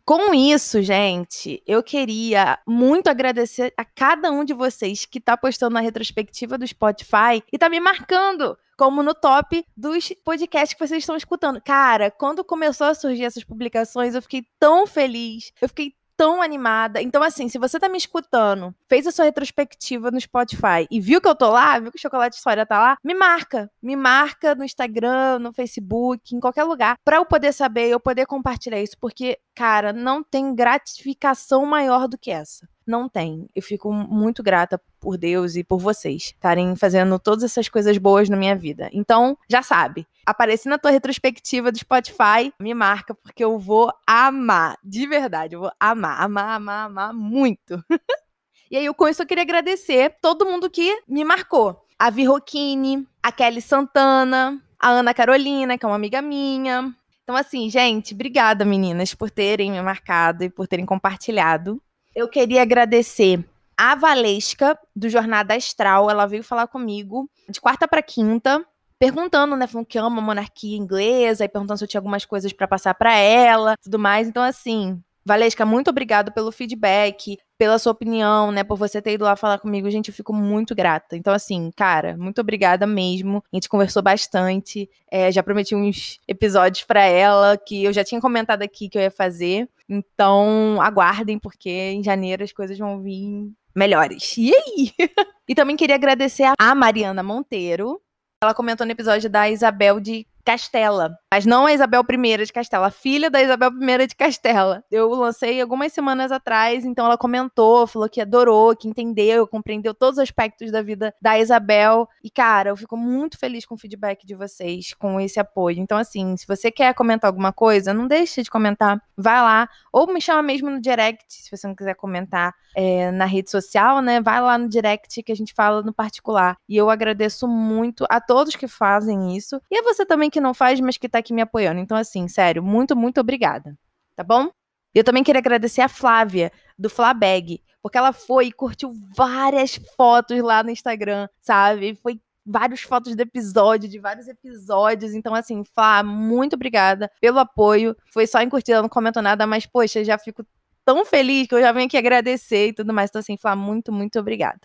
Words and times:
Com 0.06 0.32
isso, 0.32 0.80
gente, 0.82 1.60
eu 1.66 1.82
queria 1.82 2.60
muito 2.64 3.08
agradecer 3.08 3.74
a 3.76 3.84
cada 3.84 4.30
um 4.30 4.44
de 4.44 4.54
vocês 4.54 5.04
que 5.04 5.20
tá 5.20 5.36
postando 5.36 5.74
na 5.74 5.80
retrospectiva 5.80 6.56
do 6.56 6.64
Spotify 6.64 7.42
e 7.52 7.58
tá 7.58 7.68
me 7.68 7.80
marcando 7.80 8.56
como 8.78 9.02
no 9.02 9.12
top 9.12 9.66
dos 9.76 10.12
podcasts 10.24 10.74
que 10.74 10.86
vocês 10.86 11.02
estão 11.02 11.16
escutando. 11.16 11.60
Cara, 11.60 12.08
quando 12.08 12.44
começou 12.44 12.86
a 12.86 12.94
surgir 12.94 13.24
essas 13.24 13.42
publicações, 13.42 14.14
eu 14.14 14.22
fiquei 14.22 14.46
tão 14.60 14.86
feliz, 14.86 15.50
eu 15.60 15.68
fiquei 15.68 15.92
tão 16.16 16.42
animada. 16.42 17.00
Então, 17.02 17.22
assim, 17.22 17.48
se 17.48 17.58
você 17.58 17.78
tá 17.78 17.88
me 17.88 17.98
escutando, 17.98 18.74
fez 18.88 19.06
a 19.06 19.12
sua 19.12 19.24
retrospectiva 19.24 20.10
no 20.10 20.20
Spotify 20.20 20.86
e 20.90 21.00
viu 21.00 21.20
que 21.20 21.28
eu 21.28 21.34
tô 21.34 21.50
lá, 21.50 21.78
viu 21.78 21.90
que 21.90 21.98
o 21.98 22.00
Chocolate 22.00 22.36
História 22.36 22.66
tá 22.66 22.78
lá, 22.78 22.98
me 23.04 23.14
marca. 23.14 23.70
Me 23.82 23.96
marca 23.96 24.54
no 24.54 24.64
Instagram, 24.64 25.38
no 25.38 25.52
Facebook, 25.52 26.34
em 26.34 26.40
qualquer 26.40 26.64
lugar, 26.64 26.96
pra 27.04 27.16
eu 27.16 27.26
poder 27.26 27.52
saber, 27.52 27.88
eu 27.88 28.00
poder 28.00 28.26
compartilhar 28.26 28.80
isso, 28.80 28.96
porque, 29.00 29.38
cara, 29.54 29.92
não 29.92 30.22
tem 30.22 30.54
gratificação 30.54 31.64
maior 31.66 32.08
do 32.08 32.18
que 32.18 32.30
essa 32.30 32.66
não 32.86 33.08
tem. 33.08 33.48
Eu 33.54 33.62
fico 33.62 33.92
muito 33.92 34.42
grata 34.42 34.80
por 35.06 35.16
Deus 35.16 35.54
e 35.54 35.62
por 35.62 35.78
vocês 35.78 36.32
estarem 36.34 36.74
fazendo 36.74 37.16
todas 37.16 37.44
essas 37.44 37.68
coisas 37.68 37.96
boas 37.96 38.28
na 38.28 38.36
minha 38.36 38.56
vida. 38.56 38.90
Então, 38.92 39.38
já 39.48 39.62
sabe, 39.62 40.04
aparecer 40.26 40.68
na 40.68 40.78
tua 40.78 40.90
retrospectiva 40.90 41.70
do 41.70 41.78
Spotify, 41.78 42.52
me 42.58 42.74
marca, 42.74 43.14
porque 43.14 43.44
eu 43.44 43.56
vou 43.56 43.92
amar. 44.04 44.76
De 44.82 45.06
verdade, 45.06 45.54
eu 45.54 45.60
vou 45.60 45.70
amar, 45.78 46.20
amar, 46.20 46.56
amar, 46.56 46.86
amar 46.86 47.14
muito. 47.14 47.80
e 48.68 48.76
aí, 48.76 48.92
com 48.92 49.06
isso, 49.06 49.22
eu 49.22 49.26
queria 49.26 49.44
agradecer 49.44 50.16
todo 50.20 50.44
mundo 50.44 50.68
que 50.68 51.00
me 51.06 51.22
marcou. 51.22 51.80
A 51.96 52.10
Vi 52.10 52.24
Rocchini, 52.24 53.06
a 53.22 53.30
Kelly 53.30 53.62
Santana, 53.62 54.60
a 54.76 54.88
Ana 54.88 55.14
Carolina, 55.14 55.78
que 55.78 55.86
é 55.86 55.88
uma 55.88 55.94
amiga 55.94 56.20
minha. 56.20 56.92
Então, 57.22 57.36
assim, 57.36 57.70
gente, 57.70 58.12
obrigada, 58.12 58.64
meninas, 58.64 59.14
por 59.14 59.30
terem 59.30 59.70
me 59.70 59.80
marcado 59.80 60.42
e 60.42 60.50
por 60.50 60.66
terem 60.66 60.84
compartilhado 60.84 61.80
eu 62.16 62.26
queria 62.26 62.62
agradecer 62.62 63.44
a 63.76 63.94
Valesca, 63.94 64.78
do 64.94 65.08
Jornada 65.08 65.54
Astral. 65.54 66.10
Ela 66.10 66.26
veio 66.26 66.42
falar 66.42 66.66
comigo 66.66 67.30
de 67.48 67.60
quarta 67.60 67.86
para 67.86 68.02
quinta, 68.02 68.64
perguntando, 68.98 69.56
né, 69.56 69.66
falando 69.66 69.86
que 69.86 69.98
ama 69.98 70.18
a 70.18 70.24
monarquia 70.24 70.76
inglesa, 70.76 71.44
e 71.44 71.48
perguntando 71.48 71.78
se 71.78 71.84
eu 71.84 71.88
tinha 71.88 71.98
algumas 71.98 72.24
coisas 72.24 72.52
para 72.52 72.66
passar 72.66 72.94
para 72.94 73.14
ela, 73.14 73.76
tudo 73.82 73.98
mais. 73.98 74.26
Então, 74.26 74.42
assim, 74.42 75.02
Valesca, 75.26 75.66
muito 75.66 75.90
obrigado 75.90 76.30
pelo 76.32 76.52
feedback, 76.52 77.36
pela 77.58 77.78
sua 77.78 77.90
opinião, 77.90 78.52
né, 78.52 78.62
por 78.62 78.76
você 78.76 79.02
ter 79.02 79.14
ido 79.14 79.24
lá 79.24 79.34
falar 79.34 79.58
comigo. 79.58 79.90
Gente, 79.90 80.08
eu 80.08 80.14
fico 80.14 80.32
muito 80.32 80.74
grata. 80.74 81.16
Então, 81.16 81.34
assim, 81.34 81.70
cara, 81.74 82.16
muito 82.16 82.40
obrigada 82.40 82.86
mesmo. 82.86 83.42
A 83.52 83.56
gente 83.56 83.68
conversou 83.68 84.02
bastante. 84.02 84.88
É, 85.10 85.32
já 85.32 85.42
prometi 85.42 85.74
uns 85.74 86.20
episódios 86.28 86.84
para 86.84 87.04
ela 87.04 87.56
que 87.56 87.84
eu 87.84 87.92
já 87.92 88.04
tinha 88.04 88.20
comentado 88.20 88.62
aqui 88.62 88.88
que 88.88 88.96
eu 88.96 89.02
ia 89.02 89.10
fazer. 89.10 89.68
Então, 89.88 90.80
aguardem, 90.80 91.38
porque 91.38 91.70
em 91.70 92.04
janeiro 92.04 92.44
as 92.44 92.52
coisas 92.52 92.78
vão 92.78 93.02
vir 93.02 93.52
melhores. 93.76 94.34
E 94.38 94.52
aí? 94.54 94.92
e 95.46 95.54
também 95.54 95.76
queria 95.76 95.94
agradecer 95.94 96.50
a 96.58 96.74
Mariana 96.74 97.22
Monteiro. 97.22 98.00
Ela 98.42 98.54
comentou 98.54 98.86
no 98.86 98.92
episódio 98.92 99.28
da 99.28 99.48
Isabel 99.48 100.00
de 100.00 100.26
Castela. 100.46 101.18
Mas 101.28 101.44
não 101.44 101.66
a 101.66 101.72
Isabel 101.72 102.04
I 102.08 102.44
de 102.44 102.52
Castela, 102.52 102.86
a 102.86 102.90
filha 102.90 103.28
da 103.28 103.42
Isabel 103.42 103.72
I 103.82 104.06
de 104.06 104.14
Castela. 104.14 104.84
Eu 104.88 105.10
lancei 105.10 105.60
algumas 105.60 105.92
semanas 105.92 106.30
atrás, 106.30 106.84
então 106.84 107.04
ela 107.04 107.18
comentou, 107.18 107.84
falou 107.88 108.08
que 108.08 108.20
adorou, 108.20 108.76
que 108.76 108.86
entendeu, 108.86 109.48
compreendeu 109.48 109.92
todos 109.92 110.18
os 110.18 110.22
aspectos 110.22 110.70
da 110.70 110.82
vida 110.82 111.12
da 111.20 111.36
Isabel. 111.36 112.08
E, 112.22 112.30
cara, 112.30 112.70
eu 112.70 112.76
fico 112.76 112.96
muito 112.96 113.36
feliz 113.36 113.66
com 113.66 113.74
o 113.74 113.78
feedback 113.78 114.24
de 114.24 114.36
vocês, 114.36 114.94
com 114.94 115.20
esse 115.20 115.40
apoio. 115.40 115.80
Então, 115.80 115.98
assim, 115.98 116.36
se 116.36 116.46
você 116.46 116.70
quer 116.70 116.94
comentar 116.94 117.28
alguma 117.28 117.52
coisa, 117.52 117.92
não 117.92 118.06
deixe 118.06 118.40
de 118.44 118.50
comentar. 118.50 119.02
Vai 119.16 119.40
lá, 119.40 119.68
ou 119.92 120.06
me 120.06 120.20
chama 120.20 120.42
mesmo 120.42 120.70
no 120.70 120.80
direct, 120.80 121.24
se 121.28 121.50
você 121.50 121.66
não 121.66 121.74
quiser 121.74 121.94
comentar 121.94 122.54
é, 122.76 123.10
na 123.10 123.24
rede 123.24 123.50
social, 123.50 124.00
né? 124.00 124.20
Vai 124.20 124.40
lá 124.40 124.56
no 124.56 124.68
direct 124.68 125.22
que 125.24 125.32
a 125.32 125.36
gente 125.36 125.52
fala 125.52 125.82
no 125.82 125.92
particular. 125.92 126.56
E 126.68 126.76
eu 126.76 126.88
agradeço 126.88 127.48
muito 127.48 128.06
a 128.08 128.20
todos 128.20 128.54
que 128.54 128.68
fazem 128.68 129.36
isso. 129.36 129.60
E 129.68 129.76
a 129.76 129.82
você 129.82 130.06
também 130.06 130.30
que 130.30 130.35
não 130.40 130.54
faz, 130.54 130.80
mas 130.80 130.96
que 130.96 131.08
tá 131.08 131.18
aqui 131.18 131.32
me 131.32 131.42
apoiando. 131.42 131.80
Então, 131.80 131.96
assim, 131.96 132.28
sério, 132.28 132.62
muito, 132.62 132.96
muito 132.96 133.20
obrigada. 133.20 133.76
Tá 134.14 134.22
bom? 134.24 134.50
Eu 134.94 135.04
também 135.04 135.22
queria 135.22 135.40
agradecer 135.40 135.82
a 135.82 135.88
Flávia, 135.88 136.50
do 136.78 136.88
Flabag, 136.88 137.62
porque 137.82 137.98
ela 137.98 138.12
foi 138.12 138.46
e 138.46 138.52
curtiu 138.52 138.92
várias 139.14 139.76
fotos 139.96 140.40
lá 140.40 140.62
no 140.62 140.70
Instagram, 140.70 141.28
sabe? 141.40 141.94
Foi 142.02 142.20
várias 142.46 142.80
fotos 142.80 143.14
do 143.14 143.20
episódio, 143.20 143.88
de 143.88 143.98
vários 143.98 144.28
episódios. 144.28 145.12
Então, 145.14 145.34
assim, 145.34 145.64
Flá, 145.64 146.02
muito 146.02 146.54
obrigada 146.54 147.10
pelo 147.20 147.38
apoio. 147.38 147.96
Foi 148.12 148.26
só 148.26 148.40
em 148.40 148.48
curtida, 148.48 148.80
não 148.80 148.88
comentou 148.88 149.22
nada, 149.22 149.46
mas, 149.46 149.66
poxa, 149.66 150.04
já 150.04 150.16
fico 150.16 150.46
tão 150.84 151.04
feliz 151.04 151.48
que 151.48 151.54
eu 151.54 151.60
já 151.60 151.72
venho 151.72 151.86
aqui 151.86 151.96
agradecer 151.96 152.68
e 152.68 152.72
tudo 152.72 152.94
mais. 152.94 153.10
Então, 153.10 153.20
assim, 153.20 153.36
Flá, 153.36 153.56
muito, 153.56 153.92
muito 153.92 154.18
obrigada. 154.18 154.60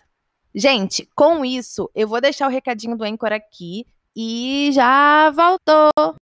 Gente, 0.54 1.08
com 1.14 1.44
isso, 1.44 1.90
eu 1.94 2.06
vou 2.06 2.20
deixar 2.20 2.46
o 2.46 2.50
recadinho 2.50 2.96
do 2.96 3.04
Anchor 3.04 3.32
aqui 3.32 3.86
e 4.14 4.70
já 4.72 5.30
voltou. 5.30 6.14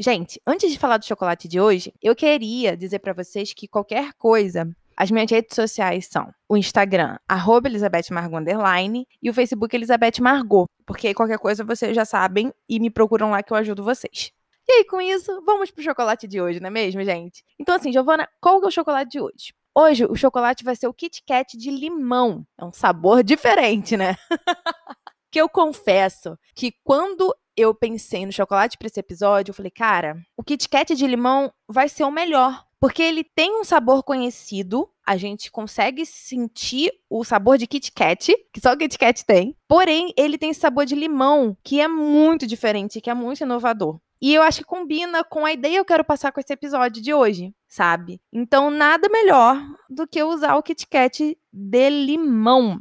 Gente, 0.00 0.40
antes 0.46 0.70
de 0.70 0.78
falar 0.78 0.98
do 0.98 1.04
chocolate 1.04 1.48
de 1.48 1.60
hoje, 1.60 1.92
eu 2.00 2.14
queria 2.14 2.76
dizer 2.76 3.00
para 3.00 3.12
vocês 3.12 3.52
que 3.52 3.66
qualquer 3.66 4.12
coisa, 4.14 4.70
As 4.96 5.12
minhas 5.12 5.30
redes 5.30 5.54
sociais 5.54 6.08
são 6.10 6.28
o 6.48 6.56
Instagram, 6.56 7.16
arroba 7.28 7.68
e 7.68 9.30
o 9.30 9.34
Facebook 9.34 9.76
Elizabeth 9.76 10.20
Margot, 10.20 10.66
porque 10.84 11.14
qualquer 11.14 11.38
coisa 11.38 11.62
vocês 11.62 11.94
já 11.94 12.04
sabem 12.04 12.52
e 12.68 12.80
me 12.80 12.90
procuram 12.90 13.30
lá 13.30 13.40
que 13.40 13.52
eu 13.52 13.56
ajudo 13.56 13.84
vocês. 13.84 14.32
E 14.66 14.72
aí, 14.72 14.84
com 14.84 15.00
isso, 15.00 15.40
vamos 15.46 15.70
pro 15.70 15.84
chocolate 15.84 16.26
de 16.26 16.40
hoje, 16.40 16.58
não 16.58 16.66
é 16.66 16.70
mesmo, 16.70 17.02
gente? 17.04 17.44
Então, 17.58 17.76
assim, 17.76 17.92
Giovana, 17.92 18.28
qual 18.40 18.60
é 18.60 18.66
o 18.66 18.70
chocolate 18.72 19.10
de 19.12 19.20
hoje? 19.20 19.54
Hoje, 19.72 20.04
o 20.04 20.16
chocolate 20.16 20.64
vai 20.64 20.74
ser 20.74 20.88
o 20.88 20.92
Kit 20.92 21.22
Kat 21.24 21.56
de 21.56 21.70
limão. 21.70 22.44
É 22.58 22.64
um 22.64 22.72
sabor 22.72 23.22
diferente, 23.22 23.96
né? 23.96 24.16
que 25.38 25.42
eu 25.42 25.48
confesso 25.48 26.36
que 26.52 26.72
quando 26.82 27.32
eu 27.56 27.72
pensei 27.72 28.26
no 28.26 28.32
chocolate 28.32 28.76
para 28.76 28.88
esse 28.88 28.98
episódio, 28.98 29.50
eu 29.52 29.54
falei, 29.54 29.70
cara, 29.70 30.20
o 30.36 30.42
Kit 30.42 30.68
Kat 30.68 30.96
de 30.96 31.06
limão 31.06 31.52
vai 31.68 31.88
ser 31.88 32.02
o 32.02 32.10
melhor. 32.10 32.64
Porque 32.80 33.02
ele 33.02 33.22
tem 33.22 33.60
um 33.60 33.64
sabor 33.64 34.02
conhecido, 34.02 34.88
a 35.06 35.16
gente 35.16 35.50
consegue 35.50 36.04
sentir 36.04 36.92
o 37.08 37.24
sabor 37.24 37.56
de 37.56 37.68
Kit 37.68 37.92
Kat, 37.92 38.34
que 38.52 38.60
só 38.60 38.72
o 38.72 38.76
Kit 38.76 38.98
Kat 38.98 39.24
tem. 39.24 39.56
Porém, 39.68 40.12
ele 40.16 40.38
tem 40.38 40.50
esse 40.50 40.60
sabor 40.60 40.84
de 40.84 40.96
limão, 40.96 41.56
que 41.62 41.80
é 41.80 41.86
muito 41.86 42.44
diferente, 42.44 43.00
que 43.00 43.10
é 43.10 43.14
muito 43.14 43.42
inovador. 43.42 44.00
E 44.20 44.34
eu 44.34 44.42
acho 44.42 44.58
que 44.58 44.64
combina 44.64 45.22
com 45.22 45.46
a 45.46 45.52
ideia 45.52 45.74
que 45.74 45.80
eu 45.80 45.84
quero 45.84 46.04
passar 46.04 46.32
com 46.32 46.40
esse 46.40 46.52
episódio 46.52 47.00
de 47.00 47.14
hoje, 47.14 47.54
sabe? 47.68 48.20
Então, 48.32 48.70
nada 48.70 49.08
melhor 49.08 49.60
do 49.88 50.06
que 50.06 50.20
usar 50.20 50.56
o 50.56 50.62
Kit 50.62 50.86
Kat 50.88 51.38
de 51.52 51.90
limão. 51.90 52.80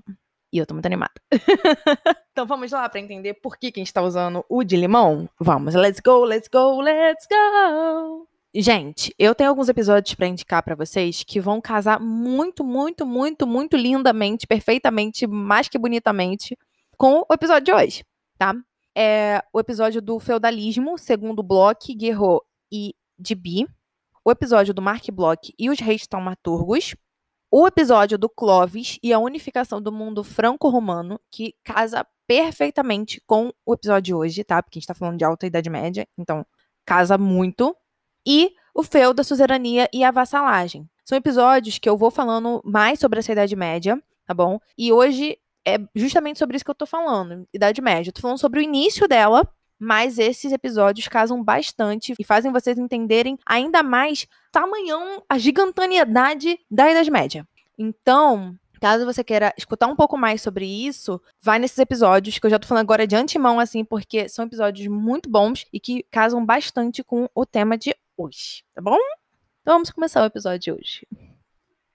E 0.57 0.59
eu 0.59 0.65
tô 0.65 0.73
muito 0.73 0.85
animada. 0.85 1.13
então 2.31 2.45
vamos 2.45 2.71
lá 2.71 2.89
para 2.89 2.99
entender 2.99 3.35
por 3.35 3.57
que, 3.57 3.71
que 3.71 3.79
a 3.79 3.83
gente 3.83 3.93
tá 3.93 4.01
usando 4.01 4.43
o 4.49 4.63
de 4.63 4.75
limão? 4.75 5.29
Vamos, 5.39 5.75
let's 5.75 5.99
go, 5.99 6.23
let's 6.23 6.49
go, 6.51 6.81
let's 6.81 7.27
go! 7.29 8.27
Gente, 8.55 9.13
eu 9.19 9.35
tenho 9.35 9.51
alguns 9.51 9.69
episódios 9.69 10.15
para 10.15 10.27
indicar 10.27 10.63
para 10.63 10.73
vocês 10.73 11.23
que 11.23 11.39
vão 11.39 11.61
casar 11.61 11.99
muito, 11.99 12.63
muito, 12.63 13.05
muito, 13.05 13.45
muito 13.45 13.77
lindamente, 13.77 14.47
perfeitamente, 14.47 15.27
mais 15.27 15.69
que 15.69 15.77
bonitamente 15.77 16.57
com 16.97 17.23
o 17.29 17.33
episódio 17.33 17.65
de 17.65 17.73
hoje, 17.73 18.03
tá? 18.37 18.55
é 18.99 19.43
o 19.53 19.59
episódio 19.59 20.01
do 20.01 20.19
feudalismo, 20.19 20.97
segundo 20.97 21.43
Bloch, 21.43 21.93
Guerreau 21.93 22.43
e 22.71 22.95
Dibi, 23.19 23.67
o 24.25 24.31
episódio 24.31 24.73
do 24.73 24.81
Mark 24.81 25.05
Bloch 25.11 25.53
e 25.57 25.69
os 25.69 25.79
reis 25.79 26.07
taumaturgos, 26.07 26.95
o 27.51 27.65
episódio 27.65 28.17
do 28.17 28.29
Clovis 28.29 28.99
e 29.01 29.13
a 29.13 29.19
unificação 29.19 29.81
do 29.81 29.91
mundo 29.91 30.23
franco-romano, 30.23 31.19
que 31.31 31.55
casa 31.63 32.05
perfeitamente 32.27 33.21
com 33.25 33.51
o 33.65 33.73
episódio 33.73 34.01
de 34.01 34.13
hoje, 34.13 34.43
tá? 34.43 34.61
Porque 34.61 34.77
a 34.77 34.79
gente 34.79 34.87
tá 34.87 34.93
falando 34.93 35.17
de 35.17 35.23
alta 35.23 35.47
Idade 35.47 35.69
Média, 35.69 36.07
então 36.17 36.45
casa 36.85 37.17
muito. 37.17 37.75
E 38.25 38.51
o 38.75 38.83
feu 38.83 39.13
da 39.13 39.23
suzerania 39.23 39.89
e 39.93 40.03
a 40.03 40.11
vassalagem. 40.11 40.89
São 41.05 41.17
episódios 41.17 41.79
que 41.79 41.87
eu 41.87 41.97
vou 41.97 42.11
falando 42.11 42.61
mais 42.65 42.99
sobre 42.99 43.19
essa 43.19 43.31
Idade 43.31 43.55
Média, 43.55 44.01
tá 44.25 44.33
bom? 44.33 44.59
E 44.77 44.91
hoje 44.91 45.37
é 45.65 45.77
justamente 45.95 46.37
sobre 46.37 46.57
isso 46.57 46.65
que 46.65 46.71
eu 46.71 46.75
tô 46.75 46.85
falando, 46.85 47.47
Idade 47.53 47.81
Média. 47.81 48.09
Eu 48.09 48.13
tô 48.13 48.21
falando 48.21 48.39
sobre 48.39 48.59
o 48.59 48.63
início 48.63 49.07
dela, 49.07 49.47
mas 49.79 50.17
esses 50.17 50.51
episódios 50.51 51.07
casam 51.07 51.43
bastante 51.43 52.13
e 52.17 52.23
fazem 52.23 52.51
vocês 52.51 52.77
entenderem 52.77 53.37
ainda 53.45 53.83
mais 53.83 54.27
tamanhão, 54.51 55.23
a 55.29 55.37
gigantaneidade 55.37 56.59
da 56.69 56.89
Idade 56.89 57.11
Média. 57.11 57.47
Então, 57.77 58.55
caso 58.79 59.05
você 59.05 59.23
queira 59.23 59.53
escutar 59.57 59.87
um 59.87 59.95
pouco 59.95 60.17
mais 60.17 60.41
sobre 60.41 60.65
isso, 60.65 61.21
vai 61.41 61.59
nesses 61.59 61.77
episódios, 61.77 62.39
que 62.39 62.45
eu 62.45 62.49
já 62.49 62.59
tô 62.59 62.67
falando 62.67 62.83
agora 62.83 63.05
de 63.05 63.15
antemão, 63.15 63.59
assim, 63.59 63.83
porque 63.83 64.27
são 64.27 64.45
episódios 64.45 64.87
muito 64.87 65.29
bons 65.29 65.65
e 65.71 65.79
que 65.79 66.03
casam 66.09 66.45
bastante 66.45 67.03
com 67.03 67.29
o 67.35 67.45
tema 67.45 67.77
de 67.77 67.95
hoje, 68.15 68.63
tá 68.73 68.81
bom? 68.81 68.97
Então 69.61 69.75
vamos 69.75 69.91
começar 69.91 70.23
o 70.23 70.25
episódio 70.25 70.59
de 70.59 70.71
hoje. 70.71 71.07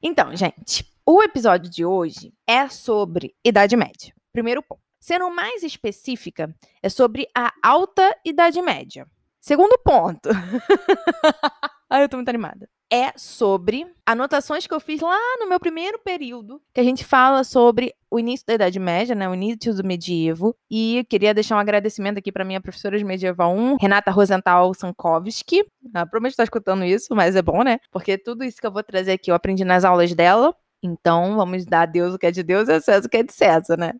Então, 0.01 0.35
gente, 0.37 0.85
o 1.07 1.23
episódio 1.23 1.71
de 1.71 1.85
hoje 1.85 2.33
é 2.47 2.69
sobre 2.69 3.35
Idade 3.45 3.77
Média. 3.77 4.15
Primeiro 4.33 4.63
ponto. 4.63 4.92
Sendo 5.03 5.29
mais 5.35 5.65
específica, 5.65 6.55
é 6.81 6.89
sobre 6.89 7.27
a 7.37 7.53
Alta 7.61 8.17
Idade 8.25 8.63
Média. 8.63 9.05
Segundo 9.41 9.77
ponto. 9.85 10.29
Ai, 11.91 12.05
eu 12.05 12.09
tô 12.09 12.17
muito 12.17 12.29
animada. 12.29 12.69
É 12.89 13.13
sobre 13.17 13.85
anotações 14.07 14.65
que 14.65 14.73
eu 14.73 14.79
fiz 14.79 15.01
lá 15.01 15.19
no 15.41 15.49
meu 15.49 15.59
primeiro 15.59 15.99
período, 15.99 16.63
que 16.73 16.81
a 16.81 16.85
gente 16.85 17.05
fala 17.05 17.43
sobre 17.43 17.93
o 18.09 18.17
início 18.17 18.47
da 18.47 18.55
Idade 18.55 18.79
Média, 18.79 19.17
né, 19.17 19.29
o 19.29 19.35
início 19.35 19.75
do 19.75 19.83
medievo, 19.83 20.55
e 20.71 20.99
eu 20.99 21.05
queria 21.05 21.35
deixar 21.35 21.57
um 21.57 21.59
agradecimento 21.61 22.19
aqui 22.19 22.31
para 22.31 22.45
minha 22.45 22.61
professora 22.61 22.97
de 22.97 23.05
medieval 23.05 23.53
1, 23.53 23.79
Renata 23.81 24.13
Rosenthal 24.13 24.73
Sankovski. 24.73 25.65
Ela 25.93 26.07
provavelmente 26.07 26.35
está 26.35 26.45
escutando 26.45 26.85
isso, 26.85 27.13
mas 27.13 27.35
é 27.35 27.43
bom, 27.43 27.65
né? 27.65 27.81
Porque 27.91 28.17
tudo 28.17 28.45
isso 28.45 28.61
que 28.61 28.67
eu 28.69 28.73
vou 28.73 28.85
trazer 28.85 29.13
aqui 29.13 29.33
eu 29.33 29.35
aprendi 29.35 29.65
nas 29.65 29.85
aulas 29.85 30.15
dela. 30.15 30.55
Então, 30.81 31.35
vamos 31.37 31.65
dar 31.65 31.83
a 31.83 31.87
Deus 31.87 32.15
o 32.15 32.19
que 32.19 32.27
é 32.27 32.31
de 32.31 32.45
Deus 32.45 32.69
e 32.69 32.73
a 32.73 32.81
César 32.81 33.07
o 33.07 33.09
que 33.09 33.17
é 33.17 33.23
de 33.25 33.33
César, 33.33 33.77
né? 33.77 33.93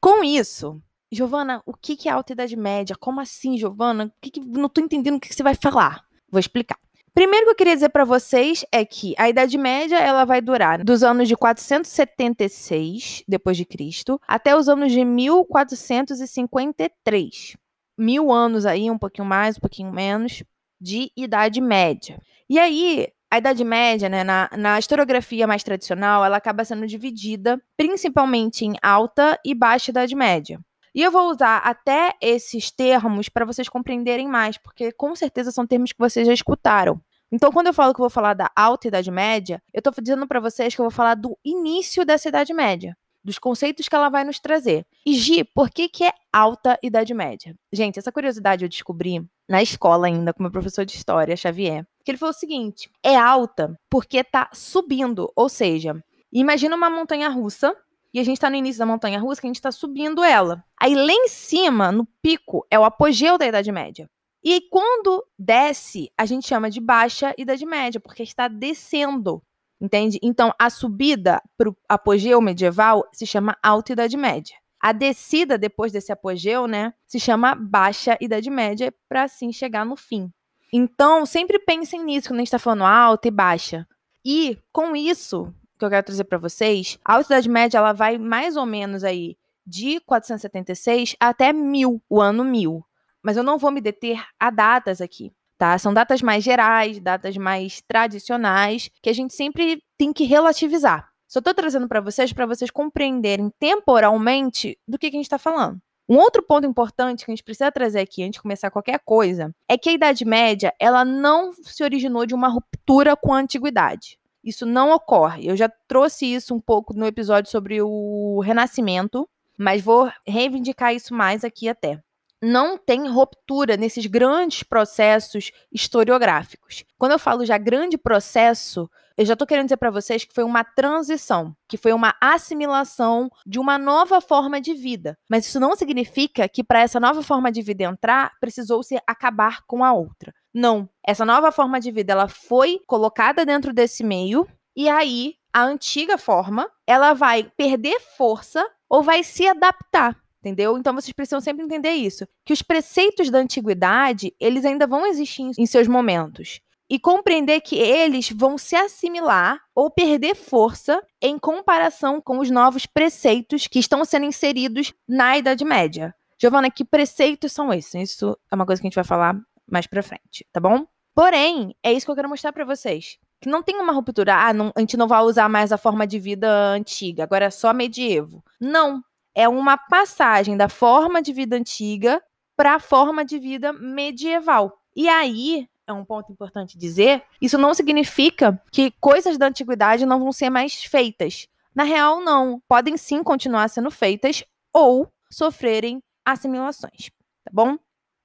Com 0.00 0.24
isso, 0.24 0.82
Giovana, 1.12 1.62
o 1.66 1.74
que 1.74 2.08
é 2.08 2.12
Alta 2.12 2.32
Idade 2.32 2.56
Média? 2.56 2.96
Como 2.98 3.20
assim, 3.20 3.58
Giovana? 3.58 4.10
Que 4.20 4.30
que... 4.30 4.40
Não 4.40 4.68
tô 4.68 4.80
entendendo 4.80 5.16
o 5.16 5.20
que, 5.20 5.28
que 5.28 5.34
você 5.34 5.42
vai 5.42 5.54
falar. 5.54 6.04
Vou 6.30 6.38
explicar. 6.38 6.78
Primeiro 7.12 7.46
que 7.46 7.50
eu 7.50 7.56
queria 7.56 7.74
dizer 7.74 7.88
para 7.88 8.04
vocês 8.04 8.64
é 8.70 8.84
que 8.84 9.14
a 9.18 9.28
Idade 9.28 9.58
Média 9.58 9.98
ela 9.98 10.24
vai 10.24 10.40
durar 10.40 10.84
dos 10.84 11.02
anos 11.02 11.26
de 11.26 11.36
476 11.36 13.24
depois 13.26 13.56
de 13.56 13.64
Cristo 13.64 14.20
até 14.26 14.56
os 14.56 14.68
anos 14.68 14.92
de 14.92 15.04
1453. 15.04 17.56
Mil 17.98 18.30
anos 18.32 18.64
aí, 18.64 18.88
um 18.90 18.96
pouquinho 18.96 19.26
mais, 19.26 19.56
um 19.56 19.60
pouquinho 19.60 19.92
menos, 19.92 20.44
de 20.80 21.10
Idade 21.16 21.60
Média. 21.60 22.22
E 22.48 22.56
aí, 22.58 23.08
a 23.30 23.38
Idade 23.38 23.64
Média, 23.64 24.08
né, 24.08 24.24
na, 24.24 24.50
na 24.56 24.78
historiografia 24.78 25.46
mais 25.46 25.62
tradicional, 25.62 26.24
ela 26.24 26.36
acaba 26.36 26.64
sendo 26.64 26.86
dividida 26.86 27.62
principalmente 27.76 28.64
em 28.64 28.74
alta 28.82 29.38
e 29.44 29.54
baixa 29.54 29.90
Idade 29.90 30.16
Média. 30.16 30.58
E 30.92 31.02
eu 31.02 31.12
vou 31.12 31.30
usar 31.30 31.58
até 31.58 32.14
esses 32.20 32.72
termos 32.72 33.28
para 33.28 33.44
vocês 33.44 33.68
compreenderem 33.68 34.26
mais, 34.26 34.58
porque 34.58 34.90
com 34.90 35.14
certeza 35.14 35.52
são 35.52 35.64
termos 35.64 35.92
que 35.92 35.98
vocês 35.98 36.26
já 36.26 36.32
escutaram. 36.32 37.00
Então, 37.32 37.52
quando 37.52 37.68
eu 37.68 37.74
falo 37.74 37.94
que 37.94 38.00
eu 38.00 38.02
vou 38.02 38.10
falar 38.10 38.34
da 38.34 38.50
alta 38.56 38.88
Idade 38.88 39.08
Média, 39.08 39.62
eu 39.72 39.78
estou 39.78 39.92
dizendo 40.02 40.26
para 40.26 40.40
vocês 40.40 40.74
que 40.74 40.80
eu 40.80 40.84
vou 40.84 40.90
falar 40.90 41.14
do 41.14 41.38
início 41.44 42.04
dessa 42.04 42.28
Idade 42.28 42.52
Média, 42.52 42.96
dos 43.22 43.38
conceitos 43.38 43.88
que 43.88 43.94
ela 43.94 44.08
vai 44.08 44.24
nos 44.24 44.38
trazer. 44.38 44.86
E 45.06 45.14
Gi, 45.14 45.44
por 45.44 45.70
que, 45.70 45.88
que 45.88 46.04
é 46.04 46.12
alta 46.32 46.78
Idade 46.82 47.14
Média? 47.14 47.54
Gente, 47.72 47.98
essa 47.98 48.12
curiosidade 48.12 48.64
eu 48.64 48.68
descobri 48.68 49.24
na 49.48 49.62
escola 49.62 50.06
ainda 50.06 50.32
com 50.32 50.42
meu 50.42 50.52
professor 50.52 50.84
de 50.84 50.96
história, 50.96 51.36
Xavier 51.36 51.84
que 52.04 52.10
ele 52.10 52.18
falou 52.18 52.34
o 52.34 52.38
seguinte: 52.38 52.90
é 53.02 53.16
alta 53.16 53.78
porque 53.88 54.22
tá 54.24 54.50
subindo, 54.52 55.32
ou 55.34 55.48
seja, 55.48 56.02
imagina 56.32 56.76
uma 56.76 56.90
montanha 56.90 57.28
russa 57.28 57.74
e 58.12 58.18
a 58.18 58.24
gente 58.24 58.36
está 58.36 58.50
no 58.50 58.56
início 58.56 58.78
da 58.78 58.86
montanha 58.86 59.20
russa 59.20 59.40
que 59.40 59.46
a 59.46 59.50
gente 59.50 59.56
está 59.56 59.70
subindo 59.70 60.24
ela. 60.24 60.64
Aí 60.80 60.94
lá 60.94 61.12
em 61.12 61.28
cima, 61.28 61.92
no 61.92 62.06
pico, 62.20 62.66
é 62.70 62.78
o 62.78 62.84
apogeu 62.84 63.38
da 63.38 63.46
Idade 63.46 63.70
Média. 63.70 64.08
E 64.42 64.62
quando 64.70 65.24
desce, 65.38 66.10
a 66.18 66.24
gente 66.24 66.48
chama 66.48 66.70
de 66.70 66.80
baixa 66.80 67.34
Idade 67.38 67.64
Média, 67.64 68.00
porque 68.00 68.22
está 68.22 68.48
descendo. 68.48 69.42
Entende? 69.80 70.18
Então, 70.22 70.52
a 70.58 70.68
subida 70.68 71.42
para 71.56 71.70
o 71.70 71.76
apogeu 71.88 72.40
medieval 72.40 73.08
se 73.12 73.26
chama 73.26 73.56
Alta 73.62 73.92
Idade 73.92 74.16
Média. 74.16 74.54
A 74.78 74.92
descida 74.92 75.58
depois 75.58 75.92
desse 75.92 76.12
apogeu, 76.12 76.66
né, 76.66 76.92
se 77.06 77.20
chama 77.20 77.54
Baixa 77.54 78.16
Idade 78.20 78.50
Média, 78.50 78.92
para 79.08 79.24
assim 79.24 79.52
chegar 79.52 79.84
no 79.84 79.96
fim. 79.96 80.30
Então, 80.72 81.26
sempre 81.26 81.58
pensem 81.58 82.04
nisso 82.04 82.28
quando 82.28 82.36
a 82.36 82.40
gente 82.40 82.48
está 82.48 82.58
falando 82.58 82.84
alta 82.84 83.28
e 83.28 83.30
baixa. 83.30 83.86
E 84.24 84.58
com 84.72 84.94
isso 84.94 85.52
que 85.78 85.84
eu 85.84 85.90
quero 85.90 86.04
trazer 86.04 86.24
para 86.24 86.38
vocês, 86.38 86.98
a 87.04 87.14
Alta 87.14 87.34
Idade 87.34 87.48
Média 87.48 87.78
ela 87.78 87.92
vai 87.92 88.18
mais 88.18 88.56
ou 88.56 88.66
menos 88.66 89.02
aí 89.02 89.36
de 89.66 89.98
476 90.00 91.16
até 91.18 91.52
1000, 91.52 92.02
o 92.08 92.20
ano 92.20 92.44
1000. 92.44 92.84
Mas 93.22 93.36
eu 93.36 93.42
não 93.42 93.58
vou 93.58 93.70
me 93.70 93.80
deter 93.80 94.22
a 94.38 94.50
datas 94.50 95.00
aqui, 95.00 95.32
tá? 95.60 95.76
São 95.76 95.92
datas 95.92 96.22
mais 96.22 96.42
gerais, 96.42 96.98
datas 96.98 97.36
mais 97.36 97.82
tradicionais, 97.82 98.90
que 99.02 99.10
a 99.10 99.12
gente 99.12 99.34
sempre 99.34 99.82
tem 99.98 100.10
que 100.10 100.24
relativizar. 100.24 101.10
Só 101.28 101.38
estou 101.38 101.52
trazendo 101.52 101.86
para 101.86 102.00
vocês 102.00 102.32
para 102.32 102.46
vocês 102.46 102.70
compreenderem 102.70 103.52
temporalmente 103.60 104.78
do 104.88 104.98
que, 104.98 105.10
que 105.10 105.16
a 105.16 105.18
gente 105.18 105.26
está 105.26 105.38
falando. 105.38 105.78
Um 106.08 106.16
outro 106.16 106.42
ponto 106.42 106.66
importante 106.66 107.26
que 107.26 107.30
a 107.30 107.34
gente 107.34 107.44
precisa 107.44 107.70
trazer 107.70 108.00
aqui 108.00 108.22
antes 108.22 108.38
de 108.38 108.42
começar 108.42 108.70
qualquer 108.70 109.00
coisa 109.04 109.54
é 109.68 109.76
que 109.76 109.90
a 109.90 109.92
Idade 109.92 110.24
Média 110.24 110.72
ela 110.80 111.04
não 111.04 111.52
se 111.52 111.84
originou 111.84 112.24
de 112.24 112.34
uma 112.34 112.48
ruptura 112.48 113.14
com 113.14 113.34
a 113.34 113.38
antiguidade. 113.38 114.18
Isso 114.42 114.64
não 114.64 114.90
ocorre. 114.92 115.46
Eu 115.46 115.56
já 115.56 115.68
trouxe 115.86 116.24
isso 116.24 116.54
um 116.54 116.60
pouco 116.60 116.94
no 116.94 117.06
episódio 117.06 117.50
sobre 117.50 117.82
o 117.82 118.40
Renascimento, 118.40 119.28
mas 119.58 119.82
vou 119.82 120.10
reivindicar 120.26 120.94
isso 120.94 121.12
mais 121.12 121.44
aqui 121.44 121.68
até. 121.68 122.00
Não 122.42 122.78
tem 122.78 123.06
ruptura 123.08 123.76
nesses 123.76 124.06
grandes 124.06 124.62
processos 124.62 125.50
historiográficos. 125.70 126.84
Quando 126.98 127.12
eu 127.12 127.18
falo 127.18 127.44
já 127.44 127.58
grande 127.58 127.98
processo, 127.98 128.90
eu 129.16 129.26
já 129.26 129.34
estou 129.34 129.46
querendo 129.46 129.66
dizer 129.66 129.76
para 129.76 129.90
vocês 129.90 130.24
que 130.24 130.34
foi 130.34 130.44
uma 130.44 130.64
transição, 130.64 131.54
que 131.68 131.76
foi 131.76 131.92
uma 131.92 132.14
assimilação 132.20 133.30
de 133.46 133.58
uma 133.58 133.76
nova 133.76 134.20
forma 134.20 134.60
de 134.60 134.72
vida. 134.72 135.18
Mas 135.28 135.46
isso 135.46 135.60
não 135.60 135.76
significa 135.76 136.48
que 136.48 136.64
para 136.64 136.80
essa 136.80 136.98
nova 136.98 137.22
forma 137.22 137.52
de 137.52 137.60
vida 137.60 137.84
entrar, 137.84 138.32
precisou 138.40 138.82
se 138.82 138.98
acabar 139.06 139.60
com 139.66 139.84
a 139.84 139.92
outra. 139.92 140.32
Não. 140.54 140.88
Essa 141.06 141.24
nova 141.26 141.52
forma 141.52 141.78
de 141.78 141.90
vida 141.90 142.12
ela 142.12 142.28
foi 142.28 142.80
colocada 142.86 143.44
dentro 143.44 143.74
desse 143.74 144.02
meio 144.02 144.48
e 144.74 144.88
aí 144.88 145.34
a 145.52 145.64
antiga 145.64 146.16
forma, 146.16 146.70
ela 146.86 147.12
vai 147.12 147.44
perder 147.56 148.00
força 148.16 148.64
ou 148.88 149.02
vai 149.02 149.22
se 149.22 149.46
adaptar. 149.46 150.16
Entendeu? 150.40 150.78
Então 150.78 150.94
vocês 150.94 151.12
precisam 151.12 151.40
sempre 151.40 151.64
entender 151.64 151.92
isso, 151.92 152.26
que 152.44 152.52
os 152.52 152.62
preceitos 152.62 153.30
da 153.30 153.38
antiguidade, 153.38 154.34
eles 154.40 154.64
ainda 154.64 154.86
vão 154.86 155.06
existir 155.06 155.50
em 155.58 155.66
seus 155.66 155.86
momentos 155.86 156.60
e 156.90 156.98
compreender 156.98 157.60
que 157.60 157.76
eles 157.76 158.30
vão 158.30 158.58
se 158.58 158.74
assimilar 158.74 159.60
ou 159.74 159.88
perder 159.88 160.34
força 160.34 161.00
em 161.22 161.38
comparação 161.38 162.20
com 162.20 162.40
os 162.40 162.50
novos 162.50 162.84
preceitos 162.84 163.68
que 163.68 163.78
estão 163.78 164.04
sendo 164.04 164.26
inseridos 164.26 164.92
na 165.06 165.38
Idade 165.38 165.64
Média. 165.64 166.12
Giovana, 166.36 166.68
que 166.68 166.84
preceitos 166.84 167.52
são 167.52 167.72
esses? 167.72 168.10
Isso 168.10 168.36
é 168.50 168.54
uma 168.56 168.66
coisa 168.66 168.82
que 168.82 168.86
a 168.86 168.90
gente 168.90 168.96
vai 168.96 169.04
falar 169.04 169.38
mais 169.70 169.86
pra 169.86 170.02
frente, 170.02 170.44
tá 170.52 170.58
bom? 170.58 170.84
Porém, 171.14 171.76
é 171.82 171.92
isso 171.92 172.06
que 172.06 172.10
eu 172.10 172.16
quero 172.16 172.28
mostrar 172.28 172.52
para 172.52 172.64
vocês. 172.64 173.18
Que 173.40 173.48
não 173.48 173.62
tem 173.62 173.76
uma 173.76 173.92
ruptura, 173.92 174.34
ah, 174.34 174.52
não, 174.52 174.72
a 174.74 174.80
gente 174.80 174.96
não 174.96 175.06
vai 175.06 175.22
usar 175.22 175.48
mais 175.48 175.70
a 175.70 175.78
forma 175.78 176.06
de 176.06 176.18
vida 176.18 176.50
antiga, 176.72 177.22
agora 177.22 177.44
é 177.44 177.50
só 177.50 177.72
medievo. 177.72 178.44
Não, 178.60 179.02
é 179.40 179.48
uma 179.48 179.78
passagem 179.78 180.54
da 180.54 180.68
forma 180.68 181.22
de 181.22 181.32
vida 181.32 181.56
antiga 181.56 182.22
para 182.54 182.74
a 182.74 182.78
forma 182.78 183.24
de 183.24 183.38
vida 183.38 183.72
medieval. 183.72 184.78
E 184.94 185.08
aí, 185.08 185.66
é 185.86 185.92
um 185.94 186.04
ponto 186.04 186.30
importante 186.30 186.76
dizer, 186.76 187.24
isso 187.40 187.56
não 187.56 187.72
significa 187.72 188.62
que 188.70 188.90
coisas 189.00 189.38
da 189.38 189.46
antiguidade 189.46 190.04
não 190.04 190.20
vão 190.20 190.30
ser 190.30 190.50
mais 190.50 190.84
feitas. 190.84 191.48
Na 191.74 191.84
real, 191.84 192.20
não. 192.20 192.60
Podem 192.68 192.98
sim 192.98 193.22
continuar 193.22 193.68
sendo 193.68 193.90
feitas 193.90 194.44
ou 194.74 195.10
sofrerem 195.32 196.02
assimilações, 196.22 197.10
tá 197.42 197.50
bom? 197.50 197.78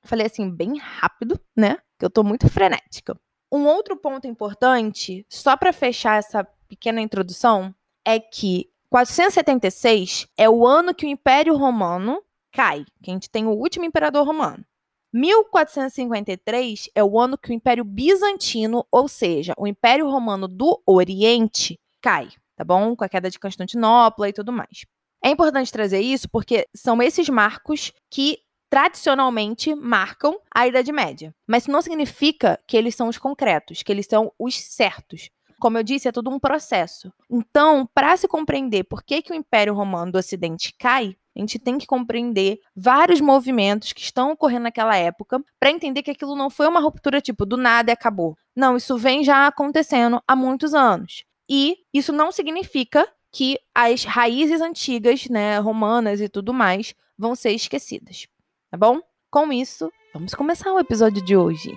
Falei 0.04 0.26
assim 0.26 0.50
bem 0.52 0.78
rápido, 0.78 1.40
né? 1.56 1.78
Que 1.98 2.06
eu 2.06 2.10
tô 2.10 2.24
muito 2.26 2.50
frenética. 2.50 3.18
Um 3.50 3.66
outro 3.68 3.96
ponto 3.96 4.28
importante, 4.28 5.26
só 5.30 5.56
para 5.56 5.72
fechar 5.72 6.20
essa 6.20 6.44
pequena 6.68 7.00
introdução, 7.00 7.74
é 8.04 8.20
que 8.20 8.70
476 8.96 10.26
é 10.38 10.50
o 10.50 10.66
ano 10.66 10.96
que 10.96 11.06
o 11.06 11.10
Império 11.10 11.58
Romano 11.58 12.24
cai, 12.50 12.86
que 13.04 13.12
a 13.12 13.14
gente 13.14 13.30
tem 13.30 13.46
o 13.46 13.52
último 13.52 13.84
imperador 13.84 14.26
romano. 14.26 14.64
1453 15.12 16.90
é 16.96 17.04
o 17.04 17.20
ano 17.20 17.38
que 17.38 17.50
o 17.50 17.54
Império 17.54 17.84
Bizantino, 17.84 18.88
ou 18.90 19.10
seja, 19.10 19.54
o 19.58 19.68
Império 19.68 20.10
Romano 20.10 20.48
do 20.48 20.82
Oriente, 20.86 21.78
cai, 22.02 22.30
tá 22.56 22.64
bom? 22.64 22.96
Com 22.96 23.04
a 23.04 23.10
queda 23.10 23.30
de 23.30 23.38
Constantinopla 23.38 24.30
e 24.30 24.34
tudo 24.34 24.54
mais. 24.54 24.86
É 25.22 25.30
importante 25.30 25.74
trazer 25.74 26.00
isso 26.00 26.30
porque 26.30 26.66
são 26.74 27.02
esses 27.02 27.28
marcos 27.28 27.92
que 28.10 28.40
tradicionalmente 28.70 29.76
marcam 29.76 30.40
a 30.54 30.68
Idade 30.68 30.94
Média. 30.94 31.36
Mas 31.46 31.64
isso 31.64 31.72
não 31.72 31.82
significa 31.82 32.58
que 32.66 32.78
eles 32.78 32.96
são 32.96 33.10
os 33.10 33.18
concretos, 33.18 33.84
que 33.84 33.92
eles 33.92 34.06
são 34.10 34.32
os 34.40 34.56
certos. 34.56 35.30
Como 35.66 35.80
eu 35.80 35.84
disse, 35.84 36.08
é 36.08 36.12
todo 36.12 36.30
um 36.30 36.38
processo. 36.38 37.12
Então, 37.28 37.90
para 37.92 38.16
se 38.16 38.28
compreender 38.28 38.84
por 38.84 39.02
que, 39.02 39.20
que 39.24 39.32
o 39.32 39.36
Império 39.36 39.74
Romano 39.74 40.12
do 40.12 40.20
Ocidente 40.20 40.72
cai, 40.78 41.18
a 41.36 41.40
gente 41.40 41.58
tem 41.58 41.80
que 41.80 41.88
compreender 41.88 42.60
vários 42.76 43.20
movimentos 43.20 43.92
que 43.92 44.02
estão 44.02 44.30
ocorrendo 44.30 44.66
naquela 44.66 44.96
época 44.96 45.44
para 45.60 45.72
entender 45.72 46.04
que 46.04 46.12
aquilo 46.12 46.36
não 46.36 46.52
foi 46.52 46.68
uma 46.68 46.80
ruptura 46.80 47.20
tipo 47.20 47.48
do 47.48 47.58
nada 47.58 47.90
e 47.90 47.94
acabou. 47.94 48.38
Não, 48.56 48.78
isso 48.78 48.96
vem 48.96 49.24
já 49.24 49.48
acontecendo 49.48 50.22
há 50.28 50.36
muitos 50.36 50.76
anos. 50.76 51.24
E 51.50 51.78
isso 51.92 52.14
não 52.14 52.32
significa 52.32 53.12
que 53.32 53.58
as 53.74 54.04
raízes 54.04 54.62
antigas, 54.62 55.28
né, 55.30 55.58
romanas 55.58 56.22
e 56.22 56.30
tudo 56.30 56.54
mais, 56.54 56.94
vão 57.18 57.34
ser 57.34 57.54
esquecidas. 57.54 58.28
Tá 58.70 58.78
bom? 58.78 59.02
Com 59.32 59.52
isso, 59.52 59.92
vamos 60.14 60.36
começar 60.36 60.72
o 60.72 60.78
episódio 60.78 61.26
de 61.26 61.36
hoje. 61.36 61.76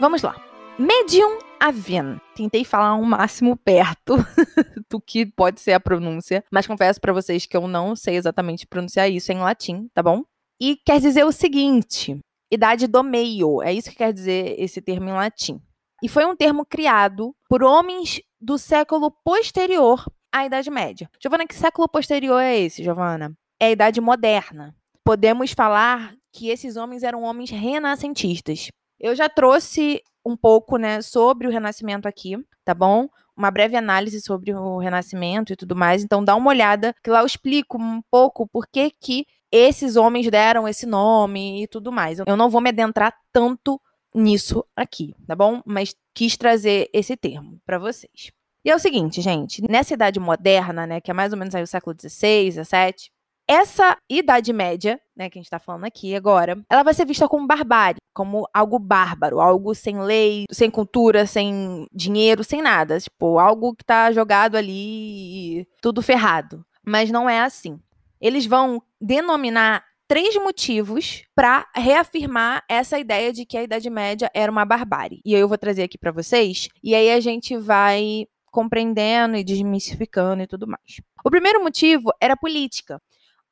Vamos 0.00 0.22
lá. 0.22 0.42
Medium 0.78 1.47
Aven. 1.60 2.20
Tentei 2.34 2.64
falar 2.64 2.94
o 2.94 3.00
um 3.00 3.04
máximo 3.04 3.56
perto 3.56 4.16
do 4.88 5.00
que 5.00 5.26
pode 5.26 5.60
ser 5.60 5.72
a 5.72 5.80
pronúncia, 5.80 6.44
mas 6.50 6.66
confesso 6.66 7.00
para 7.00 7.12
vocês 7.12 7.46
que 7.46 7.56
eu 7.56 7.66
não 7.66 7.94
sei 7.96 8.16
exatamente 8.16 8.66
pronunciar 8.66 9.10
isso 9.10 9.32
em 9.32 9.38
latim, 9.38 9.88
tá 9.94 10.02
bom? 10.02 10.22
E 10.60 10.76
quer 10.76 11.00
dizer 11.00 11.24
o 11.24 11.32
seguinte: 11.32 12.18
idade 12.50 12.86
do 12.86 13.02
meio. 13.02 13.62
É 13.62 13.72
isso 13.72 13.90
que 13.90 13.96
quer 13.96 14.12
dizer 14.12 14.54
esse 14.58 14.80
termo 14.80 15.08
em 15.08 15.12
latim. 15.12 15.60
E 16.02 16.08
foi 16.08 16.24
um 16.24 16.36
termo 16.36 16.64
criado 16.64 17.34
por 17.48 17.62
homens 17.62 18.20
do 18.40 18.56
século 18.56 19.10
posterior 19.10 20.04
à 20.32 20.46
Idade 20.46 20.70
Média. 20.70 21.10
Giovana, 21.20 21.46
que 21.46 21.54
século 21.54 21.88
posterior 21.88 22.40
é 22.40 22.56
esse, 22.58 22.84
Giovana? 22.84 23.32
É 23.60 23.66
a 23.66 23.70
Idade 23.70 24.00
Moderna. 24.00 24.74
Podemos 25.04 25.52
falar 25.52 26.14
que 26.32 26.50
esses 26.50 26.76
homens 26.76 27.02
eram 27.02 27.22
homens 27.22 27.50
renascentistas. 27.50 28.68
Eu 29.00 29.14
já 29.14 29.28
trouxe 29.28 30.02
um 30.28 30.36
pouco, 30.36 30.76
né, 30.76 31.00
sobre 31.02 31.46
o 31.46 31.50
Renascimento 31.50 32.06
aqui, 32.06 32.36
tá 32.64 32.74
bom? 32.74 33.08
Uma 33.36 33.50
breve 33.50 33.76
análise 33.76 34.20
sobre 34.20 34.52
o 34.52 34.78
Renascimento 34.78 35.52
e 35.52 35.56
tudo 35.56 35.76
mais. 35.76 36.02
Então 36.02 36.24
dá 36.24 36.34
uma 36.34 36.50
olhada, 36.50 36.94
que 37.02 37.10
lá 37.10 37.20
eu 37.20 37.26
explico 37.26 37.78
um 37.78 38.02
pouco 38.10 38.46
por 38.46 38.66
que 38.66 38.90
que 38.90 39.26
esses 39.50 39.96
homens 39.96 40.28
deram 40.30 40.68
esse 40.68 40.86
nome 40.86 41.62
e 41.62 41.66
tudo 41.68 41.90
mais. 41.90 42.18
Eu 42.18 42.36
não 42.36 42.50
vou 42.50 42.60
me 42.60 42.68
adentrar 42.68 43.14
tanto 43.32 43.80
nisso 44.14 44.64
aqui, 44.76 45.14
tá 45.26 45.34
bom? 45.34 45.62
Mas 45.64 45.94
quis 46.14 46.36
trazer 46.36 46.90
esse 46.92 47.16
termo 47.16 47.60
para 47.64 47.78
vocês. 47.78 48.30
E 48.64 48.70
é 48.70 48.74
o 48.74 48.78
seguinte, 48.78 49.20
gente, 49.20 49.62
nessa 49.70 49.94
idade 49.94 50.18
moderna, 50.18 50.86
né, 50.86 51.00
que 51.00 51.10
é 51.10 51.14
mais 51.14 51.32
ou 51.32 51.38
menos 51.38 51.54
aí 51.54 51.62
o 51.62 51.66
século 51.66 51.96
XVI, 51.98 52.50
XVII, 52.50 53.10
essa 53.46 53.96
Idade 54.10 54.52
Média, 54.52 55.00
né, 55.18 55.28
que 55.28 55.36
a 55.36 55.40
gente 55.40 55.46
está 55.46 55.58
falando 55.58 55.84
aqui 55.84 56.14
agora, 56.14 56.56
ela 56.70 56.84
vai 56.84 56.94
ser 56.94 57.04
vista 57.04 57.28
como 57.28 57.46
barbárie, 57.46 58.00
como 58.14 58.48
algo 58.54 58.78
bárbaro, 58.78 59.40
algo 59.40 59.74
sem 59.74 60.00
lei, 60.00 60.44
sem 60.50 60.70
cultura, 60.70 61.26
sem 61.26 61.86
dinheiro, 61.92 62.44
sem 62.44 62.62
nada. 62.62 63.00
Tipo, 63.00 63.38
algo 63.38 63.74
que 63.74 63.82
está 63.82 64.12
jogado 64.12 64.56
ali, 64.56 65.66
tudo 65.82 66.00
ferrado. 66.00 66.64
Mas 66.86 67.10
não 67.10 67.28
é 67.28 67.40
assim. 67.40 67.80
Eles 68.20 68.46
vão 68.46 68.80
denominar 69.00 69.84
três 70.06 70.34
motivos 70.36 71.24
para 71.34 71.66
reafirmar 71.74 72.64
essa 72.68 72.98
ideia 72.98 73.32
de 73.32 73.44
que 73.44 73.58
a 73.58 73.62
Idade 73.62 73.90
Média 73.90 74.30
era 74.32 74.50
uma 74.50 74.64
barbárie. 74.64 75.20
E 75.24 75.34
eu 75.34 75.48
vou 75.48 75.58
trazer 75.58 75.82
aqui 75.82 75.98
para 75.98 76.12
vocês, 76.12 76.68
e 76.82 76.94
aí 76.94 77.10
a 77.10 77.20
gente 77.20 77.56
vai 77.56 78.26
compreendendo 78.50 79.36
e 79.36 79.44
desmistificando 79.44 80.42
e 80.42 80.46
tudo 80.46 80.66
mais. 80.66 81.00
O 81.24 81.30
primeiro 81.30 81.62
motivo 81.62 82.10
era 82.20 82.36
política. 82.36 83.00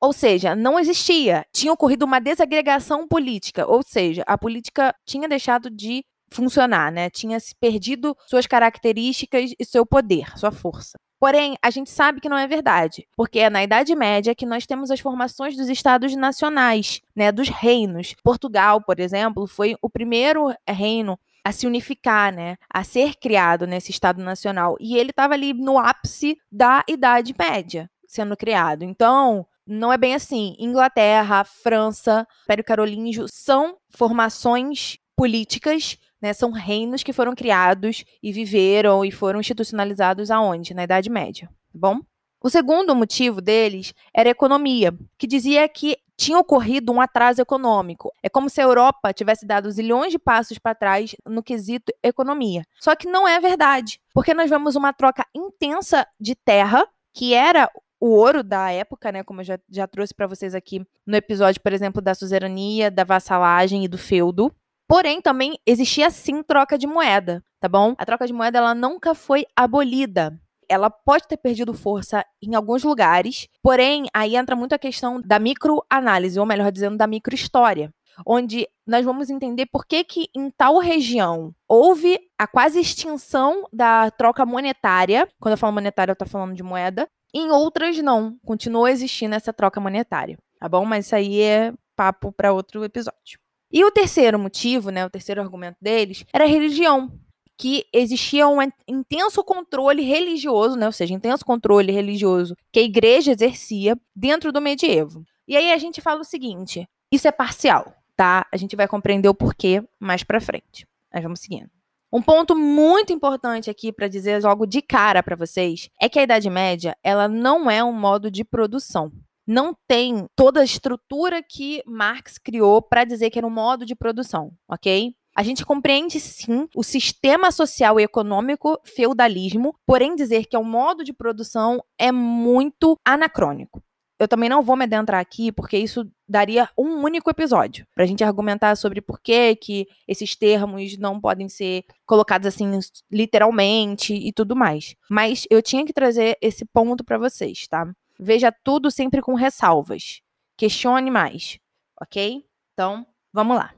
Ou 0.00 0.12
seja, 0.12 0.54
não 0.54 0.78
existia. 0.78 1.44
Tinha 1.52 1.72
ocorrido 1.72 2.04
uma 2.04 2.20
desagregação 2.20 3.06
política. 3.08 3.66
Ou 3.66 3.82
seja, 3.82 4.22
a 4.26 4.36
política 4.36 4.94
tinha 5.04 5.28
deixado 5.28 5.70
de 5.70 6.04
funcionar, 6.30 6.92
né? 6.92 7.08
Tinha 7.08 7.38
se 7.40 7.54
perdido 7.54 8.16
suas 8.26 8.46
características 8.46 9.52
e 9.58 9.64
seu 9.64 9.86
poder, 9.86 10.36
sua 10.38 10.50
força. 10.50 10.98
Porém, 11.18 11.56
a 11.62 11.70
gente 11.70 11.88
sabe 11.88 12.20
que 12.20 12.28
não 12.28 12.36
é 12.36 12.46
verdade, 12.46 13.06
porque 13.16 13.38
é 13.38 13.48
na 13.48 13.64
Idade 13.64 13.94
Média 13.94 14.34
que 14.34 14.44
nós 14.44 14.66
temos 14.66 14.90
as 14.90 15.00
formações 15.00 15.56
dos 15.56 15.68
estados 15.70 16.14
nacionais, 16.14 17.00
né, 17.14 17.32
dos 17.32 17.48
reinos. 17.48 18.14
Portugal, 18.22 18.82
por 18.82 19.00
exemplo, 19.00 19.46
foi 19.46 19.76
o 19.80 19.88
primeiro 19.88 20.54
reino 20.68 21.18
a 21.42 21.52
se 21.52 21.66
unificar, 21.66 22.34
né, 22.34 22.56
a 22.68 22.84
ser 22.84 23.14
criado 23.14 23.66
nesse 23.66 23.90
estado 23.90 24.22
nacional, 24.22 24.76
e 24.78 24.98
ele 24.98 25.10
estava 25.10 25.32
ali 25.32 25.54
no 25.54 25.78
ápice 25.78 26.36
da 26.52 26.84
Idade 26.86 27.34
Média 27.38 27.88
sendo 28.06 28.36
criado. 28.36 28.82
Então, 28.82 29.46
não 29.66 29.92
é 29.92 29.98
bem 29.98 30.14
assim. 30.14 30.54
Inglaterra, 30.58 31.44
França, 31.44 32.26
Império 32.44 32.64
Carolíngio 32.64 33.26
são 33.28 33.76
formações 33.90 34.98
políticas, 35.16 35.98
né? 36.20 36.32
São 36.32 36.50
reinos 36.50 37.02
que 37.02 37.12
foram 37.12 37.34
criados 37.34 38.04
e 38.22 38.32
viveram 38.32 39.04
e 39.04 39.10
foram 39.10 39.40
institucionalizados 39.40 40.30
aonde? 40.30 40.74
Na 40.74 40.84
Idade 40.84 41.10
Média, 41.10 41.48
tá 41.48 41.78
bom? 41.78 42.00
O 42.42 42.50
segundo 42.50 42.94
motivo 42.94 43.40
deles 43.40 43.92
era 44.14 44.28
a 44.28 44.30
economia, 44.30 44.96
que 45.18 45.26
dizia 45.26 45.68
que 45.68 45.96
tinha 46.16 46.38
ocorrido 46.38 46.92
um 46.92 47.00
atraso 47.00 47.42
econômico. 47.42 48.12
É 48.22 48.28
como 48.28 48.48
se 48.48 48.60
a 48.60 48.64
Europa 48.64 49.12
tivesse 49.12 49.46
dado 49.46 49.70
zilhões 49.70 50.12
de 50.12 50.18
passos 50.18 50.58
para 50.58 50.74
trás 50.74 51.14
no 51.26 51.42
quesito 51.42 51.92
economia. 52.02 52.62
Só 52.78 52.94
que 52.94 53.08
não 53.08 53.26
é 53.26 53.40
verdade, 53.40 54.00
porque 54.14 54.32
nós 54.32 54.48
vemos 54.48 54.76
uma 54.76 54.92
troca 54.92 55.26
intensa 55.34 56.06
de 56.20 56.34
terra, 56.34 56.86
que 57.12 57.34
era 57.34 57.70
o 58.00 58.08
ouro 58.08 58.42
da 58.42 58.70
época, 58.70 59.10
né? 59.10 59.22
Como 59.22 59.40
eu 59.40 59.44
já, 59.44 59.58
já 59.68 59.86
trouxe 59.86 60.14
para 60.14 60.26
vocês 60.26 60.54
aqui 60.54 60.84
no 61.06 61.16
episódio, 61.16 61.60
por 61.60 61.72
exemplo, 61.72 62.02
da 62.02 62.14
suzerania, 62.14 62.90
da 62.90 63.04
vassalagem 63.04 63.84
e 63.84 63.88
do 63.88 63.98
feudo. 63.98 64.54
Porém, 64.88 65.20
também 65.20 65.58
existia 65.66 66.10
sim 66.10 66.42
troca 66.42 66.78
de 66.78 66.86
moeda, 66.86 67.42
tá 67.60 67.68
bom? 67.68 67.94
A 67.98 68.06
troca 68.06 68.26
de 68.26 68.32
moeda 68.32 68.58
ela 68.58 68.74
nunca 68.74 69.14
foi 69.14 69.44
abolida. 69.56 70.38
Ela 70.68 70.90
pode 70.90 71.26
ter 71.28 71.36
perdido 71.36 71.72
força 71.74 72.24
em 72.42 72.54
alguns 72.54 72.82
lugares, 72.82 73.48
porém, 73.62 74.06
aí 74.12 74.36
entra 74.36 74.56
muito 74.56 74.74
a 74.74 74.78
questão 74.78 75.20
da 75.20 75.38
microanálise, 75.38 76.38
ou 76.38 76.46
melhor 76.46 76.70
dizendo, 76.72 76.96
da 76.96 77.06
microhistória 77.06 77.92
onde 78.24 78.66
nós 78.86 79.04
vamos 79.04 79.28
entender 79.28 79.66
por 79.66 79.84
que, 79.84 80.04
que 80.04 80.28
em 80.34 80.50
tal 80.50 80.78
região 80.78 81.52
houve 81.68 82.18
a 82.38 82.46
quase 82.46 82.80
extinção 82.80 83.64
da 83.72 84.10
troca 84.10 84.46
monetária. 84.46 85.28
Quando 85.40 85.52
eu 85.52 85.58
falo 85.58 85.74
monetária, 85.74 86.12
eu 86.12 86.14
estou 86.14 86.28
falando 86.28 86.54
de 86.54 86.62
moeda. 86.62 87.08
Em 87.38 87.50
outras, 87.50 87.98
não. 87.98 88.38
Continua 88.46 88.90
existindo 88.90 89.34
essa 89.34 89.52
troca 89.52 89.78
monetária. 89.78 90.38
Tá 90.58 90.66
bom? 90.66 90.86
Mas 90.86 91.04
isso 91.04 91.14
aí 91.14 91.42
é 91.42 91.70
papo 91.94 92.32
para 92.32 92.50
outro 92.50 92.82
episódio. 92.82 93.38
E 93.70 93.84
o 93.84 93.90
terceiro 93.90 94.38
motivo, 94.38 94.88
né, 94.88 95.04
o 95.04 95.10
terceiro 95.10 95.42
argumento 95.42 95.76
deles, 95.78 96.24
era 96.32 96.44
a 96.44 96.48
religião. 96.48 97.12
que 97.58 97.84
existia 97.92 98.46
um 98.46 98.58
intenso 98.86 99.42
controle 99.42 100.02
religioso, 100.02 100.76
né? 100.76 100.86
Ou 100.86 100.92
seja, 100.92 101.14
intenso 101.14 101.44
controle 101.44 101.90
religioso 101.90 102.54
que 102.70 102.80
a 102.80 102.82
igreja 102.82 103.32
exercia 103.32 103.98
dentro 104.14 104.52
do 104.52 104.60
medievo. 104.60 105.24
E 105.48 105.56
aí 105.56 105.72
a 105.72 105.78
gente 105.78 106.00
fala 106.02 106.20
o 106.20 106.24
seguinte: 106.24 106.86
isso 107.10 107.26
é 107.26 107.32
parcial, 107.32 107.94
tá? 108.14 108.46
A 108.52 108.56
gente 108.58 108.76
vai 108.76 108.86
compreender 108.86 109.28
o 109.28 109.34
porquê 109.34 109.82
mais 109.98 110.22
para 110.22 110.40
frente. 110.40 110.86
Mas 111.12 111.22
vamos 111.22 111.40
seguindo. 111.40 111.70
Um 112.12 112.22
ponto 112.22 112.54
muito 112.54 113.12
importante 113.12 113.68
aqui 113.68 113.92
para 113.92 114.06
dizer 114.06 114.42
logo 114.42 114.64
de 114.64 114.80
cara 114.80 115.22
para 115.22 115.34
vocês 115.34 115.88
é 116.00 116.08
que 116.08 116.18
a 116.18 116.22
Idade 116.22 116.48
Média, 116.48 116.96
ela 117.02 117.26
não 117.26 117.70
é 117.70 117.82
um 117.82 117.92
modo 117.92 118.30
de 118.30 118.44
produção. 118.44 119.10
Não 119.46 119.76
tem 119.86 120.26
toda 120.34 120.60
a 120.60 120.64
estrutura 120.64 121.42
que 121.42 121.82
Marx 121.86 122.38
criou 122.38 122.80
para 122.80 123.04
dizer 123.04 123.30
que 123.30 123.38
era 123.38 123.46
um 123.46 123.50
modo 123.50 123.84
de 123.84 123.94
produção, 123.94 124.52
ok? 124.68 125.14
A 125.36 125.42
gente 125.42 125.66
compreende 125.66 126.18
sim 126.18 126.66
o 126.74 126.82
sistema 126.82 127.50
social 127.50 128.00
e 128.00 128.04
econômico 128.04 128.80
feudalismo, 128.84 129.74
porém 129.84 130.14
dizer 130.14 130.46
que 130.46 130.56
é 130.56 130.58
um 130.58 130.64
modo 130.64 131.04
de 131.04 131.12
produção 131.12 131.82
é 131.98 132.10
muito 132.10 132.96
anacrônico 133.04 133.82
eu 134.18 134.26
também 134.26 134.48
não 134.48 134.62
vou 134.62 134.76
me 134.76 134.84
adentrar 134.84 135.20
aqui, 135.20 135.52
porque 135.52 135.76
isso 135.76 136.10
daria 136.28 136.68
um 136.76 137.02
único 137.04 137.30
episódio 137.30 137.86
para 137.94 138.04
a 138.04 138.06
gente 138.06 138.24
argumentar 138.24 138.74
sobre 138.76 139.00
por 139.00 139.20
que, 139.20 139.54
que 139.56 139.86
esses 140.08 140.34
termos 140.34 140.96
não 140.98 141.20
podem 141.20 141.48
ser 141.48 141.84
colocados 142.06 142.46
assim 142.46 142.70
literalmente 143.10 144.14
e 144.14 144.32
tudo 144.32 144.56
mais. 144.56 144.96
Mas 145.10 145.46
eu 145.50 145.62
tinha 145.62 145.84
que 145.84 145.92
trazer 145.92 146.36
esse 146.40 146.64
ponto 146.64 147.04
para 147.04 147.18
vocês, 147.18 147.66
tá? 147.68 147.86
Veja 148.18 148.50
tudo 148.50 148.90
sempre 148.90 149.20
com 149.20 149.34
ressalvas. 149.34 150.22
Questione 150.56 151.10
mais, 151.10 151.58
ok? 152.00 152.42
Então, 152.72 153.06
vamos 153.32 153.56
lá. 153.56 153.74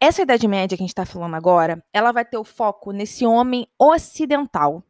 Essa 0.00 0.22
Idade 0.22 0.46
Média 0.46 0.76
que 0.76 0.82
a 0.82 0.86
gente 0.86 0.90
está 0.90 1.04
falando 1.04 1.34
agora, 1.34 1.82
ela 1.92 2.12
vai 2.12 2.24
ter 2.24 2.36
o 2.36 2.44
foco 2.44 2.92
nesse 2.92 3.26
homem 3.26 3.66
ocidental. 3.78 4.82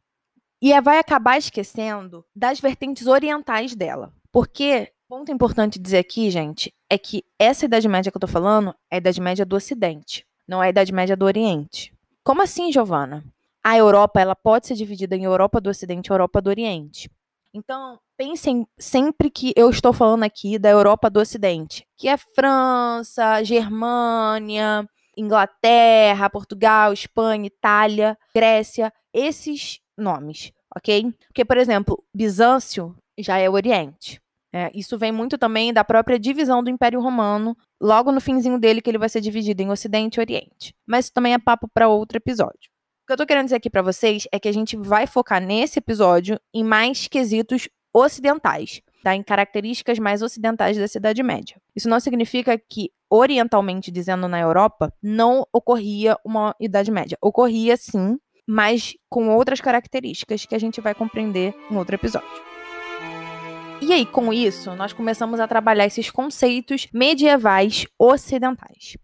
E 0.61 0.79
vai 0.81 0.99
acabar 0.99 1.37
esquecendo 1.39 2.25
das 2.35 2.59
vertentes 2.59 3.07
orientais 3.07 3.75
dela. 3.75 4.13
Porque, 4.35 4.91
ponto 5.09 5.31
importante 5.31 5.79
dizer 5.79 5.99
aqui, 5.99 6.29
gente, 6.29 6.75
é 6.91 6.99
que 6.99 7.23
essa 7.39 7.67
Idade 7.67 7.87
Média 7.87 8.11
que 8.11 8.17
eu 8.17 8.21
tô 8.21 8.27
falando 8.27 8.75
é 8.91 8.97
a 8.97 8.99
Idade 8.99 9.21
Média 9.21 9.47
do 9.47 9.55
Ocidente, 9.55 10.27
não 10.49 10.61
é 10.61 10.67
a 10.67 10.71
Idade 10.71 10.93
Média 10.93 11.17
do 11.17 11.25
Oriente. 11.25 11.95
Como 12.25 12.43
assim, 12.43 12.73
Giovana? 12.73 13.25
A 13.63 13.77
Europa, 13.77 14.21
ela 14.21 14.35
pode 14.35 14.67
ser 14.67 14.75
dividida 14.75 15.15
em 15.15 15.23
Europa 15.23 15.61
do 15.61 15.71
Ocidente 15.71 16.09
e 16.09 16.13
Europa 16.13 16.43
do 16.43 16.51
Oriente. 16.51 17.09
Então, 17.55 18.01
pensem 18.17 18.67
sempre 18.77 19.31
que 19.31 19.53
eu 19.55 19.71
estou 19.71 19.93
falando 19.93 20.25
aqui 20.25 20.59
da 20.59 20.69
Europa 20.69 21.09
do 21.09 21.21
Ocidente, 21.21 21.87
que 21.97 22.09
é 22.09 22.17
França, 22.17 23.41
Germânia, 23.45 24.85
Inglaterra, 25.17 26.29
Portugal, 26.29 26.93
Espanha, 26.93 27.47
Itália, 27.47 28.19
Grécia, 28.35 28.93
esses 29.13 29.79
nomes, 29.97 30.51
ok? 30.77 31.15
Porque, 31.29 31.45
por 31.45 31.57
exemplo, 31.57 32.03
Bizâncio 32.13 32.97
já 33.17 33.39
é 33.39 33.49
o 33.49 33.53
Oriente. 33.53 34.24
É, 34.57 34.71
isso 34.73 34.97
vem 34.97 35.11
muito 35.11 35.37
também 35.37 35.73
da 35.73 35.83
própria 35.83 36.17
divisão 36.17 36.63
do 36.63 36.71
Império 36.71 37.01
Romano, 37.01 37.57
logo 37.81 38.13
no 38.13 38.21
finzinho 38.21 38.57
dele, 38.57 38.81
que 38.81 38.89
ele 38.89 38.99
vai 38.99 39.09
ser 39.09 39.21
dividido 39.21 39.61
em 39.61 39.69
Ocidente 39.69 40.19
e 40.19 40.21
Oriente. 40.21 40.73
Mas 40.87 41.07
isso 41.07 41.13
também 41.13 41.35
é 41.35 41.39
papo 41.41 41.69
para 41.75 41.89
outro 41.89 42.19
episódio. 42.19 42.71
O 43.03 43.07
que 43.09 43.13
eu 43.13 43.17
tô 43.17 43.27
querendo 43.27 43.47
dizer 43.47 43.57
aqui 43.57 43.69
para 43.69 43.83
vocês 43.83 44.29
é 44.31 44.39
que 44.39 44.47
a 44.47 44.53
gente 44.53 44.77
vai 44.77 45.09
focar 45.09 45.43
nesse 45.43 45.81
episódio 45.81 46.39
em 46.55 46.63
mais 46.63 47.09
quesitos 47.09 47.69
ocidentais, 47.93 48.81
tá? 49.03 49.13
Em 49.13 49.25
características 49.25 49.99
mais 49.99 50.23
ocidentais 50.23 50.79
da 50.79 50.87
Cidade 50.87 51.21
Média. 51.21 51.57
Isso 51.75 51.89
não 51.89 51.99
significa 51.99 52.57
que, 52.57 52.93
orientalmente 53.11 53.91
dizendo 53.91 54.29
na 54.29 54.39
Europa, 54.39 54.93
não 55.03 55.45
ocorria 55.53 56.17
uma 56.25 56.55
Idade 56.61 56.93
Média. 56.93 57.19
Ocorria 57.21 57.77
sim, 57.77 58.17
mas 58.47 58.95
com 59.11 59.31
outras 59.31 59.61
características 59.61 60.47
que 60.47 60.55
a 60.55 60.61
gente 60.61 60.81
vai 60.81 60.95
compreender 60.95 61.53
em 61.69 61.77
outro 61.77 61.97
episódio. 61.97 62.54
E 63.81 63.93
aí, 63.93 64.07
com 64.07 64.33
isso, 64.33 64.75
nós 64.75 64.93
começamos 64.93 65.41
a 65.41 65.49
trabalhar 65.49 65.85
esses 65.87 66.11
conceitos 66.11 66.89
medievais 66.93 67.87
ocidentais. 67.99 68.97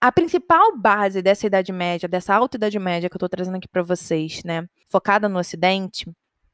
A 0.00 0.12
principal 0.12 0.76
base 0.76 1.22
dessa 1.22 1.46
Idade 1.46 1.72
Média, 1.72 2.08
dessa 2.08 2.34
Alta 2.34 2.56
Idade 2.56 2.78
Média 2.78 3.08
que 3.08 3.16
eu 3.16 3.18
estou 3.18 3.28
trazendo 3.28 3.56
aqui 3.56 3.66
para 3.68 3.82
vocês, 3.82 4.42
né, 4.44 4.68
focada 4.88 5.28
no 5.28 5.38
Ocidente, 5.38 6.06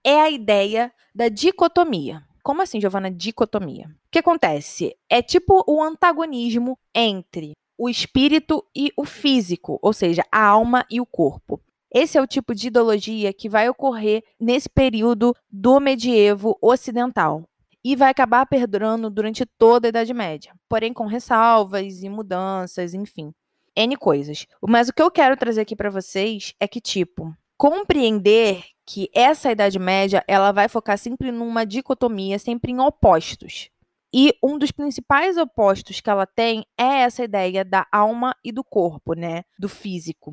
é 0.05 0.20
a 0.20 0.31
ideia 0.31 0.92
da 1.14 1.29
dicotomia. 1.29 2.22
Como 2.42 2.62
assim, 2.62 2.81
Giovana, 2.81 3.11
dicotomia? 3.11 3.87
O 3.87 4.11
que 4.11 4.18
acontece? 4.18 4.94
É 5.11 5.20
tipo 5.20 5.64
o 5.66 5.83
antagonismo 5.83 6.79
entre 6.94 7.53
o 7.77 7.88
espírito 7.88 8.64
e 8.74 8.92
o 8.96 9.05
físico, 9.05 9.79
ou 9.83 9.92
seja, 9.92 10.24
a 10.31 10.44
alma 10.44 10.85
e 10.90 11.00
o 11.00 11.07
corpo. 11.07 11.61
Esse 11.92 12.18
é 12.18 12.22
o 12.22 12.27
tipo 12.27 12.55
de 12.55 12.68
ideologia 12.68 13.33
que 13.33 13.48
vai 13.48 13.68
ocorrer 13.68 14.22
nesse 14.40 14.68
período 14.68 15.35
do 15.50 15.79
medievo 15.81 16.59
ocidental, 16.61 17.48
e 17.85 17.94
vai 17.94 18.11
acabar 18.11 18.47
perdurando 18.47 19.11
durante 19.11 19.44
toda 19.44 19.87
a 19.87 19.90
Idade 19.90 20.14
Média, 20.14 20.55
porém 20.68 20.92
com 20.92 21.07
ressalvas 21.07 22.03
e 22.03 22.09
mudanças, 22.09 22.94
enfim, 22.94 23.35
N 23.77 23.97
coisas. 23.97 24.47
Mas 24.62 24.88
o 24.88 24.92
que 24.92 25.03
eu 25.03 25.11
quero 25.11 25.37
trazer 25.37 25.61
aqui 25.61 25.77
para 25.77 25.90
vocês 25.90 26.55
é 26.59 26.66
que, 26.66 26.81
tipo, 26.81 27.37
compreender 27.57 28.64
que 28.87 29.11
essa 29.14 29.53
Idade 29.53 29.79
Média 29.79 30.25
ela 30.27 30.53
vai 30.53 30.68
focar 30.68 30.97
sempre 30.97 31.31
numa 31.31 31.66
dicotomia, 31.66 32.38
sempre 32.38 32.73
em 32.73 32.81
opostos. 32.81 33.68
E 34.12 34.33
um 34.42 34.57
dos 34.57 34.70
principais 34.70 35.37
opostos 35.37 36.01
que 36.01 36.09
ela 36.09 36.25
tem 36.25 36.64
é 36.79 37.01
essa 37.01 37.25
ideia 37.25 37.64
da 37.64 37.87
alma 37.90 38.35
e 38.44 38.53
do 38.53 38.62
corpo, 38.62 39.12
né? 39.14 39.42
Do 39.59 39.68
físico. 39.68 40.33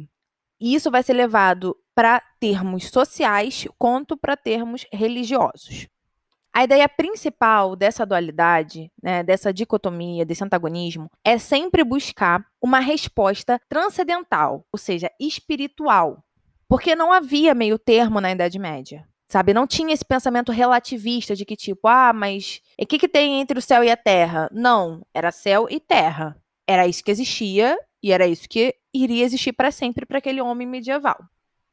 E 0.59 0.75
isso 0.75 0.91
vai 0.91 1.01
ser 1.01 1.13
levado 1.13 1.75
para 1.95 2.21
termos 2.39 2.89
sociais 2.89 3.67
quanto 3.79 4.15
para 4.15 4.37
termos 4.37 4.85
religiosos. 4.93 5.87
A 6.53 6.65
ideia 6.65 6.87
principal 6.89 7.77
dessa 7.77 8.05
dualidade, 8.05 8.91
né, 9.01 9.23
dessa 9.23 9.53
dicotomia, 9.53 10.25
desse 10.25 10.43
antagonismo, 10.43 11.09
é 11.23 11.37
sempre 11.37 11.81
buscar 11.81 12.45
uma 12.61 12.79
resposta 12.79 13.59
transcendental, 13.69 14.65
ou 14.71 14.77
seja, 14.77 15.09
espiritual. 15.17 16.21
Porque 16.67 16.93
não 16.93 17.11
havia 17.11 17.53
meio 17.53 17.79
termo 17.79 18.19
na 18.19 18.31
Idade 18.31 18.59
Média. 18.59 19.07
Sabe, 19.29 19.53
não 19.53 19.65
tinha 19.65 19.93
esse 19.93 20.03
pensamento 20.03 20.51
relativista 20.51 21.33
de 21.37 21.45
que 21.45 21.55
tipo, 21.55 21.87
ah, 21.87 22.11
mas 22.11 22.59
o 22.77 22.85
que, 22.85 22.99
que 22.99 23.07
tem 23.07 23.39
entre 23.39 23.57
o 23.57 23.61
céu 23.61 23.81
e 23.81 23.89
a 23.89 23.95
terra? 23.95 24.49
Não, 24.51 25.05
era 25.13 25.31
céu 25.31 25.67
e 25.69 25.79
terra. 25.79 26.35
Era 26.67 26.85
isso 26.85 27.01
que 27.01 27.11
existia 27.11 27.77
e 28.03 28.11
era 28.11 28.27
isso 28.27 28.49
que 28.49 28.75
iria 28.93 29.23
existir 29.23 29.53
para 29.53 29.71
sempre 29.71 30.05
para 30.05 30.17
aquele 30.17 30.41
homem 30.41 30.67
medieval. 30.67 31.17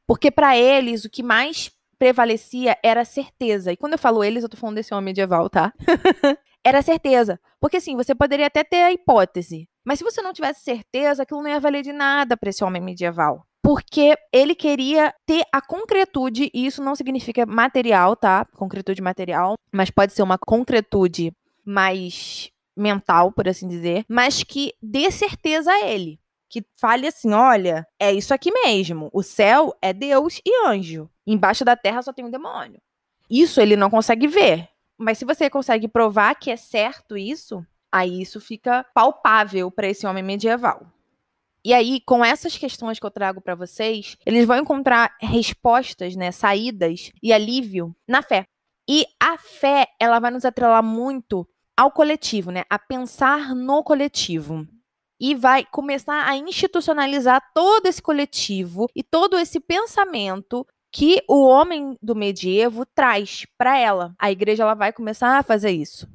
Porque 0.07 0.31
para 0.31 0.57
eles 0.57 1.05
o 1.05 1.11
que 1.11 1.23
mais 1.23 1.69
prevalecia 1.99 2.77
era 2.83 3.05
certeza. 3.05 3.73
E 3.73 3.77
quando 3.77 3.95
eu 3.95 3.99
falo 3.99 4.23
eles, 4.23 4.43
eu 4.43 4.49
tô 4.49 4.57
falando 4.57 4.77
desse 4.77 4.95
homem 4.95 5.07
medieval, 5.07 5.49
tá? 5.51 5.73
era 6.65 6.83
certeza. 6.83 7.41
Porque 7.61 7.79
assim, 7.79 7.97
você 7.97 8.15
poderia 8.15 8.47
até 8.47 8.63
ter 8.63 8.83
a 8.83 8.93
hipótese. 8.93 9.69
Mas 9.85 9.99
se 9.99 10.05
você 10.05 10.21
não 10.21 10.33
tivesse 10.33 10.61
certeza, 10.61 11.23
aquilo 11.23 11.43
não 11.43 11.51
ia 11.51 11.61
valer 11.61 11.83
de 11.83 11.93
nada 11.93 12.37
para 12.37 12.51
esse 12.51 12.63
homem 12.63 12.81
medieval. 12.81 13.45
Porque 13.63 14.15
ele 14.33 14.55
queria 14.55 15.13
ter 15.27 15.43
a 15.53 15.61
concretude, 15.61 16.51
e 16.55 16.67
isso 16.67 16.83
não 16.83 16.95
significa 16.95 17.45
material, 17.45 18.15
tá? 18.15 18.47
Concretude 18.55 19.03
material, 19.03 19.57
mas 19.73 19.91
pode 19.91 20.13
ser 20.13 20.23
uma 20.23 20.39
concretude 20.39 21.33
mais 21.65 22.51
mental, 22.77 23.33
por 23.33 23.49
assim 23.49 23.67
dizer, 23.67 24.05
mas 24.09 24.45
que 24.45 24.73
dê 24.81 25.11
certeza 25.11 25.71
a 25.73 25.87
ele 25.87 26.21
que 26.49 26.65
fale 26.77 27.07
assim: 27.07 27.33
olha, 27.33 27.87
é 27.99 28.13
isso 28.13 28.33
aqui 28.33 28.51
mesmo. 28.51 29.11
O 29.13 29.23
céu 29.23 29.75
é 29.83 29.93
Deus 29.93 30.41
e 30.45 30.67
anjo. 30.67 31.09
Embaixo 31.27 31.65
da 31.65 31.77
terra 31.77 32.03
só 32.03 32.13
tem 32.13 32.25
um 32.25 32.31
demônio. 32.31 32.81
Isso 33.29 33.61
ele 33.61 33.77
não 33.77 33.91
consegue 33.91 34.27
ver. 34.27 34.69
Mas 34.97 35.19
se 35.19 35.25
você 35.25 35.49
consegue 35.49 35.87
provar 35.87 36.35
que 36.35 36.51
é 36.51 36.57
certo 36.57 37.17
isso, 37.17 37.65
aí 37.93 38.21
isso 38.23 38.41
fica 38.41 38.85
palpável 38.95 39.71
para 39.71 39.89
esse 39.89 40.07
homem 40.07 40.23
medieval. 40.23 40.87
E 41.65 41.75
aí, 41.75 42.01
com 42.01 42.25
essas 42.25 42.57
questões 42.57 42.99
que 42.99 43.05
eu 43.05 43.11
trago 43.11 43.41
para 43.41 43.55
vocês, 43.55 44.17
eles 44.25 44.47
vão 44.47 44.57
encontrar 44.59 45.15
respostas, 45.21 46.17
né, 46.17 46.33
saídas 46.33 47.13
e 47.23 47.33
alívio 47.33 47.95
na 48.07 48.23
fé. 48.23 48.45
E 48.89 49.05
a 49.21 49.37
fé, 49.37 49.87
ela 50.01 50.19
vai 50.19 50.31
nos 50.31 50.45
atrelar 50.45 50.83
muito 50.83 51.47
ao 51.77 51.91
coletivo, 51.91 52.51
né, 52.51 52.65
a 52.71 52.79
pensar 52.79 53.55
no 53.55 53.85
coletivo 53.85 54.67
e 55.20 55.35
vai 55.35 55.64
começar 55.64 56.28
a 56.28 56.37
institucionalizar 56.37 57.42
todo 57.54 57.87
esse 57.87 58.00
coletivo 58.00 58.87
e 58.94 59.02
todo 59.02 59.38
esse 59.38 59.61
pensamento 59.61 60.66
que 60.92 61.22
o 61.28 61.44
homem 61.46 61.96
do 62.00 62.14
medievo 62.14 62.87
traz 62.87 63.46
para 63.57 63.78
ela. 63.78 64.14
A 64.18 64.31
igreja 64.31 64.62
ela 64.62 64.74
vai 64.74 64.92
começar 64.92 65.38
a 65.38 65.42
fazer 65.42 65.70
isso. 65.70 66.09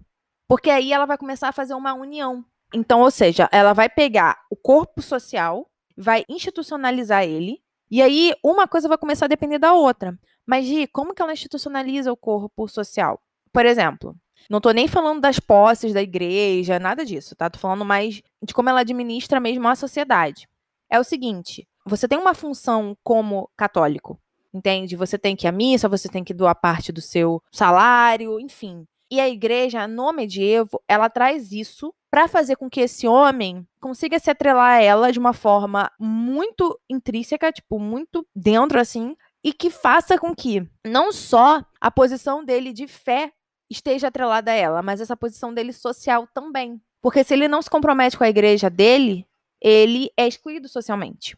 Porque 0.48 0.70
aí 0.70 0.92
ela 0.92 1.06
vai 1.06 1.18
começar 1.18 1.50
a 1.50 1.54
fazer 1.54 1.74
uma 1.74 1.94
união. 1.94 2.44
Então, 2.74 3.02
ou 3.02 3.12
seja, 3.12 3.48
ela 3.52 3.74
vai 3.74 3.88
pegar 3.88 4.40
o 4.50 4.56
corpo 4.56 5.02
social, 5.02 5.70
vai 5.96 6.26
institucionalizar 6.28 7.24
ele, 7.24 7.62
e 7.90 8.02
aí 8.02 8.34
uma 8.44 8.68
coisa 8.68 8.88
vai 8.88 8.98
começar 8.98 9.26
a 9.26 9.30
depender 9.30 9.60
da 9.60 9.74
outra. 9.74 10.18
Mas, 10.46 10.66
Gi, 10.66 10.88
como 10.88 11.14
que 11.14 11.22
ela 11.22 11.34
institucionaliza 11.34 12.12
o 12.12 12.18
corpo 12.18 12.68
social? 12.68 13.22
Por 13.52 13.66
exemplo, 13.66 14.16
não 14.50 14.62
tô 14.62 14.72
nem 14.72 14.88
falando 14.88 15.22
das 15.22 15.40
posses 15.40 15.94
da 15.94 16.02
igreja, 16.02 16.80
nada 16.80 17.06
disso, 17.06 17.36
tá? 17.36 17.50
Tô 17.50 17.60
falando 17.60 17.86
mais 17.86 18.22
de 18.42 18.54
como 18.54 18.70
ela 18.70 18.82
administra 18.82 19.40
mesmo 19.40 19.68
a 19.68 19.76
sociedade. 19.76 20.48
É 20.90 21.00
o 21.00 21.04
seguinte: 21.04 21.68
você 21.86 22.08
tem 22.08 22.18
uma 22.18 22.34
função 22.34 22.98
como 23.04 23.50
católico, 23.58 24.20
entende? 24.54 24.96
Você 24.96 25.18
tem 25.18 25.36
que 25.36 25.48
ir 25.48 25.50
à 25.50 25.52
missa, 25.52 25.90
você 25.90 26.08
tem 26.08 26.24
que 26.24 26.34
doar 26.34 26.56
parte 26.56 26.92
do 26.92 27.02
seu 27.02 27.42
salário, 27.52 28.40
enfim. 28.40 28.86
E 29.12 29.20
a 29.20 29.30
igreja, 29.30 29.88
no 29.88 30.12
medievo, 30.12 30.82
ela 30.88 31.10
traz 31.10 31.52
isso 31.52 31.94
para 32.10 32.28
fazer 32.28 32.56
com 32.56 32.70
que 32.70 32.82
esse 32.82 33.08
homem 33.08 33.68
consiga 33.80 34.18
se 34.20 34.30
atrelar 34.30 34.78
a 34.78 34.82
ela 34.82 35.12
de 35.12 35.20
uma 35.20 35.34
forma 35.34 35.92
muito 36.00 36.80
intrínseca, 36.90 37.52
tipo, 37.52 37.80
muito 37.80 38.26
dentro 38.36 38.80
assim, 38.80 39.16
e 39.44 39.52
que 39.52 39.70
faça 39.70 40.18
com 40.18 40.34
que 40.34 40.68
não 40.86 41.12
só 41.12 41.64
a 41.82 41.92
posição 41.92 42.46
dele 42.46 42.72
de 42.72 42.88
fé 42.88 43.32
esteja 43.74 44.08
atrelada 44.08 44.52
a 44.52 44.56
ela, 44.56 44.82
mas 44.82 45.02
essa 45.02 45.18
posição 45.18 45.54
dele 45.54 45.74
social 45.74 46.28
também. 46.34 46.82
Porque 47.02 47.24
se 47.24 47.34
ele 47.34 47.48
não 47.48 47.62
se 47.62 47.70
compromete 47.70 48.18
com 48.18 48.24
a 48.24 48.30
igreja 48.30 48.70
dele, 48.70 49.28
ele 49.60 50.10
é 50.16 50.28
excluído 50.28 50.70
socialmente. 50.70 51.36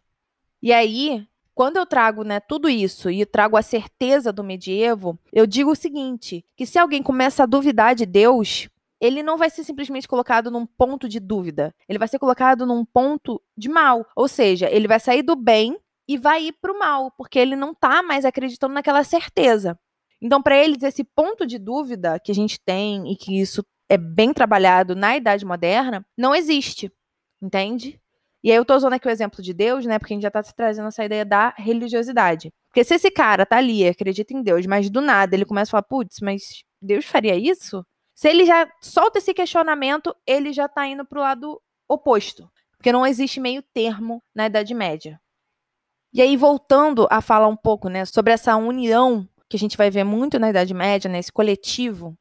E 0.62 0.72
aí, 0.72 1.28
quando 1.54 1.78
eu 1.78 1.86
trago 1.86 2.24
né, 2.24 2.40
tudo 2.40 2.70
isso 2.70 3.10
e 3.10 3.26
trago 3.26 3.58
a 3.58 3.62
certeza 3.62 4.32
do 4.32 4.44
medievo, 4.44 5.18
eu 5.34 5.48
digo 5.48 5.72
o 5.72 5.76
seguinte: 5.76 6.46
que 6.56 6.66
se 6.66 6.78
alguém 6.78 7.02
começa 7.02 7.44
a 7.44 7.48
duvidar 7.48 7.96
de 7.96 8.06
Deus, 8.06 8.70
ele 9.00 9.24
não 9.24 9.38
vai 9.38 9.50
ser 9.50 9.64
simplesmente 9.64 10.08
colocado 10.08 10.52
num 10.52 10.66
ponto 10.66 11.08
de 11.08 11.20
dúvida. 11.20 11.74
Ele 11.88 12.00
vai 12.00 12.08
ser 12.08 12.20
colocado 12.20 12.66
num 12.66 12.86
ponto 12.86 13.42
de 13.58 13.70
mal. 13.70 14.06
Ou 14.16 14.28
seja, 14.28 14.70
ele 14.70 14.88
vai 14.88 15.00
sair 15.00 15.24
do 15.24 15.36
bem 15.36 15.80
e 16.08 16.18
vai 16.18 16.46
ir 16.46 16.54
para 16.54 16.72
o 16.72 16.78
mal, 16.78 17.12
porque 17.12 17.40
ele 17.40 17.56
não 17.56 17.72
está 17.72 18.04
mais 18.04 18.26
acreditando 18.26 18.74
naquela 18.74 19.04
certeza. 19.04 19.78
Então, 20.26 20.42
para 20.42 20.58
eles, 20.58 20.82
esse 20.82 21.04
ponto 21.04 21.46
de 21.46 21.60
dúvida 21.60 22.20
que 22.20 22.32
a 22.32 22.36
gente 22.36 22.60
tem 22.60 23.12
e 23.12 23.16
que 23.16 23.40
isso 23.40 23.64
é 23.88 23.96
bem 23.96 24.34
trabalhado 24.34 24.96
na 24.96 25.16
Idade 25.16 25.46
Moderna, 25.46 26.04
não 26.18 26.34
existe. 26.34 26.92
Entende? 27.40 28.02
E 28.44 28.50
aí 28.50 28.58
eu 28.58 28.66
tô 28.66 28.76
usando 28.76 28.94
aqui 28.94 29.08
o 29.08 29.12
exemplo 29.12 29.44
de 29.44 29.54
Deus, 29.54 29.86
né? 29.86 30.00
Porque 30.00 30.14
a 30.14 30.16
gente 30.16 30.24
já 30.24 30.32
tá 30.32 30.42
trazendo 30.42 30.88
essa 30.88 31.06
ideia 31.06 31.24
da 31.24 31.54
religiosidade. 31.56 32.52
Porque 32.70 32.84
se 32.84 32.96
esse 32.96 33.12
cara 33.12 33.46
tá 33.46 33.58
ali, 33.58 33.88
acredita 33.88 34.34
em 34.34 34.42
Deus, 34.42 34.66
mas 34.66 34.90
do 34.90 35.00
nada 35.00 35.36
ele 35.36 35.46
começa 35.46 35.70
a 35.70 35.74
falar, 35.74 35.84
putz, 35.84 36.18
mas 36.20 36.64
Deus 36.82 37.06
faria 37.06 37.36
isso? 37.36 37.86
Se 38.16 38.28
ele 38.28 38.46
já 38.46 38.68
solta 38.82 39.20
esse 39.20 39.32
questionamento, 39.32 40.16
ele 40.26 40.52
já 40.52 40.68
tá 40.68 40.88
indo 40.88 41.06
pro 41.06 41.22
lado 41.22 41.62
oposto. 41.88 42.50
Porque 42.78 42.92
não 42.92 43.06
existe 43.06 43.40
meio 43.40 43.62
termo 43.62 44.24
na 44.34 44.48
Idade 44.48 44.74
Média. 44.74 45.22
E 46.12 46.20
aí, 46.20 46.36
voltando 46.36 47.08
a 47.12 47.22
falar 47.22 47.48
um 47.48 47.56
pouco, 47.56 47.90
né, 47.90 48.06
sobre 48.06 48.34
essa 48.34 48.56
união 48.56 49.30
que 49.50 49.58
a 49.58 49.60
gente 49.60 49.78
vai 49.78 49.90
ver 49.90 50.04
muito 50.04 50.40
na 50.40 50.50
Idade 50.50 50.74
Média, 50.74 51.10
nesse 51.10 51.30
né, 51.30 51.34
coletivo, 51.34 52.18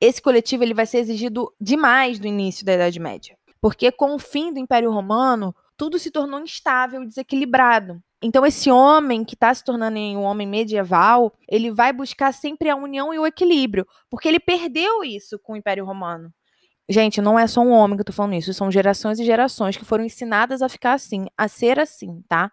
esse 0.00 0.20
coletivo 0.20 0.62
ele 0.62 0.74
vai 0.74 0.86
ser 0.86 0.98
exigido 0.98 1.52
demais 1.60 2.18
do 2.18 2.26
início 2.26 2.64
da 2.64 2.74
Idade 2.74 3.00
Média. 3.00 3.36
Porque 3.60 3.90
com 3.90 4.14
o 4.14 4.18
fim 4.18 4.52
do 4.52 4.58
Império 4.58 4.90
Romano, 4.90 5.54
tudo 5.76 5.98
se 5.98 6.10
tornou 6.10 6.40
instável 6.40 7.04
desequilibrado. 7.04 8.02
Então, 8.22 8.46
esse 8.46 8.70
homem 8.70 9.24
que 9.24 9.34
está 9.34 9.52
se 9.52 9.62
tornando 9.62 9.98
um 9.98 10.22
homem 10.22 10.46
medieval, 10.46 11.32
ele 11.48 11.70
vai 11.70 11.92
buscar 11.92 12.32
sempre 12.32 12.70
a 12.70 12.76
união 12.76 13.12
e 13.12 13.18
o 13.18 13.26
equilíbrio, 13.26 13.86
porque 14.10 14.26
ele 14.26 14.40
perdeu 14.40 15.04
isso 15.04 15.38
com 15.38 15.52
o 15.52 15.56
Império 15.56 15.84
Romano. 15.84 16.32
Gente, 16.88 17.20
não 17.20 17.38
é 17.38 17.46
só 17.46 17.60
um 17.60 17.72
homem 17.72 17.96
que 17.96 18.02
eu 18.02 18.06
tô 18.06 18.12
falando 18.12 18.34
isso, 18.34 18.54
são 18.54 18.70
gerações 18.70 19.18
e 19.18 19.24
gerações 19.24 19.76
que 19.76 19.84
foram 19.84 20.04
ensinadas 20.04 20.62
a 20.62 20.68
ficar 20.68 20.92
assim, 20.94 21.26
a 21.36 21.48
ser 21.48 21.80
assim, 21.80 22.22
tá? 22.28 22.50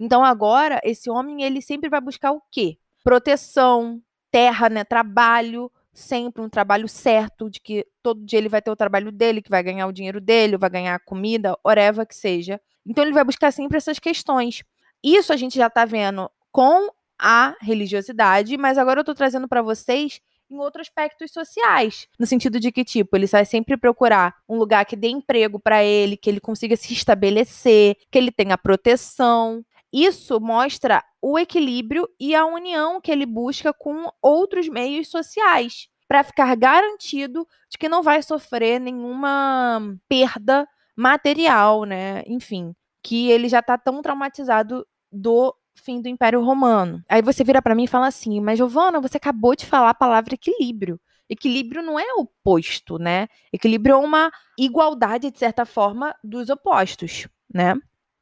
Então 0.00 0.24
agora 0.24 0.80
esse 0.82 1.10
homem 1.10 1.42
ele 1.42 1.60
sempre 1.60 1.88
vai 1.88 2.00
buscar 2.00 2.32
o 2.32 2.40
quê? 2.50 2.78
Proteção, 3.02 4.02
terra, 4.30 4.68
né, 4.68 4.84
trabalho, 4.84 5.70
sempre 5.92 6.42
um 6.42 6.48
trabalho 6.48 6.88
certo, 6.88 7.50
de 7.50 7.60
que 7.60 7.86
todo 8.02 8.24
dia 8.24 8.38
ele 8.38 8.48
vai 8.48 8.62
ter 8.62 8.70
o 8.70 8.76
trabalho 8.76 9.10
dele, 9.10 9.42
que 9.42 9.50
vai 9.50 9.62
ganhar 9.62 9.86
o 9.86 9.92
dinheiro 9.92 10.20
dele, 10.20 10.56
vai 10.56 10.70
ganhar 10.70 10.98
comida, 11.00 11.58
whatever 11.64 12.06
que 12.06 12.14
seja. 12.14 12.60
Então 12.86 13.04
ele 13.04 13.12
vai 13.12 13.24
buscar 13.24 13.50
sempre 13.50 13.76
essas 13.76 13.98
questões. 13.98 14.62
Isso 15.02 15.32
a 15.32 15.36
gente 15.36 15.56
já 15.56 15.66
está 15.66 15.84
vendo 15.84 16.30
com 16.50 16.88
a 17.18 17.56
religiosidade, 17.60 18.56
mas 18.56 18.78
agora 18.78 19.00
eu 19.00 19.02
estou 19.02 19.14
trazendo 19.14 19.48
para 19.48 19.60
vocês 19.60 20.20
em 20.50 20.58
outros 20.58 20.88
aspectos 20.88 21.30
sociais, 21.30 22.08
no 22.18 22.26
sentido 22.26 22.58
de 22.58 22.72
que 22.72 22.84
tipo, 22.84 23.14
ele 23.16 23.26
vai 23.26 23.44
sempre 23.44 23.76
procurar 23.76 24.34
um 24.48 24.56
lugar 24.56 24.86
que 24.86 24.96
dê 24.96 25.08
emprego 25.08 25.58
para 25.58 25.84
ele, 25.84 26.16
que 26.16 26.30
ele 26.30 26.40
consiga 26.40 26.76
se 26.76 26.92
estabelecer, 26.92 27.96
que 28.10 28.16
ele 28.16 28.32
tenha 28.32 28.56
proteção. 28.56 29.62
Isso 29.92 30.38
mostra 30.40 31.02
o 31.22 31.38
equilíbrio 31.38 32.08
e 32.20 32.34
a 32.34 32.44
união 32.46 33.00
que 33.00 33.10
ele 33.10 33.26
busca 33.26 33.72
com 33.72 34.10
outros 34.22 34.68
meios 34.68 35.08
sociais, 35.08 35.88
para 36.06 36.24
ficar 36.24 36.54
garantido 36.56 37.46
de 37.70 37.76
que 37.78 37.88
não 37.88 38.02
vai 38.02 38.22
sofrer 38.22 38.80
nenhuma 38.80 39.80
perda 40.08 40.66
material, 40.96 41.84
né? 41.84 42.22
Enfim, 42.26 42.74
que 43.02 43.30
ele 43.30 43.48
já 43.48 43.60
está 43.60 43.76
tão 43.78 44.00
traumatizado 44.02 44.86
do 45.12 45.54
fim 45.76 46.00
do 46.02 46.08
Império 46.08 46.42
Romano. 46.42 47.02
Aí 47.08 47.22
você 47.22 47.44
vira 47.44 47.62
para 47.62 47.74
mim 47.74 47.84
e 47.84 47.88
fala 47.88 48.06
assim: 48.08 48.40
"Mas 48.40 48.58
Giovana, 48.58 49.00
você 49.00 49.16
acabou 49.18 49.54
de 49.54 49.66
falar 49.66 49.90
a 49.90 49.94
palavra 49.94 50.34
equilíbrio. 50.34 51.00
Equilíbrio 51.28 51.82
não 51.82 51.98
é 52.00 52.06
oposto, 52.14 52.98
né? 52.98 53.28
Equilíbrio 53.52 53.94
é 53.94 53.98
uma 53.98 54.30
igualdade 54.58 55.30
de 55.30 55.38
certa 55.38 55.66
forma 55.66 56.14
dos 56.24 56.48
opostos, 56.48 57.28
né? 57.52 57.74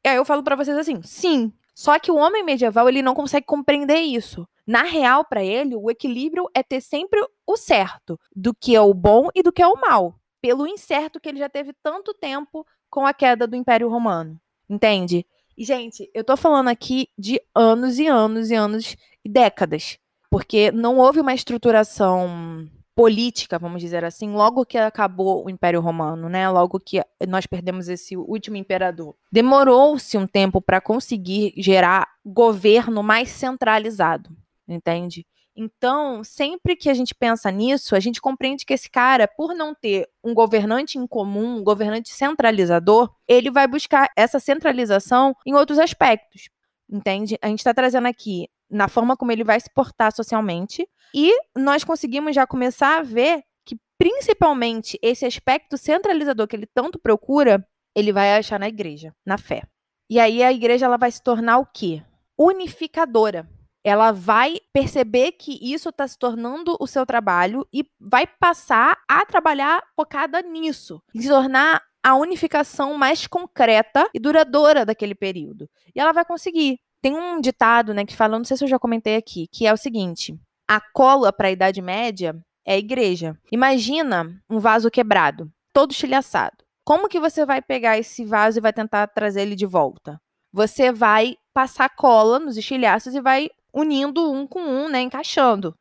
E 0.07 0.09
aí 0.09 0.15
eu 0.15 0.23
falo 0.23 0.41
para 0.41 0.55
vocês 0.55 0.77
assim: 0.77 1.01
sim, 1.01 1.51
só 1.75 1.99
que 1.99 2.09
o 2.09 2.15
homem 2.15 2.41
medieval 2.41 2.87
ele 2.87 3.01
não 3.01 3.13
consegue 3.13 3.45
compreender 3.45 3.99
isso. 3.99 4.47
Na 4.65 4.83
real, 4.83 5.25
para 5.25 5.43
ele, 5.43 5.75
o 5.75 5.91
equilíbrio 5.91 6.49
é 6.53 6.63
ter 6.63 6.79
sempre 6.79 7.19
o 7.45 7.57
certo 7.57 8.17
do 8.33 8.53
que 8.53 8.73
é 8.73 8.79
o 8.79 8.93
bom 8.93 9.27
e 9.35 9.43
do 9.43 9.51
que 9.51 9.61
é 9.61 9.67
o 9.67 9.75
mal, 9.75 10.17
pelo 10.41 10.65
incerto 10.65 11.19
que 11.19 11.27
ele 11.27 11.39
já 11.39 11.49
teve 11.49 11.73
tanto 11.83 12.13
tempo 12.13 12.65
com 12.89 13.05
a 13.05 13.13
queda 13.13 13.45
do 13.45 13.57
Império 13.57 13.89
Romano. 13.89 14.39
Entende? 14.69 15.25
E, 15.57 15.65
gente, 15.65 16.09
eu 16.13 16.23
tô 16.23 16.37
falando 16.37 16.69
aqui 16.69 17.09
de 17.17 17.41
anos 17.53 17.99
e 17.99 18.07
anos 18.07 18.49
e 18.49 18.55
anos 18.55 18.95
e 19.25 19.29
décadas. 19.29 19.97
Porque 20.29 20.71
não 20.71 20.99
houve 20.99 21.19
uma 21.19 21.33
estruturação 21.33 22.65
política, 22.97 23.59
vamos 23.59 23.79
dizer 23.79 24.03
assim, 24.03 24.31
logo 24.31 24.65
que 24.65 24.75
acabou 24.75 25.45
o 25.45 25.51
Império 25.51 25.79
Romano, 25.79 26.27
né? 26.27 26.49
Logo 26.49 26.79
que 26.79 26.99
nós 27.27 27.45
perdemos 27.45 27.87
esse 27.87 28.17
último 28.17 28.57
imperador. 28.57 29.15
Demorou-se 29.31 30.17
um 30.17 30.25
tempo 30.25 30.59
para 30.59 30.81
conseguir 30.81 31.53
gerar 31.55 32.07
governo 32.25 33.03
mais 33.03 33.29
centralizado, 33.29 34.35
entende? 34.67 35.27
Então, 35.55 36.23
sempre 36.23 36.75
que 36.75 36.89
a 36.89 36.93
gente 36.95 37.13
pensa 37.13 37.51
nisso, 37.51 37.95
a 37.95 37.99
gente 37.99 38.19
compreende 38.19 38.65
que 38.65 38.73
esse 38.73 38.89
cara, 38.89 39.27
por 39.27 39.53
não 39.53 39.75
ter 39.75 40.09
um 40.23 40.33
governante 40.33 40.97
em 40.97 41.05
comum, 41.05 41.57
um 41.57 41.63
governante 41.63 42.09
centralizador, 42.09 43.13
ele 43.27 43.51
vai 43.51 43.67
buscar 43.67 44.09
essa 44.15 44.39
centralização 44.39 45.35
em 45.45 45.53
outros 45.53 45.77
aspectos, 45.77 46.49
entende? 46.89 47.37
A 47.43 47.47
gente 47.47 47.59
está 47.59 47.75
trazendo 47.75 48.07
aqui 48.07 48.47
na 48.67 48.87
forma 48.87 49.15
como 49.15 49.31
ele 49.31 49.43
vai 49.43 49.59
se 49.59 49.69
portar 49.71 50.11
socialmente. 50.11 50.87
E 51.13 51.31
nós 51.55 51.83
conseguimos 51.83 52.35
já 52.35 52.45
começar 52.45 52.99
a 52.99 53.03
ver 53.03 53.43
que, 53.65 53.77
principalmente, 53.97 54.97
esse 55.01 55.25
aspecto 55.25 55.77
centralizador 55.77 56.47
que 56.47 56.55
ele 56.55 56.67
tanto 56.67 56.99
procura, 56.99 57.65
ele 57.95 58.13
vai 58.13 58.35
achar 58.35 58.59
na 58.59 58.67
igreja, 58.67 59.13
na 59.25 59.37
fé. 59.37 59.63
E 60.09 60.19
aí 60.19 60.41
a 60.43 60.53
igreja 60.53 60.85
ela 60.85 60.97
vai 60.97 61.11
se 61.11 61.21
tornar 61.21 61.57
o 61.57 61.65
quê? 61.65 62.01
Unificadora. 62.37 63.49
Ela 63.83 64.11
vai 64.11 64.57
perceber 64.73 65.33
que 65.33 65.57
isso 65.61 65.89
está 65.89 66.07
se 66.07 66.17
tornando 66.17 66.75
o 66.79 66.87
seu 66.87 67.05
trabalho 67.05 67.65
e 67.73 67.85
vai 67.99 68.27
passar 68.27 68.97
a 69.07 69.25
trabalhar 69.25 69.81
focada 69.95 70.41
nisso, 70.41 71.01
e 71.13 71.21
se 71.21 71.29
tornar 71.29 71.81
a 72.03 72.15
unificação 72.15 72.93
mais 72.95 73.27
concreta 73.27 74.09
e 74.13 74.19
duradoura 74.19 74.85
daquele 74.85 75.15
período. 75.15 75.69
E 75.95 75.99
ela 75.99 76.11
vai 76.11 76.25
conseguir. 76.25 76.79
Tem 77.01 77.15
um 77.15 77.39
ditado, 77.39 77.93
né, 77.93 78.05
que 78.05 78.15
fala, 78.15 78.37
não 78.37 78.45
sei 78.45 78.57
se 78.57 78.63
eu 78.63 78.67
já 78.67 78.79
comentei 78.79 79.15
aqui, 79.15 79.47
que 79.51 79.67
é 79.67 79.73
o 79.73 79.77
seguinte: 79.77 80.37
a 80.67 80.81
cola 80.81 81.31
para 81.31 81.47
a 81.47 81.51
Idade 81.51 81.81
Média 81.81 82.35
é 82.65 82.73
a 82.73 82.77
igreja. 82.77 83.37
Imagina 83.51 84.39
um 84.49 84.59
vaso 84.59 84.91
quebrado, 84.91 85.51
todo 85.73 85.91
estilhaçado. 85.91 86.57
Como 86.83 87.07
que 87.07 87.19
você 87.19 87.45
vai 87.45 87.61
pegar 87.61 87.97
esse 87.97 88.25
vaso 88.25 88.59
e 88.59 88.61
vai 88.61 88.73
tentar 88.73 89.07
trazer 89.07 89.41
ele 89.41 89.55
de 89.55 89.65
volta? 89.65 90.19
Você 90.51 90.91
vai 90.91 91.37
passar 91.53 91.89
cola 91.89 92.39
nos 92.39 92.57
estilhaços 92.57 93.15
e 93.15 93.21
vai 93.21 93.49
unindo 93.73 94.31
um 94.31 94.45
com 94.47 94.59
um, 94.59 94.89
né, 94.89 95.01
encaixando. 95.01 95.73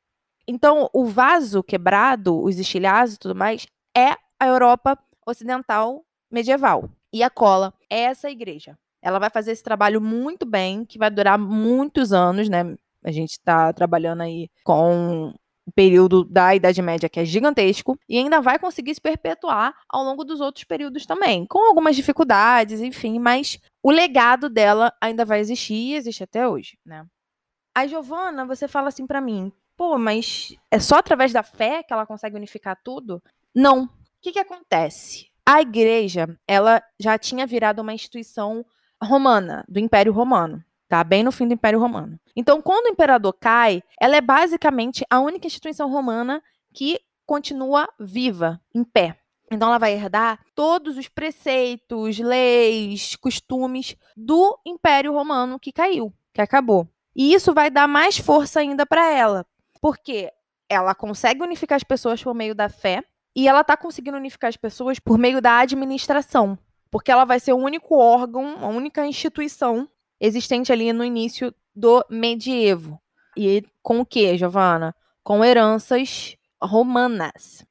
Então, 0.47 0.89
o 0.93 1.07
vaso 1.07 1.63
quebrado, 1.63 2.41
os 2.41 2.59
estilhaços 2.59 3.17
e 3.17 3.19
tudo 3.19 3.35
mais, 3.35 3.67
é 3.97 4.11
a 4.39 4.47
Europa 4.47 4.99
ocidental 5.27 6.05
medieval. 6.31 6.89
E 7.13 7.23
a 7.23 7.31
cola 7.31 7.73
é 7.91 8.03
essa 8.03 8.31
igreja. 8.31 8.79
Ela 9.03 9.19
vai 9.19 9.31
fazer 9.31 9.53
esse 9.53 9.63
trabalho 9.63 10.01
muito 10.01 10.45
bem, 10.45 10.85
que 10.85 10.99
vai 10.99 11.11
durar 11.11 11.39
muitos 11.39 12.13
anos, 12.13 12.49
né? 12.49 12.77
A 13.07 13.13
gente 13.13 13.31
está 13.31 13.73
trabalhando 13.73 14.23
aí 14.23 14.51
com 14.65 15.33
o 15.67 15.73
período 15.73 16.25
da 16.25 16.55
Idade 16.55 16.83
Média, 16.83 17.09
que 17.09 17.21
é 17.21 17.25
gigantesco, 17.25 17.99
e 18.09 18.19
ainda 18.19 18.41
vai 18.41 18.59
conseguir 18.59 18.95
se 18.95 19.01
perpetuar 19.01 19.75
ao 19.89 20.05
longo 20.05 20.25
dos 20.25 20.41
outros 20.41 20.65
períodos 20.65 21.07
também, 21.07 21.47
com 21.47 21.59
algumas 21.67 21.95
dificuldades, 21.95 22.81
enfim, 22.81 23.19
mas 23.19 23.59
o 23.83 23.91
legado 23.91 24.49
dela 24.49 24.93
ainda 25.01 25.25
vai 25.25 25.41
existir 25.41 25.75
e 25.75 25.95
existe 25.95 26.23
até 26.23 26.49
hoje, 26.49 26.79
né? 26.85 27.05
A 27.75 27.87
Giovana, 27.87 28.45
você 28.45 28.67
fala 28.67 28.89
assim 28.89 29.07
para 29.07 29.21
mim, 29.21 29.53
pô, 29.77 29.99
mas 29.99 30.57
é 30.71 30.81
só 30.81 30.97
através 30.97 31.33
da 31.33 31.43
fé 31.43 31.83
que 31.83 31.93
ela 31.93 32.07
consegue 32.07 32.37
unificar 32.37 32.81
tudo? 32.83 33.23
Não. 33.55 33.85
O 33.85 33.91
que, 34.21 34.33
que 34.33 34.39
acontece? 34.39 35.29
A 35.45 35.61
igreja, 35.61 36.27
ela 36.47 36.83
já 36.99 37.19
tinha 37.19 37.47
virado 37.47 37.83
uma 37.83 37.93
instituição 37.95 38.65
romana, 39.01 39.65
do 39.69 39.79
Império 39.79 40.13
Romano. 40.13 40.65
Tá 40.89 41.03
bem 41.03 41.23
no 41.23 41.33
fim 41.33 41.49
do 41.49 41.55
Império 41.55 41.81
Romano. 41.81 42.19
Então, 42.37 42.63
quando 42.63 42.87
o 42.87 42.91
imperador 42.91 43.33
cai, 43.33 43.83
ela 44.01 44.17
é 44.17 44.21
basicamente 44.21 45.05
a 45.11 45.19
única 45.19 45.47
instituição 45.47 45.91
romana 45.91 46.43
que 46.73 47.01
continua 47.27 47.89
viva, 47.99 48.61
em 48.75 48.85
pé. 48.85 49.19
Então, 49.51 49.69
ela 49.69 49.79
vai 49.79 49.95
herdar 49.95 50.41
todos 50.55 50.97
os 50.97 51.09
preceitos, 51.09 52.19
leis, 52.19 53.17
costumes 53.17 53.97
do 54.17 54.59
Império 54.65 55.13
Romano 55.13 55.59
que 55.59 55.73
caiu, 55.73 56.13
que 56.33 56.41
acabou. 56.41 56.89
E 57.15 57.33
isso 57.33 57.53
vai 57.53 57.71
dar 57.71 57.89
mais 57.89 58.19
força 58.19 58.61
ainda 58.61 58.85
para 58.87 59.11
ela, 59.11 59.47
porque 59.81 60.31
ela 60.69 60.95
consegue 60.95 61.43
unificar 61.43 61.77
as 61.77 61.85
pessoas 61.85 62.23
por 62.23 62.35
meio 62.35 62.55
da 62.55 62.69
fé 62.69 63.03
e 63.35 63.49
ela 63.49 63.61
está 63.61 63.77
conseguindo 63.77 64.17
unificar 64.17 64.49
as 64.49 64.57
pessoas 64.57 64.99
por 64.99 65.19
meio 65.19 65.41
da 65.41 65.59
administração, 65.59 66.59
porque 66.91 67.11
ela 67.11 67.25
vai 67.25 67.41
ser 67.41 67.53
o 67.53 67.59
único 67.59 67.97
órgão, 67.97 68.57
a 68.61 68.69
única 68.69 69.07
instituição 69.07 69.89
existente 70.21 70.73
ali 70.73 70.93
no 70.93 71.05
início 71.05 71.55
do 71.75 72.05
medievo. 72.11 73.01
E 73.37 73.63
com 73.83 74.01
o 74.01 74.07
que, 74.07 74.37
Giovana? 74.37 74.95
Com 75.23 75.45
heranças 75.45 76.37
romanas. 76.61 77.65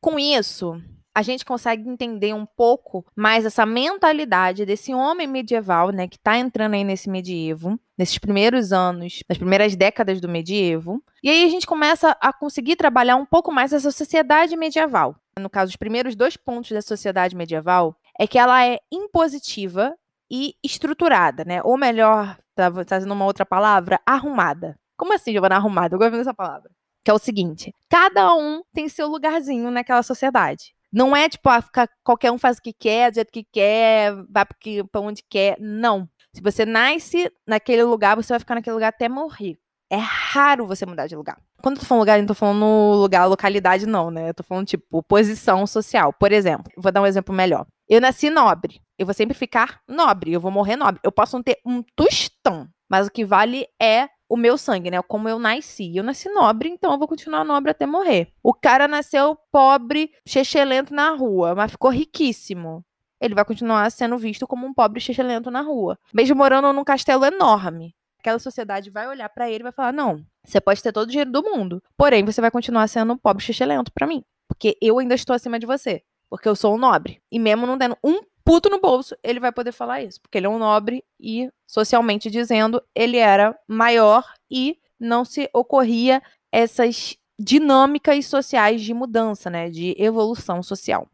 Com 0.00 0.18
isso, 0.18 0.80
a 1.14 1.22
gente 1.22 1.44
consegue 1.44 1.88
entender 1.88 2.34
um 2.34 2.44
pouco 2.44 3.06
mais 3.14 3.46
essa 3.46 3.64
mentalidade 3.64 4.66
desse 4.66 4.92
homem 4.92 5.28
medieval, 5.28 5.90
né, 5.90 6.08
que 6.08 6.16
está 6.16 6.36
entrando 6.36 6.74
aí 6.74 6.82
nesse 6.82 7.08
medievo, 7.08 7.78
nesses 7.96 8.18
primeiros 8.18 8.72
anos, 8.72 9.20
nas 9.28 9.38
primeiras 9.38 9.76
décadas 9.76 10.20
do 10.20 10.28
medievo. 10.28 11.02
E 11.22 11.30
aí 11.30 11.44
a 11.44 11.48
gente 11.48 11.66
começa 11.66 12.16
a 12.20 12.32
conseguir 12.32 12.74
trabalhar 12.74 13.14
um 13.16 13.24
pouco 13.24 13.52
mais 13.52 13.72
essa 13.72 13.92
sociedade 13.92 14.56
medieval. 14.56 15.14
No 15.38 15.48
caso, 15.48 15.70
os 15.70 15.76
primeiros 15.76 16.16
dois 16.16 16.36
pontos 16.36 16.72
da 16.72 16.82
sociedade 16.82 17.36
medieval 17.36 17.96
é 18.18 18.26
que 18.26 18.38
ela 18.38 18.64
é 18.66 18.78
impositiva 18.90 19.94
e 20.34 20.56
estruturada, 20.64 21.44
né? 21.44 21.62
Ou 21.62 21.78
melhor, 21.78 22.36
tá 22.56 22.68
fazendo 22.88 23.12
uma 23.12 23.24
outra 23.24 23.46
palavra, 23.46 24.00
arrumada. 24.04 24.76
Como 24.96 25.14
assim, 25.14 25.30
Giovana, 25.30 25.54
arrumada? 25.54 25.94
Eu 25.94 25.98
gosto 26.00 26.16
dessa 26.16 26.34
palavra. 26.34 26.68
Que 27.04 27.10
é 27.12 27.14
o 27.14 27.20
seguinte: 27.20 27.72
cada 27.88 28.34
um 28.34 28.60
tem 28.72 28.88
seu 28.88 29.06
lugarzinho 29.06 29.70
naquela 29.70 30.02
sociedade. 30.02 30.74
Não 30.92 31.14
é 31.14 31.28
tipo, 31.28 31.48
ah, 31.48 31.62
ficar, 31.62 31.88
qualquer 32.02 32.32
um 32.32 32.38
faz 32.38 32.58
o 32.58 32.62
que 32.62 32.72
quer, 32.72 33.12
do 33.12 33.14
jeito 33.14 33.32
que 33.32 33.44
quer, 33.44 34.12
vai 34.28 34.44
para 34.90 35.00
onde 35.00 35.22
quer. 35.28 35.56
Não. 35.60 36.08
Se 36.32 36.42
você 36.42 36.66
nasce 36.66 37.30
naquele 37.46 37.84
lugar, 37.84 38.16
você 38.16 38.32
vai 38.32 38.40
ficar 38.40 38.56
naquele 38.56 38.74
lugar 38.74 38.88
até 38.88 39.08
morrer. 39.08 39.56
É 39.88 39.96
raro 39.96 40.66
você 40.66 40.84
mudar 40.84 41.06
de 41.06 41.14
lugar. 41.14 41.38
Quando 41.62 41.76
eu 41.76 41.80
tô 41.80 41.86
falando 41.86 42.00
lugar, 42.00 42.18
eu 42.18 42.22
não 42.22 42.26
tô 42.26 42.34
falando 42.34 43.00
lugar, 43.00 43.26
localidade, 43.26 43.86
não, 43.86 44.10
né? 44.10 44.30
Eu 44.30 44.34
tô 44.34 44.42
falando, 44.42 44.66
tipo, 44.66 45.00
posição 45.04 45.64
social. 45.66 46.12
Por 46.12 46.32
exemplo, 46.32 46.72
vou 46.76 46.90
dar 46.90 47.02
um 47.02 47.06
exemplo 47.06 47.32
melhor. 47.34 47.66
Eu 47.88 48.00
nasci 48.00 48.30
nobre. 48.30 48.80
Eu 48.98 49.06
vou 49.06 49.14
sempre 49.14 49.34
ficar 49.34 49.80
nobre. 49.88 50.32
Eu 50.32 50.40
vou 50.40 50.50
morrer 50.50 50.76
nobre. 50.76 51.00
Eu 51.02 51.12
posso 51.12 51.36
não 51.36 51.42
ter 51.42 51.58
um 51.64 51.82
tostão. 51.96 52.68
Mas 52.88 53.06
o 53.06 53.10
que 53.10 53.24
vale 53.24 53.66
é 53.80 54.08
o 54.28 54.36
meu 54.36 54.56
sangue, 54.56 54.90
né? 54.90 55.00
Como 55.02 55.28
eu 55.28 55.38
nasci. 55.38 55.96
Eu 55.96 56.04
nasci 56.04 56.28
nobre, 56.28 56.68
então 56.68 56.92
eu 56.92 56.98
vou 56.98 57.08
continuar 57.08 57.44
nobre 57.44 57.70
até 57.70 57.86
morrer. 57.86 58.32
O 58.42 58.52
cara 58.52 58.88
nasceu 58.88 59.36
pobre, 59.50 60.10
chechelento 60.26 60.94
na 60.94 61.10
rua, 61.10 61.54
mas 61.54 61.72
ficou 61.72 61.90
riquíssimo. 61.90 62.84
Ele 63.20 63.34
vai 63.34 63.44
continuar 63.44 63.90
sendo 63.90 64.18
visto 64.18 64.46
como 64.46 64.66
um 64.66 64.74
pobre 64.74 65.00
chechelento 65.00 65.50
na 65.50 65.60
rua. 65.60 65.98
Mesmo 66.12 66.36
morando 66.36 66.72
num 66.72 66.84
castelo 66.84 67.24
enorme. 67.24 67.94
Aquela 68.18 68.38
sociedade 68.38 68.90
vai 68.90 69.06
olhar 69.06 69.28
para 69.28 69.48
ele 69.48 69.60
e 69.60 69.64
vai 69.64 69.72
falar: 69.72 69.92
não, 69.92 70.24
você 70.44 70.60
pode 70.60 70.82
ter 70.82 70.92
todo 70.92 71.06
o 71.06 71.10
dinheiro 71.10 71.30
do 71.30 71.42
mundo. 71.42 71.82
Porém, 71.96 72.24
você 72.24 72.40
vai 72.40 72.50
continuar 72.50 72.88
sendo 72.88 73.12
um 73.12 73.18
pobre 73.18 73.42
chechelento 73.42 73.92
para 73.92 74.06
mim. 74.06 74.22
Porque 74.48 74.76
eu 74.80 74.98
ainda 74.98 75.14
estou 75.14 75.34
acima 75.34 75.58
de 75.58 75.66
você. 75.66 76.02
Porque 76.28 76.48
eu 76.48 76.56
sou 76.56 76.74
um 76.74 76.78
nobre. 76.78 77.22
E 77.30 77.38
mesmo 77.38 77.66
não 77.66 77.78
tendo 77.78 77.96
um 78.02 78.20
puto 78.44 78.68
no 78.68 78.80
bolso, 78.80 79.16
ele 79.22 79.40
vai 79.40 79.50
poder 79.50 79.72
falar 79.72 80.02
isso, 80.02 80.20
porque 80.20 80.38
ele 80.38 80.46
é 80.46 80.50
um 80.50 80.58
nobre 80.58 81.02
e, 81.18 81.50
socialmente 81.66 82.30
dizendo, 82.30 82.82
ele 82.94 83.16
era 83.16 83.58
maior 83.66 84.24
e 84.50 84.78
não 85.00 85.24
se 85.24 85.48
ocorria 85.52 86.22
essas 86.52 87.16
dinâmicas 87.38 88.26
sociais 88.26 88.82
de 88.82 88.94
mudança, 88.94 89.50
né, 89.50 89.70
de 89.70 89.94
evolução 89.98 90.62
social. 90.62 91.08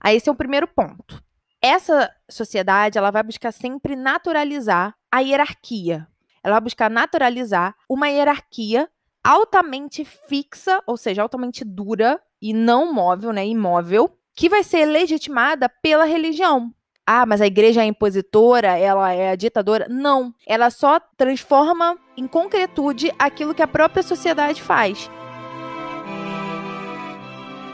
Aí 0.00 0.16
esse 0.16 0.28
é 0.28 0.32
o 0.32 0.36
primeiro 0.36 0.66
ponto. 0.68 1.22
Essa 1.60 2.14
sociedade, 2.30 2.98
ela 2.98 3.10
vai 3.10 3.22
buscar 3.22 3.52
sempre 3.52 3.96
naturalizar 3.96 4.94
a 5.10 5.20
hierarquia. 5.20 6.06
Ela 6.42 6.56
vai 6.56 6.62
buscar 6.62 6.90
naturalizar 6.90 7.74
uma 7.88 8.08
hierarquia 8.08 8.88
altamente 9.22 10.04
fixa, 10.04 10.82
ou 10.86 10.96
seja, 10.98 11.22
altamente 11.22 11.64
dura 11.64 12.20
e 12.40 12.52
não 12.52 12.92
móvel, 12.92 13.32
né, 13.32 13.46
imóvel, 13.46 14.14
que 14.34 14.48
vai 14.48 14.64
ser 14.64 14.84
legitimada 14.86 15.68
pela 15.68 16.04
religião. 16.04 16.72
Ah, 17.06 17.26
mas 17.26 17.40
a 17.40 17.46
igreja 17.46 17.82
é 17.82 17.86
impositora, 17.86 18.78
ela 18.78 19.12
é 19.12 19.36
ditadora. 19.36 19.86
Não. 19.88 20.34
Ela 20.46 20.70
só 20.70 20.98
transforma 21.16 21.98
em 22.16 22.26
concretude 22.26 23.12
aquilo 23.18 23.54
que 23.54 23.62
a 23.62 23.68
própria 23.68 24.02
sociedade 24.02 24.62
faz. 24.62 25.10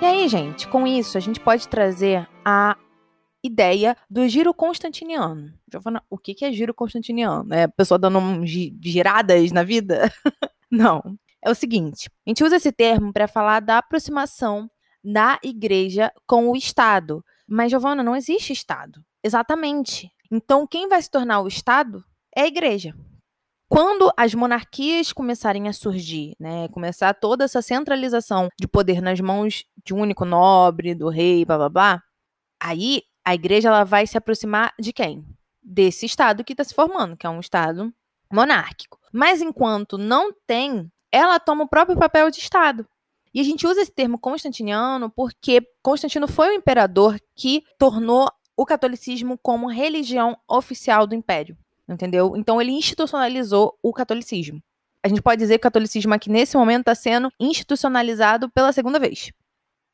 E 0.02 0.04
aí, 0.04 0.28
gente, 0.28 0.66
com 0.66 0.86
isso, 0.86 1.16
a 1.16 1.20
gente 1.20 1.38
pode 1.38 1.68
trazer 1.68 2.28
a 2.44 2.76
ideia 3.42 3.96
do 4.08 4.26
giro 4.28 4.52
constantiniano. 4.52 5.52
Giovana, 5.70 6.02
o 6.10 6.18
que 6.18 6.44
é 6.44 6.52
giro 6.52 6.74
constantiniano? 6.74 7.54
É 7.54 7.64
a 7.64 7.68
pessoa 7.68 7.98
dando 7.98 8.44
giradas 8.44 9.52
na 9.52 9.62
vida? 9.62 10.12
Não. 10.70 11.02
É 11.42 11.50
o 11.50 11.54
seguinte: 11.54 12.10
a 12.26 12.30
gente 12.30 12.42
usa 12.42 12.56
esse 12.56 12.72
termo 12.72 13.12
para 13.12 13.28
falar 13.28 13.60
da 13.60 13.78
aproximação 13.78 14.70
da 15.02 15.38
igreja 15.42 16.12
com 16.26 16.48
o 16.50 16.56
Estado. 16.56 17.24
Mas, 17.48 17.70
Giovana, 17.70 18.02
não 18.02 18.14
existe 18.14 18.52
Estado. 18.52 19.04
Exatamente. 19.22 20.10
Então, 20.30 20.66
quem 20.66 20.88
vai 20.88 21.00
se 21.02 21.10
tornar 21.10 21.40
o 21.40 21.48
Estado 21.48 22.04
é 22.34 22.42
a 22.42 22.46
igreja. 22.46 22.94
Quando 23.68 24.12
as 24.16 24.34
monarquias 24.34 25.12
começarem 25.12 25.68
a 25.68 25.72
surgir, 25.72 26.34
né, 26.40 26.66
começar 26.68 27.14
toda 27.14 27.44
essa 27.44 27.62
centralização 27.62 28.48
de 28.58 28.66
poder 28.66 29.00
nas 29.00 29.20
mãos 29.20 29.64
de 29.84 29.94
um 29.94 30.00
único 30.00 30.24
nobre, 30.24 30.94
do 30.94 31.08
rei, 31.08 31.44
blá 31.44 31.56
blá 31.56 31.68
blá, 31.68 32.02
aí 32.60 33.02
a 33.24 33.34
igreja 33.34 33.68
ela 33.68 33.84
vai 33.84 34.06
se 34.06 34.18
aproximar 34.18 34.74
de 34.78 34.92
quem? 34.92 35.24
Desse 35.62 36.04
Estado 36.04 36.42
que 36.42 36.52
está 36.52 36.64
se 36.64 36.74
formando, 36.74 37.16
que 37.16 37.26
é 37.26 37.30
um 37.30 37.38
Estado 37.38 37.92
monárquico. 38.32 38.98
Mas 39.12 39.40
enquanto 39.40 39.96
não 39.96 40.32
tem, 40.46 40.90
ela 41.12 41.38
toma 41.38 41.64
o 41.64 41.68
próprio 41.68 41.96
papel 41.96 42.30
de 42.30 42.38
Estado. 42.38 42.86
E 43.32 43.40
a 43.40 43.44
gente 43.44 43.66
usa 43.66 43.80
esse 43.80 43.92
termo 43.92 44.18
constantiniano 44.18 45.10
porque 45.10 45.62
Constantino 45.82 46.26
foi 46.26 46.48
o 46.48 46.54
imperador 46.54 47.16
que 47.34 47.62
tornou 47.78 48.30
o 48.56 48.66
catolicismo 48.66 49.38
como 49.38 49.70
religião 49.70 50.36
oficial 50.48 51.06
do 51.06 51.14
império, 51.14 51.56
entendeu? 51.88 52.36
Então 52.36 52.60
ele 52.60 52.72
institucionalizou 52.72 53.78
o 53.82 53.92
catolicismo. 53.92 54.60
A 55.02 55.08
gente 55.08 55.22
pode 55.22 55.38
dizer 55.38 55.54
que 55.54 55.60
o 55.60 55.62
catolicismo 55.62 56.12
aqui 56.12 56.28
nesse 56.28 56.56
momento 56.56 56.80
está 56.80 56.94
sendo 56.94 57.32
institucionalizado 57.40 58.50
pela 58.50 58.72
segunda 58.72 58.98
vez. 58.98 59.30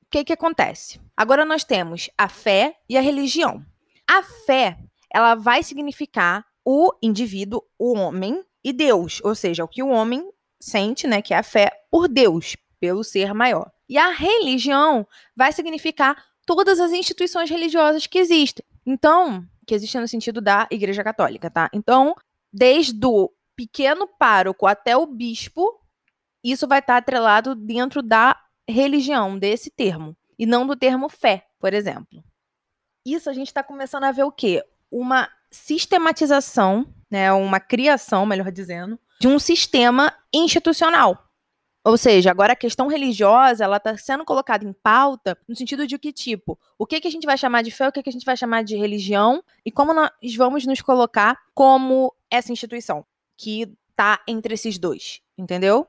O 0.03 0.11
que 0.11 0.25
que 0.25 0.33
acontece? 0.33 1.01
Agora 1.17 1.45
nós 1.45 1.63
temos 1.63 2.11
a 2.19 2.29
fé 2.29 2.75
e 2.89 2.97
a 2.97 3.01
religião. 3.01 3.65
A 4.09 4.23
fé, 4.23 4.79
ela 5.13 5.35
vai 5.35 5.63
significar 5.63 6.45
o 6.65 6.93
indivíduo, 7.01 7.63
o 7.79 7.95
homem 7.97 8.43
e 8.65 8.73
Deus, 8.73 9.21
ou 9.23 9.35
seja, 9.35 9.63
o 9.63 9.69
que 9.69 9.83
o 9.83 9.89
homem 9.89 10.29
sente, 10.61 11.07
né, 11.07 11.23
que 11.23 11.33
é 11.33 11.39
a 11.39 11.43
fé 11.43 11.71
por 11.91 12.09
Deus, 12.09 12.57
pelo 12.81 13.05
ser 13.05 13.33
maior. 13.35 13.71
E 13.89 13.99
a 13.99 14.11
religião 14.11 15.07
vai 15.35 15.53
significar 15.53 16.23
todas 16.47 16.79
as 16.81 16.93
instituições 16.93 17.51
religiosas 17.51 18.07
que 18.07 18.19
existem. 18.19 18.65
Então, 18.85 19.45
que 19.67 19.75
existem 19.75 20.01
no 20.01 20.09
sentido 20.09 20.41
da 20.41 20.67
Igreja 20.71 21.03
Católica, 21.03 21.51
tá? 21.51 21.69
Então, 21.73 22.15
desde 22.53 23.05
o 23.05 23.31
pequeno 23.57 24.07
pároco 24.07 24.67
até 24.67 24.97
o 24.97 25.07
bispo, 25.07 25.81
isso 26.45 26.69
vai 26.69 26.79
estar 26.79 26.97
atrelado 26.97 27.55
dentro 27.55 28.03
da 28.03 28.41
religião, 28.69 29.39
desse 29.39 29.71
termo, 29.71 30.17
e 30.39 30.47
não 30.47 30.67
do 30.67 30.77
termo 30.77 31.09
fé, 31.09 31.47
por 31.59 31.75
exemplo. 31.75 32.23
Isso 33.05 33.29
a 33.31 33.33
gente 33.33 33.49
está 33.49 33.63
começando 33.63 34.05
a 34.05 34.13
ver 34.13 34.25
o 34.25 34.33
quê? 34.33 34.65
Uma 34.91 35.29
sistematização, 35.51 36.87
né, 37.11 37.33
uma 37.33 37.61
criação, 37.61 38.27
melhor 38.27 38.51
dizendo, 38.51 38.99
de 39.21 39.29
um 39.29 39.39
sistema 39.39 40.13
institucional. 40.33 41.26
Ou 41.87 41.97
seja, 41.97 42.33
agora 42.33 42.55
a 42.55 42.57
questão 42.57 42.89
religiosa, 42.89 43.63
ela 43.63 43.77
está 43.77 43.97
sendo 43.97 44.25
colocada 44.25 44.65
em 44.65 44.73
pauta 44.73 45.39
no 45.49 45.55
sentido 45.55 45.87
de 45.87 45.97
que, 45.97 46.13
tipo, 46.13 46.59
o 46.77 46.85
que, 46.85 47.01
que 47.01 47.07
a 47.07 47.11
gente 47.11 47.25
vai 47.25 47.39
chamar 47.39 47.63
de 47.63 47.71
fé, 47.71 47.87
o 47.87 47.93
que, 47.93 48.03
que 48.03 48.09
a 48.09 48.13
gente 48.13 48.25
vai 48.25 48.37
chamar 48.37 48.65
de 48.65 48.77
religião 48.77 49.41
e 49.65 49.71
como 49.71 49.95
nós 49.95 50.11
vamos 50.37 50.67
nos 50.67 50.81
colocar 50.81 51.39
como 51.55 52.13
essa 52.29 52.51
instituição 52.51 53.07
que 53.37 53.73
está 53.91 54.21
entre 54.27 54.55
esses 54.55 54.79
dois, 54.79 55.21
entendeu? 55.39 55.87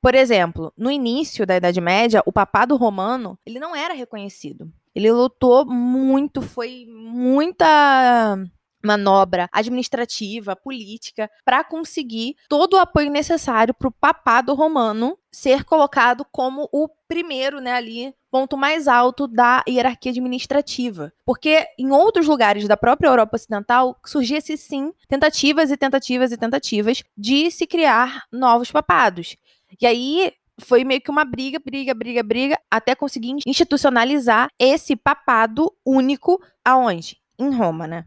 Por 0.00 0.14
exemplo, 0.14 0.72
no 0.78 0.88
início 0.88 1.44
da 1.44 1.56
Idade 1.56 1.80
Média, 1.80 2.22
o 2.24 2.32
papado 2.32 2.76
romano, 2.76 3.36
ele 3.44 3.58
não 3.58 3.74
era 3.74 3.94
reconhecido. 3.94 4.72
Ele 4.94 5.10
lutou 5.10 5.66
muito, 5.66 6.40
foi 6.40 6.86
muita 6.88 8.38
manobra 8.82 9.48
administrativa, 9.52 10.56
política, 10.56 11.30
para 11.44 11.64
conseguir 11.64 12.36
todo 12.48 12.74
o 12.74 12.78
apoio 12.78 13.10
necessário 13.10 13.74
para 13.74 13.88
o 13.88 13.92
papado 13.92 14.54
romano 14.54 15.18
ser 15.30 15.64
colocado 15.64 16.26
como 16.30 16.68
o 16.72 16.88
primeiro, 17.08 17.60
né, 17.60 17.72
ali, 17.72 18.14
ponto 18.30 18.56
mais 18.56 18.86
alto 18.86 19.26
da 19.26 19.62
hierarquia 19.68 20.10
administrativa. 20.10 21.12
Porque 21.24 21.66
em 21.78 21.90
outros 21.90 22.26
lugares 22.26 22.66
da 22.68 22.76
própria 22.76 23.08
Europa 23.08 23.36
Ocidental 23.36 23.98
surgia-se 24.04 24.56
sim 24.56 24.92
tentativas 25.08 25.70
e 25.70 25.76
tentativas 25.76 26.32
e 26.32 26.36
tentativas 26.36 27.02
de 27.16 27.50
se 27.50 27.66
criar 27.66 28.24
novos 28.30 28.70
papados. 28.70 29.36
E 29.80 29.86
aí 29.86 30.32
foi 30.60 30.84
meio 30.84 31.00
que 31.00 31.10
uma 31.10 31.24
briga, 31.24 31.58
briga, 31.58 31.94
briga, 31.94 32.22
briga, 32.22 32.58
até 32.70 32.94
conseguir 32.94 33.36
institucionalizar 33.46 34.48
esse 34.58 34.96
papado 34.96 35.72
único 35.84 36.40
aonde? 36.64 37.18
Em 37.38 37.50
Roma, 37.54 37.86
né? 37.86 38.04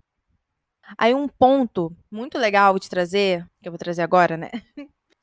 Aí 0.98 1.14
um 1.14 1.28
ponto 1.28 1.96
muito 2.12 2.38
legal 2.38 2.78
de 2.78 2.90
trazer, 2.90 3.46
que 3.62 3.68
eu 3.68 3.72
vou 3.72 3.80
trazer 3.80 4.02
agora, 4.02 4.38
né? 4.38 4.50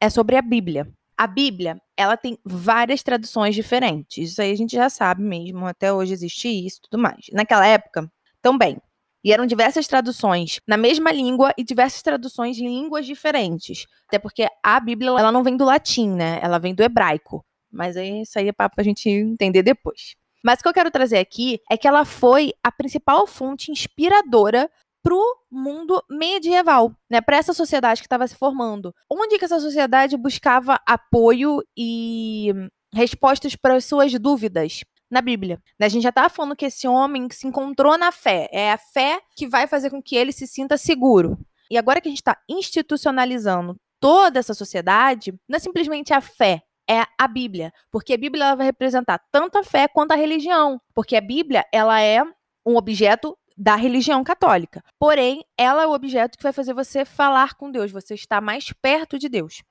É 0.01 0.11
sobre 0.11 0.37
a 0.37 0.42
Bíblia. 0.42 0.88
A 1.16 1.27
Bíblia, 1.29 1.81
ela 1.96 2.16
tem 2.16 2.37
várias 2.44 3.03
traduções 3.03 3.55
diferentes. 3.55 4.33
Isso 4.33 4.42
aí 4.42 4.51
a 4.51 4.57
gente 4.57 4.75
já 4.75 4.90
sabe 4.90 5.22
mesmo, 5.22 5.64
até 5.66 5.92
hoje 5.92 6.12
existe 6.12 6.48
isso 6.48 6.79
e 6.79 6.90
tudo 6.90 7.01
mais. 7.01 7.27
Naquela 7.33 7.64
época, 7.64 8.11
também. 8.40 8.79
E 9.25 9.33
eram 9.33 9.46
diversas 9.46 9.87
traduções 9.87 10.59
na 10.66 10.77
mesma 10.77 11.12
língua 11.12 11.55
e 11.57 11.62
diversas 11.62 12.03
traduções 12.03 12.59
em 12.59 12.66
línguas 12.66 13.07
diferentes. 13.07 13.87
Até 14.09 14.18
porque 14.18 14.48
a 14.62 14.81
Bíblia, 14.81 15.11
ela 15.11 15.31
não 15.31 15.44
vem 15.44 15.57
do 15.57 15.64
latim, 15.64 16.11
né? 16.11 16.40
Ela 16.42 16.59
vem 16.59 16.75
do 16.75 16.83
hebraico. 16.83 17.44
Mas 17.70 17.96
aí 17.96 18.22
isso 18.22 18.38
aí 18.38 18.48
é 18.48 18.53
para 18.53 18.70
a 18.77 18.83
gente 18.83 19.09
entender 19.09 19.62
depois. 19.62 20.16
Mas 20.42 20.59
o 20.59 20.62
que 20.62 20.68
eu 20.68 20.75
quero 20.75 20.90
trazer 20.90 21.18
aqui 21.18 21.61
é 21.70 21.77
que 21.77 21.87
ela 21.87 22.05
foi 22.05 22.53
a 22.64 22.72
principal 22.72 23.27
fonte 23.29 23.70
inspiradora 23.70 24.68
para 25.02 25.14
o 25.14 25.36
mundo 25.50 26.02
medieval, 26.08 26.94
né? 27.10 27.20
Para 27.20 27.36
essa 27.36 27.52
sociedade 27.52 28.00
que 28.00 28.06
estava 28.06 28.26
se 28.26 28.36
formando. 28.36 28.94
Onde 29.10 29.38
que 29.38 29.44
essa 29.44 29.60
sociedade 29.60 30.16
buscava 30.16 30.78
apoio 30.86 31.62
e 31.76 32.52
respostas 32.94 33.56
para 33.56 33.74
as 33.74 33.84
suas 33.84 34.12
dúvidas? 34.18 34.80
Na 35.10 35.20
Bíblia. 35.20 35.60
A 35.78 35.88
gente 35.88 36.04
já 36.04 36.08
está 36.08 36.30
falando 36.30 36.56
que 36.56 36.64
esse 36.64 36.88
homem 36.88 37.28
se 37.30 37.46
encontrou 37.46 37.98
na 37.98 38.10
fé. 38.10 38.48
É 38.50 38.72
a 38.72 38.78
fé 38.78 39.20
que 39.36 39.46
vai 39.46 39.66
fazer 39.66 39.90
com 39.90 40.02
que 40.02 40.16
ele 40.16 40.32
se 40.32 40.46
sinta 40.46 40.78
seguro. 40.78 41.38
E 41.70 41.76
agora 41.76 42.00
que 42.00 42.08
a 42.08 42.10
gente 42.10 42.20
está 42.20 42.38
institucionalizando 42.48 43.76
toda 44.00 44.38
essa 44.38 44.54
sociedade, 44.54 45.32
não 45.48 45.56
é 45.56 45.60
simplesmente 45.60 46.12
a 46.12 46.20
fé, 46.20 46.62
é 46.88 47.04
a 47.18 47.28
Bíblia, 47.28 47.72
porque 47.90 48.14
a 48.14 48.18
Bíblia 48.18 48.56
vai 48.56 48.66
representar 48.66 49.20
tanto 49.30 49.58
a 49.58 49.62
fé 49.62 49.86
quanto 49.86 50.12
a 50.12 50.16
religião, 50.16 50.80
porque 50.94 51.14
a 51.16 51.20
Bíblia 51.20 51.64
ela 51.72 52.00
é 52.00 52.22
um 52.66 52.76
objeto 52.76 53.36
da 53.56 53.76
religião 53.76 54.22
católica. 54.24 54.82
Porém, 54.98 55.44
ela 55.58 55.82
é 55.82 55.86
o 55.86 55.92
objeto 55.92 56.36
que 56.36 56.42
vai 56.42 56.52
fazer 56.52 56.74
você 56.74 57.04
falar 57.04 57.54
com 57.54 57.70
Deus, 57.70 57.90
você 57.90 58.14
está 58.14 58.40
mais 58.40 58.72
perto 58.80 59.18
de 59.18 59.28
Deus. 59.28 59.62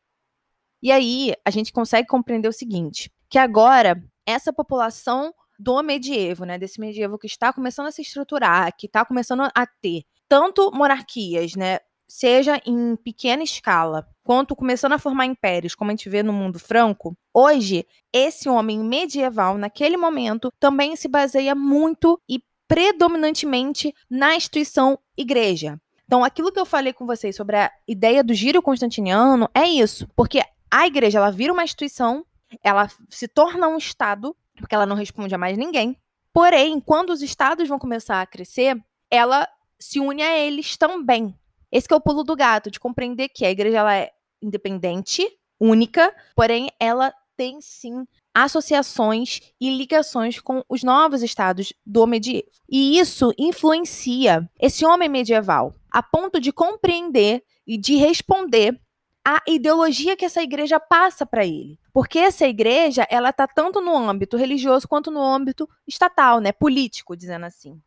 E 0.82 0.92
aí, 0.92 1.34
a 1.46 1.52
gente 1.52 1.72
consegue 1.72 2.08
compreender 2.08 2.48
o 2.48 2.54
seguinte, 2.54 3.12
que 3.30 3.38
agora 3.38 4.04
essa 4.26 4.52
população 4.52 5.34
do 5.60 5.82
medievo, 5.84 6.44
né, 6.44 6.58
desse 6.58 6.80
medievo 6.80 7.20
que 7.20 7.28
está 7.28 7.54
começando 7.54 7.88
a 7.88 7.92
se 7.92 8.02
estruturar, 8.02 8.76
que 8.76 8.88
está 8.88 9.06
começando 9.06 9.48
a 9.54 9.68
ter 9.82 10.04
tanto 10.28 10.72
monarquias, 10.72 11.56
né, 11.56 11.80
seja 12.10 12.60
em 12.66 12.96
pequena 12.98 13.44
escala, 13.44 14.06
quanto 14.24 14.56
começando 14.56 14.94
a 14.94 15.00
formar 15.00 15.26
impérios, 15.26 15.76
como 15.76 15.92
a 15.92 15.94
gente 15.94 16.10
vê 16.10 16.22
no 16.22 16.34
mundo 16.34 16.60
franco, 16.60 17.16
hoje 17.34 17.86
esse 18.12 18.50
homem 18.50 18.80
medieval, 18.80 19.58
naquele 19.58 19.96
momento, 19.96 20.52
também 20.60 20.96
se 20.96 21.08
baseia 21.08 21.56
muito 21.56 22.20
e 22.28 22.42
predominantemente 22.72 23.94
na 24.10 24.34
instituição 24.34 24.98
igreja. 25.18 25.78
Então, 26.06 26.24
aquilo 26.24 26.54
que 26.54 26.60
eu 26.60 26.66
falei 26.66 26.94
com 26.94 27.06
vocês 27.06 27.36
sobre 27.36 27.58
a 27.58 27.70
ideia 27.86 28.24
do 28.24 28.34
giro 28.34 28.62
constantiniano 28.62 29.50
é 29.54 29.66
isso, 29.68 30.08
porque 30.16 30.42
a 30.72 30.88
igreja 30.88 31.18
ela 31.18 31.32
vira 31.32 31.52
uma 31.52 31.66
instituição, 31.66 32.26
ela 32.64 32.90
se 33.10 33.28
torna 33.28 33.68
um 33.68 33.76
estado, 33.76 34.34
porque 34.56 34.74
ela 34.74 34.86
não 34.86 34.96
responde 34.96 35.36
a 35.36 35.38
mais 35.38 35.58
ninguém. 35.58 35.98
Porém, 36.32 36.80
quando 36.80 37.10
os 37.10 37.22
estados 37.22 37.68
vão 37.68 37.78
começar 37.78 38.22
a 38.22 38.26
crescer, 38.26 38.82
ela 39.10 39.46
se 39.78 40.00
une 40.00 40.22
a 40.22 40.40
eles 40.40 40.78
também. 40.78 41.38
Esse 41.70 41.92
é 41.92 41.96
o 41.96 42.00
pulo 42.00 42.24
do 42.24 42.38
gato, 42.38 42.72
de 42.72 42.80
compreender 42.80 43.28
que 43.28 43.46
a 43.46 43.52
igreja 43.52 43.80
ela 43.80 43.98
é 43.98 44.12
independente, 44.42 45.28
única, 45.60 46.16
porém 46.38 46.70
ela 46.80 47.14
tem 47.36 47.60
sim 47.60 48.06
associações 48.34 49.42
e 49.60 49.70
ligações 49.70 50.40
com 50.40 50.64
os 50.70 50.84
novos 50.84 51.22
estados 51.22 51.74
do 51.86 52.08
medievo. 52.08 52.48
E 52.70 52.98
isso 52.98 53.34
influencia 53.38 54.50
esse 54.60 54.86
homem 54.86 55.10
medieval 55.10 55.74
a 55.92 56.02
ponto 56.02 56.40
de 56.40 56.52
compreender 56.52 57.44
e 57.68 57.78
de 57.78 57.96
responder 57.96 58.80
à 59.26 59.42
ideologia 59.48 60.16
que 60.16 60.26
essa 60.26 60.42
igreja 60.42 60.80
passa 60.80 61.26
para 61.26 61.46
ele. 61.46 61.78
Porque 61.94 62.18
essa 62.20 62.48
igreja, 62.48 63.06
ela 63.10 63.30
está 63.30 63.46
tanto 63.46 63.82
no 63.82 63.96
âmbito 63.96 64.38
religioso 64.38 64.88
quanto 64.88 65.12
no 65.12 65.22
âmbito 65.22 65.68
estatal, 65.88 66.40
né, 66.40 66.52
político, 66.52 67.16
dizendo 67.16 67.46
assim. 67.46 67.80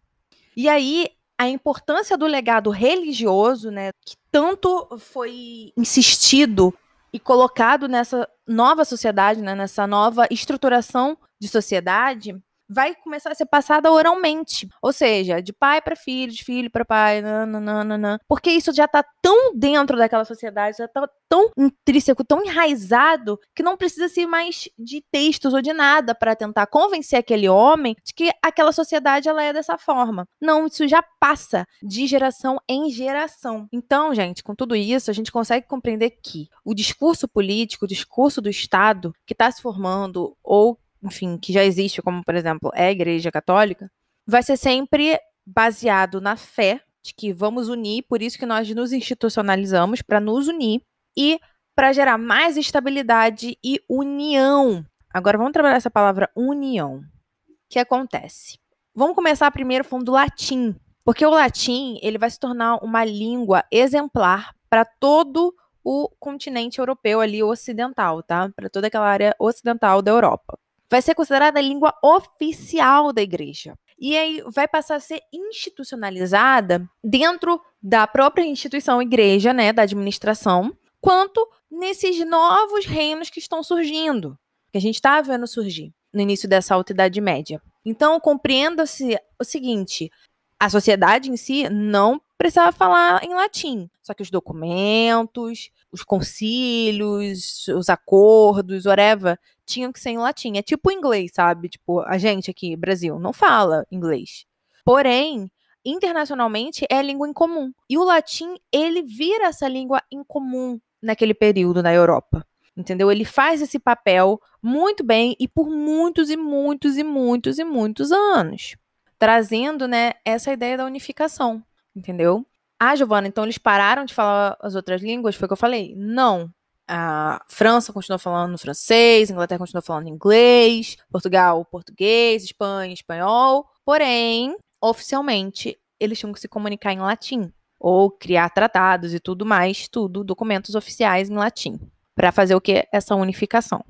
E 0.57 0.69
aí 0.69 1.09
a 1.37 1.49
importância 1.49 2.17
do 2.17 2.27
legado 2.27 2.71
religioso, 2.71 3.71
né, 3.71 3.91
que 4.05 4.15
tanto 4.31 4.97
foi 4.99 5.73
insistido 5.77 6.73
e 7.15 7.21
colocado 7.21 7.87
nessa 7.87 8.29
nova 8.45 8.85
sociedade, 8.85 9.41
né, 9.41 9.55
nessa 9.55 9.87
nova 9.87 10.27
estruturação 10.33 11.17
de 11.41 11.47
sociedade, 11.47 12.37
vai 12.69 12.95
começar 12.95 13.31
a 13.31 13.35
ser 13.35 13.47
passada 13.47 13.91
oralmente. 13.91 14.69
Ou 14.83 14.93
seja, 14.93 15.41
de 15.41 15.53
pai 15.53 15.81
para 15.81 15.97
filho, 15.97 16.33
de 16.33 16.45
filho 16.45 16.71
para 16.71 16.85
pai, 16.85 17.21
nananana. 17.21 18.21
porque 18.29 18.51
isso 18.51 18.73
já 18.73 18.85
está 18.85 19.05
tão 19.23 19.55
dentro 19.55 19.97
daquela 19.97 20.25
sociedade, 20.25 20.79
já 20.79 20.85
está 20.87 21.09
tão 21.29 21.51
intrínseco, 21.57 22.25
tão 22.25 22.45
enraizado, 22.45 23.39
que 23.55 23.63
não 23.63 23.77
precisa 23.77 24.09
ser 24.09 24.27
mais 24.27 24.69
de 24.79 25.03
textos 25.11 25.53
ou 25.53 25.61
de 25.61 25.73
nada 25.73 26.15
para 26.15 26.37
tentar 26.37 26.67
convencer 26.67 27.19
aquele 27.19 27.49
homem 27.49 27.97
de 28.05 28.13
que 28.15 28.31
aquela 28.43 28.73
sociedade 28.73 29.29
ela 29.29 29.43
é 29.43 29.53
dessa 29.53 29.77
forma. 29.77 30.27
Não, 30.41 30.67
isso 30.67 30.87
já 30.87 31.03
passa 31.19 31.67
de 31.83 32.07
geração 32.07 32.59
em 32.69 32.91
geração. 32.91 33.69
Então, 33.73 34.15
gente, 34.15 34.43
com 34.43 34.55
tudo 34.55 34.77
isso, 34.77 35.11
a 35.11 35.15
gente 35.15 35.33
consegue 35.33 35.67
compreender 35.67 36.19
que 36.23 36.49
o 36.65 36.75
discurso 36.75 37.27
político, 37.27 37.85
o 37.85 37.89
discurso 37.89 38.41
do 38.41 38.49
Estado 38.49 39.13
que 39.27 39.35
está 39.35 39.51
se 39.51 39.61
formando 39.61 40.37
ou 40.43 40.79
enfim, 41.05 41.37
que 41.37 41.53
já 41.53 41.63
existe, 41.63 42.01
como 42.01 42.25
por 42.25 42.35
exemplo 42.35 42.71
é 42.75 42.87
a 42.87 42.91
Igreja 42.91 43.31
Católica, 43.31 43.91
vai 44.27 44.43
ser 44.43 44.57
sempre 44.57 45.19
baseado 45.47 46.21
na 46.21 46.37
fé 46.37 46.81
de 47.05 47.13
que 47.15 47.33
vamos 47.33 47.69
unir, 47.69 48.05
por 48.09 48.23
isso 48.23 48.39
que 48.39 48.47
nós 48.47 48.69
nos 48.75 48.93
institucionalizamos 48.93 50.01
para 50.01 50.19
nos 50.19 50.49
unir 50.49 50.81
e 51.17 51.39
para 51.77 51.93
gerar 51.93 52.17
mais 52.17 52.57
estabilidade 52.57 53.59
e 53.63 53.81
união. 53.89 54.85
Agora 55.13 55.37
vamos 55.37 55.53
trabalhar 55.53 55.77
essa 55.77 55.91
palavra 55.91 56.31
união. 56.35 56.97
O 56.97 57.55
que 57.69 57.79
acontece? 57.79 58.59
Vamos 58.95 59.15
começar 59.15 59.51
primeiro 59.51 59.85
falando 59.85 60.07
do 60.07 60.13
latim, 60.13 60.75
porque 61.05 61.27
o 61.27 61.31
latim 61.31 61.99
ele 62.01 62.17
vai 62.17 62.31
se 62.31 62.39
tornar 62.39 62.77
uma 62.77 63.05
língua 63.05 63.65
exemplar 63.71 64.55
para 64.71 64.85
todo 64.85 65.55
o 65.85 66.09
continente 66.19 66.79
europeu 66.79 67.21
ali 67.21 67.43
ocidental, 67.43 68.23
tá? 68.23 68.49
Para 68.57 68.71
toda 68.71 68.87
aquela 68.87 69.07
área 69.07 69.37
ocidental 69.39 70.01
da 70.01 70.11
Europa 70.11 70.59
vai 70.91 71.03
ser 71.03 71.15
considerada 71.15 71.59
a 71.59 71.63
língua 71.63 71.95
oficial 72.03 73.13
da 73.13 73.23
igreja. 73.23 73.75
E 73.99 74.17
aí 74.17 74.43
vai 74.49 74.67
passar 74.67 74.97
a 74.97 75.01
ser 75.01 75.21
institucionalizada 75.33 76.89
dentro 77.03 77.61
da 77.83 78.07
própria 78.07 78.45
instituição 78.45 79.01
igreja, 79.01 79.53
né, 79.53 79.73
da 79.73 79.83
administração, 79.83 80.77
quanto 81.01 81.47
nesses 81.71 82.25
novos 82.27 82.87
reinos 82.87 83.31
que 83.31 83.39
estão 83.39 83.63
surgindo, 83.63 84.39
que 84.73 84.79
a 84.79 84.81
gente 84.81 84.97
está 84.97 85.21
vendo 85.21 85.47
surgir 85.47 85.93
no 86.13 86.21
início 86.21 86.49
dessa 86.49 86.75
Alta 86.75 86.93
Idade 86.93 87.21
Média. 87.21 87.61
Então, 87.85 88.19
compreenda-se 88.19 89.19
o 89.39 89.45
seguinte: 89.45 90.11
a 90.59 90.71
sociedade 90.71 91.31
em 91.31 91.37
si 91.37 91.69
não 91.69 92.21
precisava 92.39 92.73
falar 92.73 93.25
em 93.25 93.35
latim, 93.35 93.89
só 94.03 94.15
que 94.15 94.23
os 94.23 94.31
documentos, 94.31 95.71
os 95.93 96.03
concílios, 96.03 97.69
os 97.69 97.89
acordos, 97.89 98.87
whatever, 98.87 99.39
tinham 99.67 99.93
que 99.93 100.01
ser 100.01 100.11
em 100.11 100.19
latim. 100.19 100.57
É 100.57 100.63
tipo 100.63 100.91
inglês, 100.91 101.33
sabe? 101.35 101.69
Tipo, 101.69 102.01
a 102.01 102.19
gente 102.19 102.51
aqui, 102.51 102.77
Brasil, 102.77 103.19
não 103.19 103.33
fala 103.33 103.87
inglês. 103.91 104.45
Porém, 104.85 105.51
internacionalmente 105.85 106.87
é 106.91 107.03
língua 107.03 107.29
em 107.29 107.33
comum. 107.33 107.73
E 107.89 107.99
o 107.99 108.05
latim, 108.05 108.57
ele 108.73 109.03
vira 109.03 109.47
essa 109.47 109.69
língua 109.69 110.03
em 110.11 110.23
comum 110.25 110.81
naquele 111.03 111.35
período 111.35 111.83
na 111.83 111.93
Europa. 111.93 112.47
Entendeu? 112.77 113.11
Ele 113.11 113.25
faz 113.25 113.63
esse 113.63 113.79
papel 113.79 114.41
muito 114.61 115.05
bem 115.05 115.37
e 115.39 115.47
por 115.47 115.69
muitos 115.69 116.29
e 116.31 116.37
muitos 116.37 116.97
e 116.97 117.05
muitos 117.05 117.59
e 117.59 117.65
muitos 117.65 118.11
anos, 118.11 118.77
trazendo, 119.19 119.87
né, 119.87 120.15
essa 120.25 120.53
ideia 120.53 120.77
da 120.77 120.85
unificação, 120.85 121.63
entendeu? 121.95 122.45
Ah, 122.81 122.97
Giovana, 122.97 123.29
então 123.29 123.45
eles 123.45 123.59
pararam 123.59 124.05
de 124.05 124.13
falar 124.13 124.57
as 124.61 124.75
outras 124.75 125.01
línguas? 125.03 125.37
Foi 125.37 125.47
o 125.47 125.49
que 125.49 125.53
eu 125.53 125.57
falei? 125.57 125.95
Não. 125.97 126.51
A 126.89 127.45
França 127.49 127.93
continuou 127.93 128.19
falando 128.19 128.59
francês, 128.59 129.31
a 129.31 129.33
Inglaterra 129.33 129.59
continuou 129.59 129.83
falando 129.83 130.09
inglês, 130.09 130.97
Portugal, 131.11 131.65
português, 131.65 132.45
Espanha, 132.45 132.93
espanhol. 132.93 133.67
Porém, 133.85 134.57
oficialmente, 134.83 135.79
eles 135.99 136.19
tinham 136.19 136.33
que 136.33 136.41
se 136.41 136.49
comunicar 136.49 136.93
em 136.93 137.01
latim. 137.01 137.53
ou 137.87 138.11
criar 138.11 138.49
tratados 138.49 139.13
e 139.13 139.21
tudo 139.21 139.45
mais, 139.45 139.89
tudo 139.89 140.25
documentos 140.25 140.75
oficiais 140.75 141.29
em 141.29 141.35
latim, 141.35 141.79
para 142.15 142.33
fazer 142.33 142.55
o 142.55 142.61
que 142.61 142.89
essa 142.91 143.15
unificação. 143.15 143.85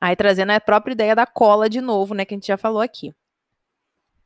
Aí 0.00 0.16
trazendo 0.16 0.50
a 0.50 0.60
própria 0.60 0.94
ideia 0.94 1.14
da 1.14 1.26
cola 1.26 1.70
de 1.70 1.80
novo, 1.80 2.12
né, 2.12 2.24
que 2.24 2.34
a 2.34 2.36
gente 2.36 2.48
já 2.48 2.56
falou 2.56 2.80
aqui. 2.80 3.14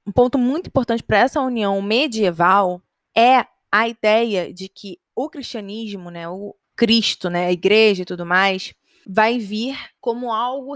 Um 0.07 0.13
ponto 0.13 0.39
muito 0.39 0.69
importante 0.69 1.03
para 1.03 1.19
essa 1.19 1.39
união 1.43 1.83
medieval 1.83 2.81
é 3.15 3.45
a 3.71 3.87
ideia 3.87 4.55
de 4.55 4.71
que 4.71 4.99
o 5.15 5.29
cristianismo, 5.29 6.11
né, 6.11 6.27
o 6.27 6.57
Cristo, 6.81 7.29
né, 7.29 7.49
a 7.49 7.53
igreja 7.53 8.01
e 8.01 8.07
tudo 8.07 8.25
mais, 8.25 8.73
vai 9.07 9.39
vir 9.39 9.79
como 10.01 10.33
algo 10.33 10.75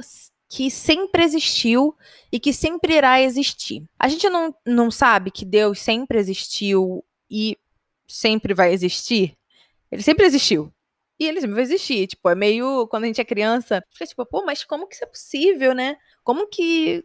que 0.50 0.70
sempre 0.70 1.24
existiu 1.24 1.96
e 2.30 2.38
que 2.38 2.52
sempre 2.52 2.96
irá 2.96 3.22
existir. 3.22 3.82
A 3.98 4.06
gente 4.06 4.28
não, 4.28 4.54
não 4.66 4.90
sabe 4.90 5.30
que 5.30 5.46
Deus 5.46 5.80
sempre 5.80 6.18
existiu 6.18 7.02
e 7.30 7.56
sempre 8.06 8.52
vai 8.52 8.70
existir? 8.74 9.34
Ele 9.90 10.02
sempre 10.02 10.26
existiu. 10.26 10.70
E 11.18 11.26
ele 11.26 11.40
sempre 11.40 11.54
vai 11.54 11.62
existir. 11.62 12.06
Tipo, 12.06 12.28
é 12.28 12.34
meio. 12.34 12.86
Quando 12.88 13.04
a 13.04 13.06
gente 13.06 13.22
é 13.22 13.24
criança, 13.24 13.82
fica 13.90 14.06
tipo, 14.06 14.26
pô, 14.26 14.44
mas 14.44 14.62
como 14.62 14.86
que 14.86 14.96
isso 14.96 15.04
é 15.04 15.06
possível, 15.06 15.74
né? 15.74 15.96
Como 16.22 16.46
que. 16.48 17.02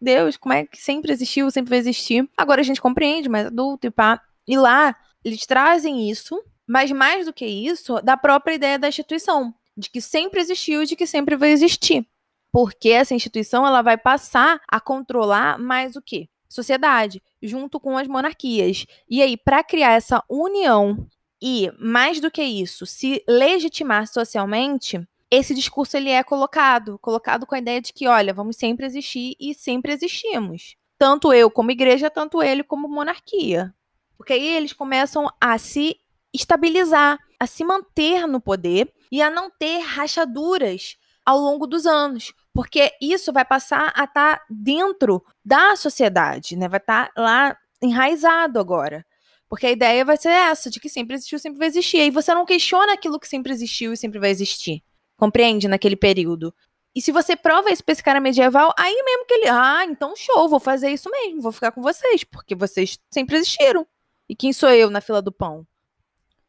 Deus, 0.00 0.38
como 0.38 0.54
é 0.54 0.64
que 0.64 0.80
sempre 0.80 1.12
existiu, 1.12 1.50
sempre 1.50 1.68
vai 1.68 1.78
existir? 1.78 2.26
Agora 2.38 2.62
a 2.62 2.64
gente 2.64 2.80
compreende, 2.80 3.28
mais 3.28 3.48
adulto 3.48 3.86
e 3.86 3.90
pá. 3.90 4.22
E 4.48 4.56
lá, 4.56 4.96
eles 5.22 5.44
trazem 5.44 6.10
isso, 6.10 6.42
mas 6.70 6.92
mais 6.92 7.26
do 7.26 7.32
que 7.32 7.44
isso, 7.44 8.00
da 8.00 8.16
própria 8.16 8.54
ideia 8.54 8.78
da 8.78 8.86
instituição. 8.86 9.52
De 9.76 9.90
que 9.90 10.00
sempre 10.00 10.40
existiu 10.40 10.84
e 10.84 10.86
de 10.86 10.94
que 10.94 11.04
sempre 11.04 11.36
vai 11.36 11.50
existir. 11.50 12.06
Porque 12.52 12.90
essa 12.90 13.12
instituição 13.12 13.66
ela 13.66 13.82
vai 13.82 13.96
passar 13.96 14.60
a 14.68 14.78
controlar 14.80 15.58
mais 15.58 15.96
o 15.96 16.02
quê? 16.02 16.28
sociedade, 16.48 17.22
junto 17.40 17.78
com 17.78 17.96
as 17.96 18.08
monarquias. 18.08 18.84
E 19.08 19.22
aí, 19.22 19.36
para 19.36 19.62
criar 19.62 19.92
essa 19.92 20.22
união 20.28 21.06
e, 21.40 21.72
mais 21.78 22.20
do 22.20 22.30
que 22.30 22.42
isso, 22.42 22.84
se 22.84 23.22
legitimar 23.26 24.08
socialmente, 24.08 25.00
esse 25.30 25.54
discurso 25.54 25.96
ele 25.96 26.10
é 26.10 26.22
colocado, 26.24 26.98
colocado 26.98 27.46
com 27.46 27.54
a 27.54 27.58
ideia 27.58 27.80
de 27.80 27.92
que, 27.92 28.08
olha, 28.08 28.34
vamos 28.34 28.56
sempre 28.56 28.84
existir 28.84 29.36
e 29.40 29.54
sempre 29.54 29.92
existimos. 29.92 30.74
Tanto 30.98 31.32
eu 31.32 31.50
como 31.50 31.70
igreja, 31.70 32.10
tanto 32.10 32.42
ele 32.42 32.64
como 32.64 32.88
monarquia. 32.88 33.72
Porque 34.18 34.32
aí 34.32 34.56
eles 34.56 34.72
começam 34.72 35.32
a 35.40 35.56
se 35.56 35.96
estabilizar, 36.32 37.18
a 37.38 37.46
se 37.46 37.64
manter 37.64 38.26
no 38.26 38.40
poder 38.40 38.92
e 39.10 39.20
a 39.22 39.30
não 39.30 39.50
ter 39.50 39.78
rachaduras 39.78 40.96
ao 41.24 41.38
longo 41.38 41.66
dos 41.66 41.86
anos 41.86 42.32
porque 42.52 42.92
isso 43.00 43.32
vai 43.32 43.44
passar 43.44 43.92
a 43.94 44.04
estar 44.04 44.38
tá 44.38 44.44
dentro 44.50 45.24
da 45.44 45.76
sociedade, 45.76 46.56
né? 46.56 46.68
Vai 46.68 46.80
estar 46.80 47.12
tá 47.12 47.22
lá 47.22 47.56
enraizado 47.80 48.58
agora. 48.58 49.04
Porque 49.48 49.66
a 49.66 49.70
ideia 49.70 50.04
vai 50.04 50.16
ser 50.16 50.30
essa, 50.30 50.70
de 50.70 50.78
que 50.78 50.88
sempre 50.88 51.16
existiu, 51.16 51.38
sempre 51.38 51.58
vai 51.58 51.68
existir. 51.68 51.98
E 51.98 52.10
você 52.10 52.32
não 52.34 52.44
questiona 52.44 52.92
aquilo 52.92 53.18
que 53.18 53.26
sempre 53.26 53.52
existiu 53.52 53.92
e 53.92 53.96
sempre 53.96 54.18
vai 54.18 54.30
existir. 54.30 54.82
Compreende? 55.16 55.68
Naquele 55.68 55.96
período. 55.96 56.54
E 56.94 57.00
se 57.00 57.12
você 57.12 57.36
prova 57.36 57.70
isso 57.70 57.84
pra 57.84 57.92
esse 57.92 58.02
cara 58.02 58.20
medieval, 58.20 58.72
aí 58.76 59.02
mesmo 59.04 59.26
que 59.26 59.34
ele. 59.34 59.48
Ah, 59.48 59.84
então 59.84 60.14
show, 60.16 60.48
vou 60.48 60.60
fazer 60.60 60.90
isso 60.90 61.10
mesmo, 61.10 61.40
vou 61.40 61.52
ficar 61.52 61.70
com 61.72 61.80
vocês, 61.80 62.24
porque 62.24 62.54
vocês 62.54 62.98
sempre 63.12 63.36
existiram. 63.36 63.86
E 64.28 64.34
quem 64.34 64.52
sou 64.52 64.70
eu 64.70 64.90
na 64.90 65.00
fila 65.00 65.22
do 65.22 65.32
pão? 65.32 65.66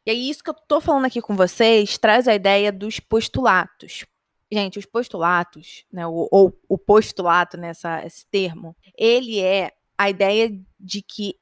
E 0.06 0.12
aí, 0.12 0.30
isso 0.30 0.44
que 0.44 0.50
eu 0.50 0.54
tô 0.54 0.82
falando 0.82 1.06
aqui 1.06 1.22
com 1.22 1.36
vocês 1.36 1.98
traz 1.98 2.28
a 2.28 2.34
ideia 2.34 2.72
dos 2.72 3.00
postulatos. 3.00 4.06
Gente, 4.52 4.80
os 4.80 4.86
postulatos, 4.86 5.86
né, 5.92 6.06
ou, 6.06 6.28
ou 6.32 6.60
o 6.68 6.78
postulato, 6.78 7.56
nessa, 7.56 8.04
esse 8.06 8.26
termo, 8.26 8.76
ele 8.98 9.40
é 9.40 9.72
a 9.98 10.10
ideia 10.10 10.52
de 10.80 11.02
que 11.02 11.36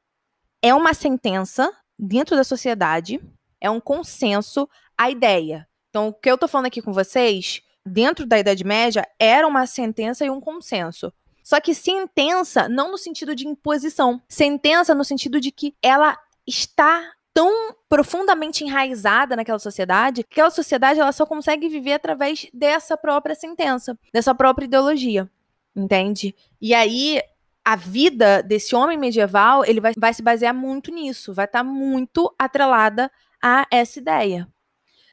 é 0.62 0.74
uma 0.74 0.94
sentença 0.94 1.72
dentro 1.98 2.36
da 2.36 2.44
sociedade, 2.44 3.20
é 3.62 3.70
um 3.70 3.80
consenso, 3.80 4.70
a 4.98 5.10
ideia. 5.10 5.68
Então, 5.90 6.10
o 6.10 6.14
que 6.14 6.30
eu 6.30 6.36
estou 6.36 6.48
falando 6.48 6.68
aqui 6.68 6.82
com 6.82 6.94
vocês, 6.94 7.62
dentro 7.86 8.26
da 8.26 8.38
Idade 8.38 8.64
Média, 8.64 9.08
era 9.18 9.48
uma 9.48 9.66
sentença 9.66 10.26
e 10.26 10.30
um 10.30 10.42
consenso. 10.42 11.12
Só 11.44 11.60
que 11.60 11.74
sentença 11.74 12.70
não 12.70 12.92
no 12.92 12.98
sentido 12.98 13.34
de 13.34 13.48
imposição, 13.48 14.22
sentença 14.28 14.94
no 14.94 15.04
sentido 15.04 15.40
de 15.40 15.52
que 15.52 15.74
ela 15.82 16.18
está 16.46 17.12
tão 17.34 17.76
profundamente 17.88 18.64
enraizada 18.64 19.36
naquela 19.36 19.60
sociedade, 19.60 20.24
que 20.24 20.34
aquela 20.34 20.50
sociedade 20.50 21.00
ela 21.00 21.12
só 21.12 21.26
consegue 21.26 21.70
viver 21.70 21.94
através 21.94 22.48
dessa 22.54 22.98
própria 22.98 23.36
sentença, 23.36 23.98
dessa 24.14 24.34
própria 24.36 24.66
ideologia, 24.66 25.30
entende? 25.76 26.36
E 26.62 26.74
aí 26.74 27.22
a 27.64 27.76
vida 27.76 28.42
desse 28.42 28.76
homem 28.76 28.98
medieval, 28.98 29.64
ele 29.66 29.80
vai, 29.80 29.94
vai 29.98 30.14
se 30.14 30.24
basear 30.24 30.54
muito 30.54 30.92
nisso, 30.92 31.34
vai 31.34 31.46
estar 31.46 31.60
tá 31.60 31.64
muito 31.64 32.34
atrelada 32.38 33.12
a 33.42 33.66
essa 33.72 34.00
ideia. 34.00 34.48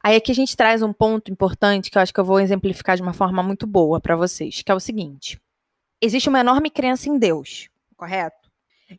Aí 0.03 0.17
aqui 0.17 0.31
a 0.31 0.35
gente 0.35 0.57
traz 0.57 0.83
um 0.83 0.93
ponto 0.93 1.31
importante 1.31 1.91
que 1.91 1.99
eu 1.99 2.03
acho 2.03 2.14
que 2.14 2.21
eu 2.21 2.25
vou 2.25 2.41
exemplificar 2.41 2.97
de 2.97 3.03
uma 3.03 3.12
forma 3.12 3.43
muito 3.43 3.67
boa 3.67 4.01
para 4.01 4.17
vocês, 4.17 4.62
que 4.62 4.71
é 4.71 4.75
o 4.75 4.81
seguinte: 4.81 5.41
existe 6.01 6.29
uma 6.29 6.41
enorme 6.41 6.71
crença 6.71 7.09
em 7.09 7.19
Deus, 7.19 7.69
correto? 7.97 8.45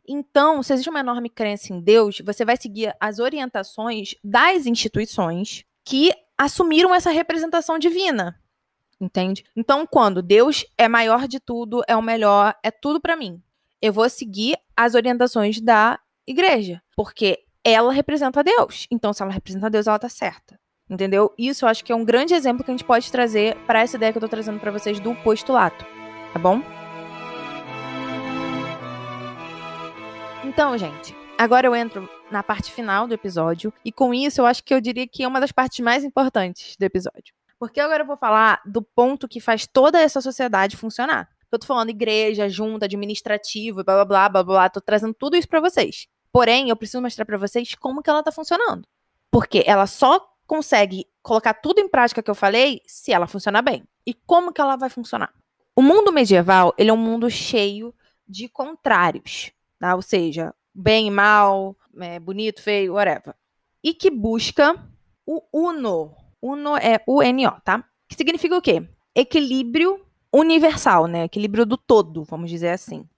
Então, 0.06 0.62
se 0.62 0.72
existe 0.72 0.90
uma 0.90 1.00
enorme 1.00 1.30
crença 1.30 1.72
em 1.72 1.80
Deus, 1.80 2.20
você 2.24 2.44
vai 2.44 2.56
seguir 2.56 2.94
as 3.00 3.18
orientações 3.18 4.14
das 4.22 4.66
instituições 4.66 5.64
que 5.84 6.12
assumiram 6.36 6.94
essa 6.94 7.10
representação 7.10 7.78
divina. 7.78 8.38
Entende? 9.00 9.44
Então, 9.56 9.86
quando 9.86 10.22
Deus 10.22 10.66
é 10.76 10.88
maior 10.88 11.28
de 11.28 11.38
tudo, 11.38 11.82
é 11.86 11.96
o 11.96 12.02
melhor, 12.02 12.54
é 12.62 12.70
tudo 12.70 13.00
para 13.00 13.16
mim, 13.16 13.40
eu 13.80 13.92
vou 13.92 14.08
seguir 14.08 14.56
as 14.76 14.94
orientações 14.94 15.60
da 15.60 15.98
igreja, 16.26 16.82
porque 16.96 17.44
ela 17.62 17.92
representa 17.92 18.42
Deus. 18.42 18.86
Então, 18.90 19.12
se 19.12 19.22
ela 19.22 19.32
representa 19.32 19.70
Deus, 19.70 19.86
ela 19.86 19.98
tá 19.98 20.08
certa. 20.08 20.58
Entendeu? 20.90 21.32
Isso 21.38 21.64
eu 21.64 21.68
acho 21.68 21.84
que 21.84 21.92
é 21.92 21.94
um 21.94 22.04
grande 22.04 22.34
exemplo 22.34 22.64
que 22.64 22.70
a 22.70 22.74
gente 22.74 22.84
pode 22.84 23.12
trazer 23.12 23.56
para 23.66 23.80
essa 23.80 23.96
ideia 23.96 24.10
que 24.10 24.18
eu 24.18 24.22
tô 24.22 24.28
trazendo 24.28 24.58
para 24.58 24.72
vocês 24.72 24.98
do 24.98 25.14
postulato, 25.16 25.84
tá 26.32 26.38
bom? 26.38 26.62
Então, 30.58 30.76
gente, 30.76 31.14
agora 31.38 31.68
eu 31.68 31.76
entro 31.76 32.10
na 32.32 32.42
parte 32.42 32.72
final 32.72 33.06
do 33.06 33.14
episódio 33.14 33.72
e 33.84 33.92
com 33.92 34.12
isso 34.12 34.40
eu 34.40 34.44
acho 34.44 34.64
que 34.64 34.74
eu 34.74 34.80
diria 34.80 35.06
que 35.06 35.22
é 35.22 35.28
uma 35.28 35.38
das 35.38 35.52
partes 35.52 35.78
mais 35.78 36.02
importantes 36.02 36.74
do 36.76 36.82
episódio. 36.82 37.32
Porque 37.60 37.78
agora 37.78 38.02
eu 38.02 38.06
vou 38.08 38.16
falar 38.16 38.60
do 38.66 38.82
ponto 38.82 39.28
que 39.28 39.38
faz 39.38 39.68
toda 39.68 40.00
essa 40.00 40.20
sociedade 40.20 40.76
funcionar. 40.76 41.28
Eu 41.52 41.60
tô 41.60 41.64
falando 41.64 41.90
igreja, 41.90 42.48
junta, 42.48 42.86
administrativo, 42.86 43.84
blá 43.84 44.04
blá 44.04 44.04
blá 44.04 44.28
blá 44.28 44.42
blá, 44.42 44.68
tô 44.68 44.80
trazendo 44.80 45.14
tudo 45.14 45.36
isso 45.36 45.46
para 45.46 45.60
vocês. 45.60 46.08
Porém, 46.32 46.70
eu 46.70 46.76
preciso 46.76 47.00
mostrar 47.00 47.24
para 47.24 47.38
vocês 47.38 47.76
como 47.76 48.02
que 48.02 48.10
ela 48.10 48.24
tá 48.24 48.32
funcionando. 48.32 48.82
Porque 49.30 49.62
ela 49.64 49.86
só 49.86 50.28
consegue 50.44 51.06
colocar 51.22 51.54
tudo 51.54 51.78
em 51.78 51.88
prática 51.88 52.20
que 52.20 52.28
eu 52.28 52.34
falei 52.34 52.80
se 52.84 53.12
ela 53.12 53.28
funcionar 53.28 53.62
bem. 53.62 53.84
E 54.04 54.12
como 54.12 54.52
que 54.52 54.60
ela 54.60 54.74
vai 54.74 54.90
funcionar? 54.90 55.32
O 55.76 55.82
mundo 55.82 56.10
medieval, 56.10 56.74
ele 56.76 56.90
é 56.90 56.92
um 56.92 56.96
mundo 56.96 57.30
cheio 57.30 57.94
de 58.26 58.48
contrários. 58.48 59.52
Tá? 59.78 59.94
Ou 59.94 60.02
seja, 60.02 60.54
bem 60.74 61.10
mal, 61.10 61.76
é, 62.00 62.18
bonito, 62.18 62.62
feio, 62.62 62.94
whatever. 62.94 63.34
E 63.82 63.94
que 63.94 64.10
busca 64.10 64.74
o 65.26 65.42
uno. 65.52 66.14
Uno 66.40 66.76
é 66.76 67.02
U-N-O, 67.06 67.60
tá? 67.62 67.84
Que 68.08 68.16
significa 68.16 68.56
o 68.56 68.62
quê? 68.62 68.88
Equilíbrio 69.14 70.00
universal, 70.32 71.06
né? 71.06 71.24
Equilíbrio 71.24 71.66
do 71.66 71.76
todo, 71.76 72.24
vamos 72.24 72.50
dizer 72.50 72.70
assim. 72.70 73.08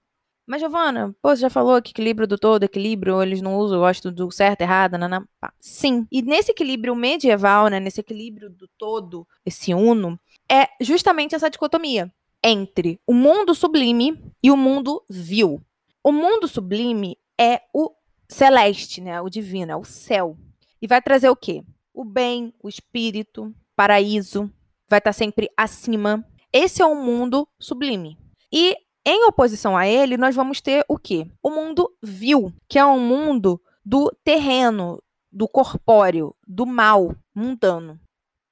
Mas, 0.47 0.59
Giovana, 0.59 1.15
pô, 1.21 1.29
você 1.29 1.43
já 1.43 1.49
falou 1.49 1.81
que 1.81 1.91
equilíbrio 1.91 2.27
do 2.27 2.37
todo, 2.37 2.63
equilíbrio, 2.63 3.21
eles 3.21 3.41
não 3.41 3.57
usam, 3.57 3.79
gosto 3.79 4.11
do 4.11 4.29
certo, 4.31 4.61
errado, 4.61 4.97
nanã. 4.97 5.23
Sim. 5.59 6.05
E 6.11 6.21
nesse 6.21 6.51
equilíbrio 6.51 6.95
medieval, 6.95 7.67
né, 7.67 7.79
nesse 7.79 8.01
equilíbrio 8.01 8.49
do 8.49 8.67
todo, 8.77 9.25
esse 9.45 9.73
uno, 9.73 10.19
é 10.51 10.67
justamente 10.81 11.35
essa 11.35 11.49
dicotomia 11.49 12.11
entre 12.43 12.99
o 13.07 13.13
mundo 13.13 13.53
sublime 13.53 14.19
e 14.43 14.51
o 14.51 14.57
mundo 14.57 15.03
vil. 15.09 15.61
O 16.03 16.11
mundo 16.11 16.47
sublime 16.47 17.15
é 17.39 17.61
o 17.73 17.91
celeste, 18.27 19.01
né? 19.01 19.21
O 19.21 19.29
divino, 19.29 19.71
é 19.71 19.75
o 19.75 19.83
céu. 19.83 20.35
E 20.81 20.87
vai 20.87 21.01
trazer 21.01 21.29
o 21.29 21.35
quê? 21.35 21.63
O 21.93 22.03
bem, 22.03 22.53
o 22.61 22.67
espírito, 22.67 23.53
paraíso, 23.75 24.51
vai 24.89 24.97
estar 24.97 25.13
sempre 25.13 25.49
acima. 25.55 26.25
Esse 26.51 26.81
é 26.81 26.85
o 26.85 26.95
mundo 26.95 27.47
sublime. 27.59 28.17
E 28.51 28.75
em 29.05 29.25
oposição 29.25 29.77
a 29.77 29.87
ele, 29.87 30.17
nós 30.17 30.35
vamos 30.35 30.59
ter 30.59 30.83
o 30.87 30.97
quê? 30.97 31.27
O 31.41 31.49
mundo 31.49 31.91
vil, 32.01 32.51
que 32.67 32.79
é 32.79 32.85
um 32.85 32.99
mundo 32.99 33.61
do 33.85 34.11
terreno, 34.23 35.01
do 35.31 35.47
corpóreo, 35.47 36.35
do 36.47 36.65
mal, 36.65 37.15
mundano. 37.33 37.99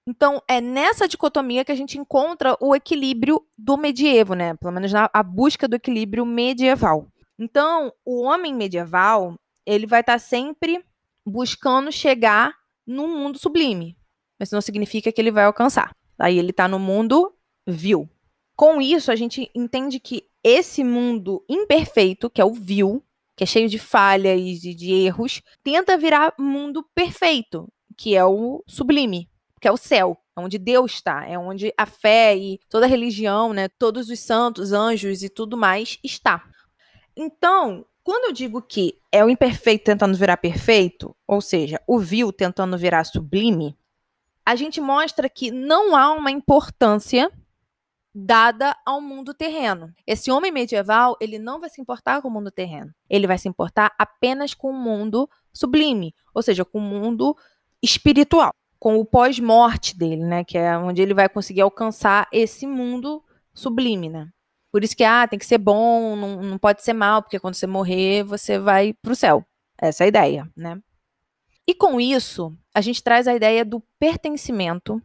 Então, 0.07 0.41
é 0.47 0.59
nessa 0.59 1.07
dicotomia 1.07 1.63
que 1.63 1.71
a 1.71 1.75
gente 1.75 1.97
encontra 1.97 2.57
o 2.59 2.75
equilíbrio 2.75 3.45
do 3.57 3.77
medievo, 3.77 4.33
né? 4.33 4.55
Pelo 4.55 4.73
menos 4.73 4.91
na 4.91 5.09
a 5.13 5.21
busca 5.21 5.67
do 5.67 5.75
equilíbrio 5.75 6.25
medieval. 6.25 7.07
Então, 7.39 7.93
o 8.05 8.21
homem 8.21 8.53
medieval, 8.53 9.35
ele 9.65 9.87
vai 9.87 10.01
estar 10.01 10.13
tá 10.13 10.19
sempre 10.19 10.83
buscando 11.25 11.91
chegar 11.91 12.53
no 12.85 13.07
mundo 13.07 13.39
sublime. 13.39 13.97
Mas 14.37 14.51
não 14.51 14.59
significa 14.59 15.11
que 15.11 15.21
ele 15.21 15.31
vai 15.31 15.45
alcançar. 15.45 15.95
Aí 16.17 16.37
ele 16.37 16.49
está 16.49 16.67
no 16.67 16.77
mundo 16.77 17.33
vil. 17.65 18.09
Com 18.55 18.81
isso, 18.81 19.09
a 19.09 19.15
gente 19.15 19.49
entende 19.55 19.99
que 20.01 20.27
esse 20.43 20.83
mundo 20.83 21.45
imperfeito, 21.47 22.29
que 22.29 22.41
é 22.41 22.45
o 22.45 22.53
vil, 22.53 23.01
que 23.37 23.43
é 23.43 23.47
cheio 23.47 23.69
de 23.69 23.79
falhas 23.79 24.65
e 24.65 24.75
de 24.75 24.91
erros, 24.91 25.41
tenta 25.63 25.97
virar 25.97 26.33
mundo 26.37 26.85
perfeito, 26.93 27.71
que 27.97 28.17
é 28.17 28.25
o 28.25 28.61
sublime, 28.67 29.29
que 29.61 29.67
é 29.67 29.71
o 29.71 29.77
céu, 29.77 30.17
é 30.35 30.41
onde 30.41 30.57
Deus 30.57 30.93
está, 30.93 31.25
é 31.25 31.37
onde 31.37 31.73
a 31.77 31.85
fé 31.85 32.35
e 32.35 32.59
toda 32.69 32.85
a 32.85 32.89
religião, 32.89 33.53
né, 33.53 33.69
todos 33.69 34.09
os 34.09 34.19
santos, 34.19 34.73
anjos 34.73 35.23
e 35.23 35.29
tudo 35.29 35.55
mais 35.55 35.97
está. 36.03 36.48
Então, 37.21 37.85
quando 38.01 38.27
eu 38.27 38.31
digo 38.31 38.61
que 38.61 38.97
é 39.11 39.25
o 39.25 39.29
imperfeito 39.29 39.83
tentando 39.83 40.17
virar 40.17 40.37
perfeito, 40.37 41.13
ou 41.27 41.41
seja, 41.41 41.81
o 41.85 41.99
vil 41.99 42.31
tentando 42.31 42.77
virar 42.77 43.03
sublime, 43.03 43.77
a 44.45 44.55
gente 44.55 44.79
mostra 44.79 45.27
que 45.27 45.51
não 45.51 45.97
há 45.97 46.13
uma 46.13 46.31
importância 46.31 47.29
dada 48.15 48.73
ao 48.85 49.01
mundo 49.01 49.33
terreno. 49.33 49.93
Esse 50.07 50.31
homem 50.31 50.49
medieval, 50.49 51.17
ele 51.19 51.37
não 51.37 51.59
vai 51.59 51.69
se 51.69 51.81
importar 51.81 52.21
com 52.21 52.29
o 52.29 52.31
mundo 52.31 52.49
terreno. 52.49 52.95
Ele 53.09 53.27
vai 53.27 53.37
se 53.37 53.49
importar 53.49 53.93
apenas 53.99 54.53
com 54.53 54.69
o 54.69 54.73
mundo 54.73 55.29
sublime, 55.51 56.15
ou 56.33 56.41
seja, 56.41 56.63
com 56.63 56.77
o 56.77 56.81
mundo 56.81 57.35
espiritual, 57.83 58.53
com 58.79 58.95
o 58.97 59.03
pós-morte 59.03 59.93
dele, 59.97 60.23
né, 60.23 60.45
que 60.45 60.57
é 60.57 60.77
onde 60.77 61.01
ele 61.01 61.13
vai 61.13 61.27
conseguir 61.27 61.61
alcançar 61.61 62.29
esse 62.31 62.65
mundo 62.65 63.21
sublime, 63.53 64.07
né? 64.07 64.31
Por 64.71 64.83
isso 64.83 64.95
que, 64.95 65.03
ah, 65.03 65.27
tem 65.27 65.39
que 65.39 65.45
ser 65.45 65.57
bom, 65.57 66.15
não, 66.15 66.41
não 66.41 66.57
pode 66.57 66.83
ser 66.83 66.93
mal, 66.93 67.21
porque 67.21 67.39
quando 67.39 67.55
você 67.55 67.65
morrer, 67.65 68.23
você 68.23 68.59
vai 68.59 68.93
para 68.93 69.11
o 69.11 69.15
céu. 69.15 69.43
Essa 69.77 70.03
é 70.03 70.05
a 70.05 70.07
ideia, 70.07 70.51
né? 70.55 70.79
E 71.67 71.73
com 71.73 71.99
isso, 71.99 72.55
a 72.73 72.81
gente 72.81 73.03
traz 73.03 73.27
a 73.27 73.35
ideia 73.35 73.63
do 73.63 73.79
pertencimento 73.99 75.01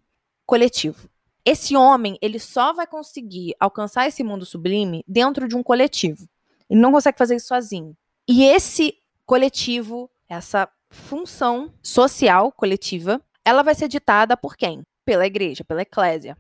coletivo. 0.47 1.09
Esse 1.45 1.77
homem, 1.77 2.19
ele 2.23 2.39
só 2.39 2.73
vai 2.73 2.87
conseguir 2.87 3.55
alcançar 3.61 4.09
esse 4.09 4.25
mundo 4.25 4.47
sublime 4.47 5.05
dentro 5.07 5.47
de 5.47 5.55
um 5.55 5.63
coletivo. 5.63 6.27
Ele 6.69 6.81
não 6.81 6.91
consegue 6.91 7.19
fazer 7.19 7.37
isso 7.37 7.49
sozinho. 7.49 7.95
E 8.27 8.45
esse 8.45 8.95
coletivo, 9.27 10.11
essa 10.29 10.69
função 10.89 11.73
social 11.83 12.51
coletiva, 12.53 13.21
ela 13.45 13.63
vai 13.63 13.75
ser 13.75 13.89
ditada 13.89 14.37
por 14.37 14.57
quem? 14.57 14.83
Pela 15.05 15.27
igreja, 15.27 15.63
pela 15.65 15.83
eclésia. 15.83 16.37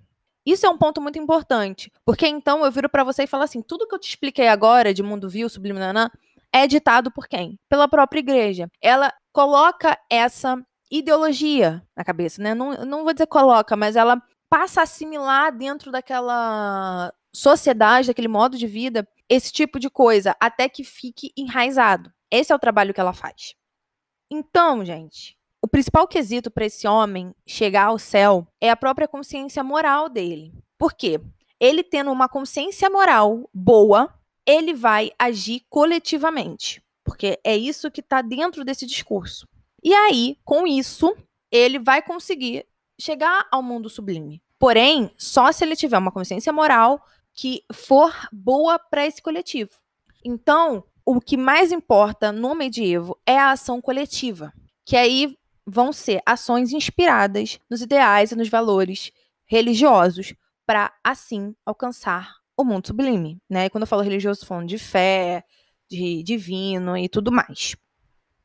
Isso 0.47 0.67
é 0.67 0.69
um 0.69 0.77
ponto 0.77 1.01
muito 1.01 1.19
importante, 1.19 1.91
porque 2.05 2.27
então 2.27 2.65
eu 2.65 2.71
viro 2.71 2.89
para 2.89 3.05
você 3.05 3.25
e 3.25 3.27
falo 3.27 3.45
assim: 3.45 3.63
tudo 3.63 3.87
que 3.87 3.95
eu 3.95 3.99
te 3.99 4.09
expliquei 4.09 4.49
agora 4.49 4.93
de 4.93 5.03
mundo 5.03 5.29
vil, 5.29 5.49
sublime, 5.49 5.79
nanã, 5.79 6.11
é 6.53 6.67
ditado 6.67 7.11
por 7.11 7.27
quem? 7.27 7.59
Pela 7.69 7.89
própria 7.89 8.21
igreja. 8.21 8.69
Ela 8.81 9.13
coloca 9.33 9.99
essa 10.11 10.57
ideologia 10.91 11.83
na 11.97 12.05
cabeça, 12.05 12.43
né? 12.43 12.55
Não, 12.55 12.73
não 12.85 13.05
vou 13.05 13.13
dizer 13.13 13.27
coloca, 13.27 13.75
mas 13.75 13.97
ela 13.97 14.23
passa 14.49 14.81
a 14.81 14.85
assimilar 14.85 15.57
dentro 15.57 15.91
daquela 15.91 17.13
sociedade, 17.35 18.07
daquele 18.07 18.29
modo 18.29 18.57
de 18.57 18.67
vida, 18.67 19.07
esse 19.29 19.53
tipo 19.53 19.81
de 19.81 19.91
coisa, 19.91 20.37
até 20.41 20.69
que 20.69 20.85
fique 20.85 21.33
enraizado. 21.37 22.13
Esse 22.31 22.53
é 22.53 22.55
o 22.55 22.59
trabalho 22.59 22.95
que 22.95 23.01
ela 23.01 23.13
faz. 23.13 23.55
Então, 24.31 24.85
gente, 24.85 25.37
o 25.65 25.67
principal 25.67 26.07
quesito 26.07 26.51
para 26.51 26.67
esse 26.67 26.87
homem 26.87 27.35
chegar 27.47 27.87
ao 27.87 27.99
céu 27.99 28.47
é 28.61 28.69
a 28.69 28.77
própria 28.77 29.09
consciência 29.09 29.65
moral 29.65 30.11
dele. 30.11 30.53
Por 30.77 30.93
quê? 30.93 31.19
Ele 31.59 31.83
tendo 31.83 32.12
uma 32.12 32.29
consciência 32.29 32.91
moral 32.91 33.49
boa, 33.51 34.12
ele 34.45 34.75
vai 34.75 35.11
agir 35.19 35.62
coletivamente. 35.71 36.83
Porque 37.03 37.41
é 37.43 37.57
isso 37.57 37.91
que 37.91 38.03
está 38.03 38.21
dentro 38.21 38.62
desse 38.62 38.85
discurso. 38.85 39.49
E 39.83 39.95
aí, 39.95 40.37
com 40.45 40.67
isso, 40.67 41.17
ele 41.51 41.79
vai 41.79 42.03
conseguir 42.03 42.67
chegar 43.01 43.49
ao 43.51 43.62
mundo 43.62 43.89
sublime. 43.89 44.43
Porém, 44.59 45.11
só 45.17 45.51
se 45.51 45.65
ele 45.65 45.77
tiver 45.77 45.97
uma 45.97 46.12
consciência 46.12 46.53
moral 46.53 47.03
que 47.33 47.65
for 47.73 48.12
boa 48.31 48.79
para 48.79 49.07
esse 49.07 49.23
coletivo. 49.23 49.71
Então, 50.23 50.85
o 51.07 51.23
que 51.23 51.39
mais 51.39 51.73
importa 51.73 52.31
no 52.31 52.55
medievo 52.55 53.19
é 53.25 53.39
a 53.39 53.53
ação 53.53 53.81
coletiva, 53.81 54.53
que 54.85 54.95
aí 54.95 55.35
vão 55.67 55.93
ser 55.93 56.21
ações 56.27 56.73
inspiradas 56.73 57.59
nos 57.71 57.81
ideais 57.81 58.33
e 58.33 58.37
nos 58.37 58.49
valores 58.49 59.12
religiosos 59.47 60.35
para 60.67 60.93
assim 61.03 61.55
alcançar 61.65 62.35
o 62.57 62.65
mundo 62.65 62.87
sublime, 62.87 63.41
né? 63.49 63.67
E 63.67 63.71
quando 63.71 63.83
eu 63.83 63.89
falo 63.89 64.03
religioso, 64.03 64.39
estou 64.39 64.49
falando 64.49 64.69
de 64.69 64.79
fé, 64.79 65.45
de 65.89 66.23
divino 66.23 66.97
e 66.97 67.09
tudo 67.09 67.33
mais. 67.33 67.77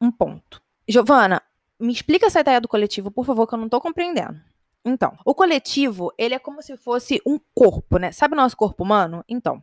Um 0.01 0.11
ponto. 0.11 0.61
Giovana, 0.87 1.41
me 1.79 1.93
explica 1.93 2.25
essa 2.25 2.39
ideia 2.39 2.59
do 2.59 2.67
coletivo, 2.67 3.11
por 3.11 3.25
favor, 3.25 3.47
que 3.47 3.53
eu 3.53 3.57
não 3.57 3.65
estou 3.65 3.79
compreendendo. 3.79 4.39
Então, 4.83 5.17
o 5.25 5.35
coletivo, 5.35 6.11
ele 6.17 6.33
é 6.33 6.39
como 6.39 6.61
se 6.61 6.75
fosse 6.77 7.21
um 7.25 7.39
corpo, 7.53 7.97
né? 7.97 8.11
Sabe 8.11 8.33
o 8.33 8.37
nosso 8.37 8.57
corpo 8.57 8.83
humano? 8.83 9.23
Então, 9.27 9.61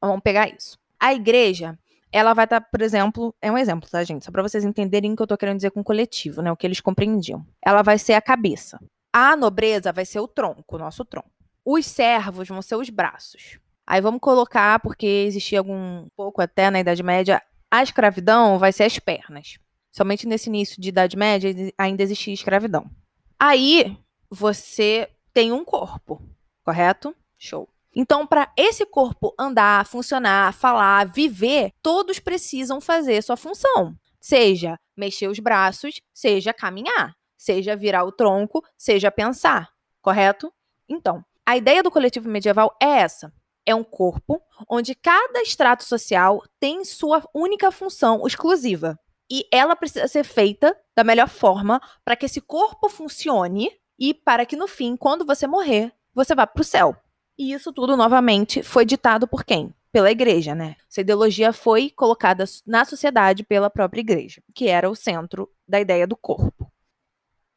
vamos 0.00 0.22
pegar 0.22 0.48
isso. 0.48 0.78
A 1.00 1.12
igreja, 1.14 1.78
ela 2.12 2.34
vai 2.34 2.44
estar, 2.44 2.60
tá, 2.60 2.66
por 2.70 2.80
exemplo, 2.80 3.34
é 3.40 3.50
um 3.50 3.58
exemplo, 3.58 3.88
tá, 3.88 4.02
gente? 4.02 4.24
Só 4.24 4.30
para 4.30 4.42
vocês 4.42 4.64
entenderem 4.64 5.12
o 5.12 5.16
que 5.16 5.22
eu 5.22 5.26
tô 5.26 5.36
querendo 5.36 5.56
dizer 5.56 5.70
com 5.70 5.84
coletivo, 5.84 6.42
né? 6.42 6.50
O 6.50 6.56
que 6.56 6.66
eles 6.66 6.80
compreendiam. 6.80 7.46
Ela 7.64 7.82
vai 7.82 7.98
ser 7.98 8.14
a 8.14 8.22
cabeça. 8.22 8.80
A 9.12 9.36
nobreza 9.36 9.92
vai 9.92 10.04
ser 10.04 10.20
o 10.20 10.28
tronco, 10.28 10.76
o 10.76 10.78
nosso 10.78 11.04
tronco. 11.04 11.30
Os 11.64 11.86
servos 11.86 12.48
vão 12.48 12.62
ser 12.62 12.76
os 12.76 12.88
braços. 12.88 13.58
Aí 13.86 14.00
vamos 14.00 14.20
colocar, 14.20 14.80
porque 14.80 15.06
existia 15.06 15.58
algum 15.58 16.06
pouco 16.16 16.42
até 16.42 16.70
na 16.70 16.80
Idade 16.80 17.02
Média, 17.02 17.42
a 17.70 17.82
escravidão 17.82 18.58
vai 18.58 18.72
ser 18.72 18.84
as 18.84 18.98
pernas. 18.98 19.58
Somente 19.90 20.26
nesse 20.26 20.48
início 20.48 20.80
de 20.80 20.90
Idade 20.90 21.16
Média 21.16 21.50
ainda 21.76 22.02
existia 22.02 22.32
escravidão. 22.32 22.90
Aí 23.38 23.96
você 24.30 25.08
tem 25.32 25.52
um 25.52 25.64
corpo, 25.64 26.22
correto? 26.64 27.14
Show. 27.38 27.68
Então, 28.00 28.24
para 28.24 28.52
esse 28.56 28.86
corpo 28.86 29.34
andar, 29.36 29.84
funcionar, 29.84 30.54
falar, 30.54 31.08
viver, 31.08 31.72
todos 31.82 32.20
precisam 32.20 32.80
fazer 32.80 33.20
sua 33.24 33.36
função. 33.36 33.92
Seja 34.20 34.78
mexer 34.96 35.26
os 35.26 35.40
braços, 35.40 36.00
seja 36.14 36.54
caminhar, 36.54 37.16
seja 37.36 37.74
virar 37.74 38.04
o 38.04 38.12
tronco, 38.12 38.64
seja 38.76 39.10
pensar, 39.10 39.70
correto? 40.00 40.54
Então, 40.88 41.24
a 41.44 41.56
ideia 41.56 41.82
do 41.82 41.90
coletivo 41.90 42.28
medieval 42.28 42.72
é 42.80 43.00
essa. 43.00 43.32
É 43.66 43.74
um 43.74 43.82
corpo 43.82 44.40
onde 44.70 44.94
cada 44.94 45.42
extrato 45.42 45.82
social 45.82 46.40
tem 46.60 46.84
sua 46.84 47.28
única 47.34 47.72
função 47.72 48.24
exclusiva. 48.28 48.96
E 49.28 49.44
ela 49.52 49.74
precisa 49.74 50.06
ser 50.06 50.22
feita 50.22 50.78
da 50.96 51.02
melhor 51.02 51.28
forma 51.28 51.80
para 52.04 52.14
que 52.14 52.26
esse 52.26 52.40
corpo 52.40 52.88
funcione 52.88 53.72
e 53.98 54.14
para 54.14 54.46
que 54.46 54.54
no 54.54 54.68
fim, 54.68 54.96
quando 54.96 55.26
você 55.26 55.48
morrer, 55.48 55.92
você 56.14 56.32
vá 56.32 56.46
para 56.46 56.60
o 56.60 56.64
céu. 56.64 56.96
E 57.38 57.52
isso 57.52 57.72
tudo, 57.72 57.96
novamente, 57.96 58.62
foi 58.62 58.84
ditado 58.84 59.28
por 59.28 59.44
quem? 59.44 59.72
Pela 59.92 60.10
igreja, 60.10 60.54
né? 60.54 60.76
Essa 60.90 61.02
ideologia 61.02 61.52
foi 61.52 61.88
colocada 61.90 62.44
na 62.66 62.84
sociedade 62.84 63.44
pela 63.44 63.70
própria 63.70 64.00
igreja, 64.00 64.42
que 64.52 64.68
era 64.68 64.90
o 64.90 64.96
centro 64.96 65.48
da 65.66 65.80
ideia 65.80 66.06
do 66.06 66.16
corpo. 66.16 66.70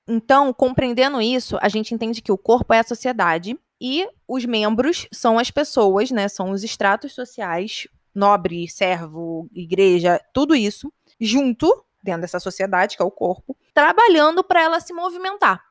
Então, 0.07 0.53
compreendendo 0.53 1.21
isso, 1.21 1.57
a 1.61 1.67
gente 1.67 1.93
entende 1.93 2.21
que 2.21 2.31
o 2.31 2.37
corpo 2.37 2.73
é 2.73 2.79
a 2.79 2.83
sociedade 2.83 3.57
e 3.79 4.07
os 4.27 4.45
membros 4.45 5.07
são 5.11 5.39
as 5.39 5.49
pessoas, 5.49 6.11
né? 6.11 6.27
São 6.27 6.51
os 6.51 6.63
estratos 6.63 7.13
sociais, 7.13 7.87
nobre, 8.13 8.67
servo, 8.67 9.49
igreja, 9.51 10.21
tudo 10.31 10.53
isso, 10.55 10.93
junto 11.19 11.83
dentro 12.03 12.21
dessa 12.21 12.39
sociedade, 12.39 12.95
que 12.95 13.01
é 13.01 13.05
o 13.05 13.11
corpo, 13.11 13.57
trabalhando 13.73 14.43
para 14.43 14.61
ela 14.61 14.79
se 14.79 14.93
movimentar. 14.93 15.70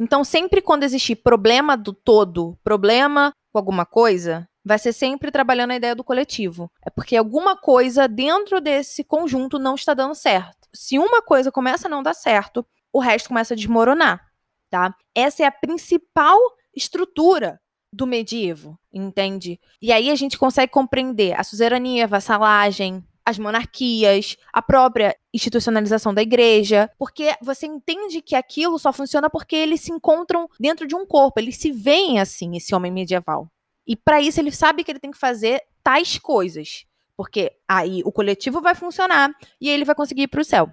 Então, 0.00 0.24
sempre 0.24 0.62
quando 0.62 0.82
existir 0.82 1.16
problema 1.16 1.76
do 1.76 1.92
todo, 1.92 2.58
problema 2.64 3.34
com 3.52 3.58
alguma 3.58 3.84
coisa, 3.84 4.48
vai 4.64 4.78
ser 4.78 4.94
sempre 4.94 5.30
trabalhando 5.30 5.72
a 5.72 5.76
ideia 5.76 5.94
do 5.94 6.02
coletivo. 6.02 6.72
É 6.82 6.88
porque 6.88 7.16
alguma 7.16 7.54
coisa 7.54 8.08
dentro 8.08 8.62
desse 8.62 9.04
conjunto 9.04 9.58
não 9.58 9.74
está 9.74 9.92
dando 9.92 10.14
certo. 10.14 10.68
Se 10.74 10.98
uma 10.98 11.20
coisa 11.20 11.52
começa 11.52 11.86
a 11.86 11.90
não 11.90 12.02
dar 12.02 12.14
certo, 12.14 12.64
o 12.90 12.98
resto 12.98 13.28
começa 13.28 13.52
a 13.52 13.56
desmoronar, 13.56 14.24
tá? 14.70 14.94
Essa 15.14 15.42
é 15.42 15.46
a 15.46 15.52
principal 15.52 16.38
estrutura 16.74 17.60
do 17.92 18.06
medievo, 18.06 18.78
entende? 18.92 19.60
E 19.82 19.92
aí 19.92 20.10
a 20.10 20.14
gente 20.14 20.38
consegue 20.38 20.72
compreender 20.72 21.38
a 21.38 21.44
suzerania, 21.44 22.04
a 22.04 22.08
vassalagem, 22.08 23.04
as 23.30 23.38
monarquias, 23.38 24.36
a 24.52 24.60
própria 24.60 25.16
institucionalização 25.32 26.12
da 26.12 26.20
igreja, 26.20 26.90
porque 26.98 27.34
você 27.40 27.66
entende 27.66 28.20
que 28.20 28.34
aquilo 28.34 28.78
só 28.78 28.92
funciona 28.92 29.30
porque 29.30 29.56
eles 29.56 29.80
se 29.80 29.92
encontram 29.92 30.48
dentro 30.58 30.86
de 30.86 30.94
um 30.94 31.06
corpo, 31.06 31.40
eles 31.40 31.56
se 31.56 31.72
veem 31.72 32.18
assim, 32.18 32.56
esse 32.56 32.74
homem 32.74 32.92
medieval. 32.92 33.48
E 33.86 33.96
para 33.96 34.20
isso 34.20 34.40
ele 34.40 34.52
sabe 34.52 34.84
que 34.84 34.90
ele 34.90 35.00
tem 35.00 35.10
que 35.10 35.18
fazer 35.18 35.62
tais 35.82 36.18
coisas, 36.18 36.84
porque 37.16 37.52
aí 37.66 38.02
o 38.04 38.12
coletivo 38.12 38.60
vai 38.60 38.74
funcionar 38.74 39.30
e 39.60 39.68
ele 39.68 39.84
vai 39.84 39.94
conseguir 39.94 40.22
ir 40.22 40.28
para 40.28 40.40
o 40.40 40.44
céu, 40.44 40.70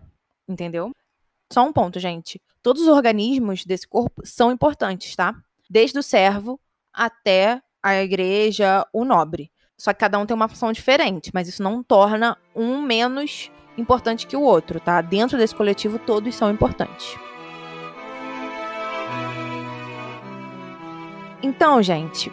entendeu? 0.47 0.91
Só 1.51 1.63
um 1.63 1.71
ponto, 1.71 1.99
gente. 1.99 2.41
Todos 2.61 2.81
os 2.81 2.87
organismos 2.89 3.63
desse 3.63 3.87
corpo 3.87 4.21
são 4.25 4.51
importantes, 4.51 5.15
tá? 5.15 5.33
Desde 5.69 5.97
o 5.97 6.03
servo 6.03 6.59
até 6.91 7.61
a 7.81 7.95
igreja, 8.03 8.85
o 8.91 9.05
nobre. 9.05 9.51
Só 9.77 9.93
que 9.93 9.99
cada 9.99 10.17
um 10.17 10.25
tem 10.25 10.33
uma 10.33 10.47
função 10.47 10.71
diferente, 10.71 11.29
mas 11.33 11.47
isso 11.47 11.61
não 11.61 11.83
torna 11.83 12.35
um 12.55 12.81
menos 12.81 13.51
importante 13.77 14.25
que 14.25 14.35
o 14.35 14.41
outro, 14.41 14.79
tá? 14.79 15.01
Dentro 15.01 15.37
desse 15.37 15.53
coletivo, 15.53 15.99
todos 15.99 16.33
são 16.33 16.49
importantes. 16.49 17.15
Então, 21.43 21.81
gente, 21.83 22.31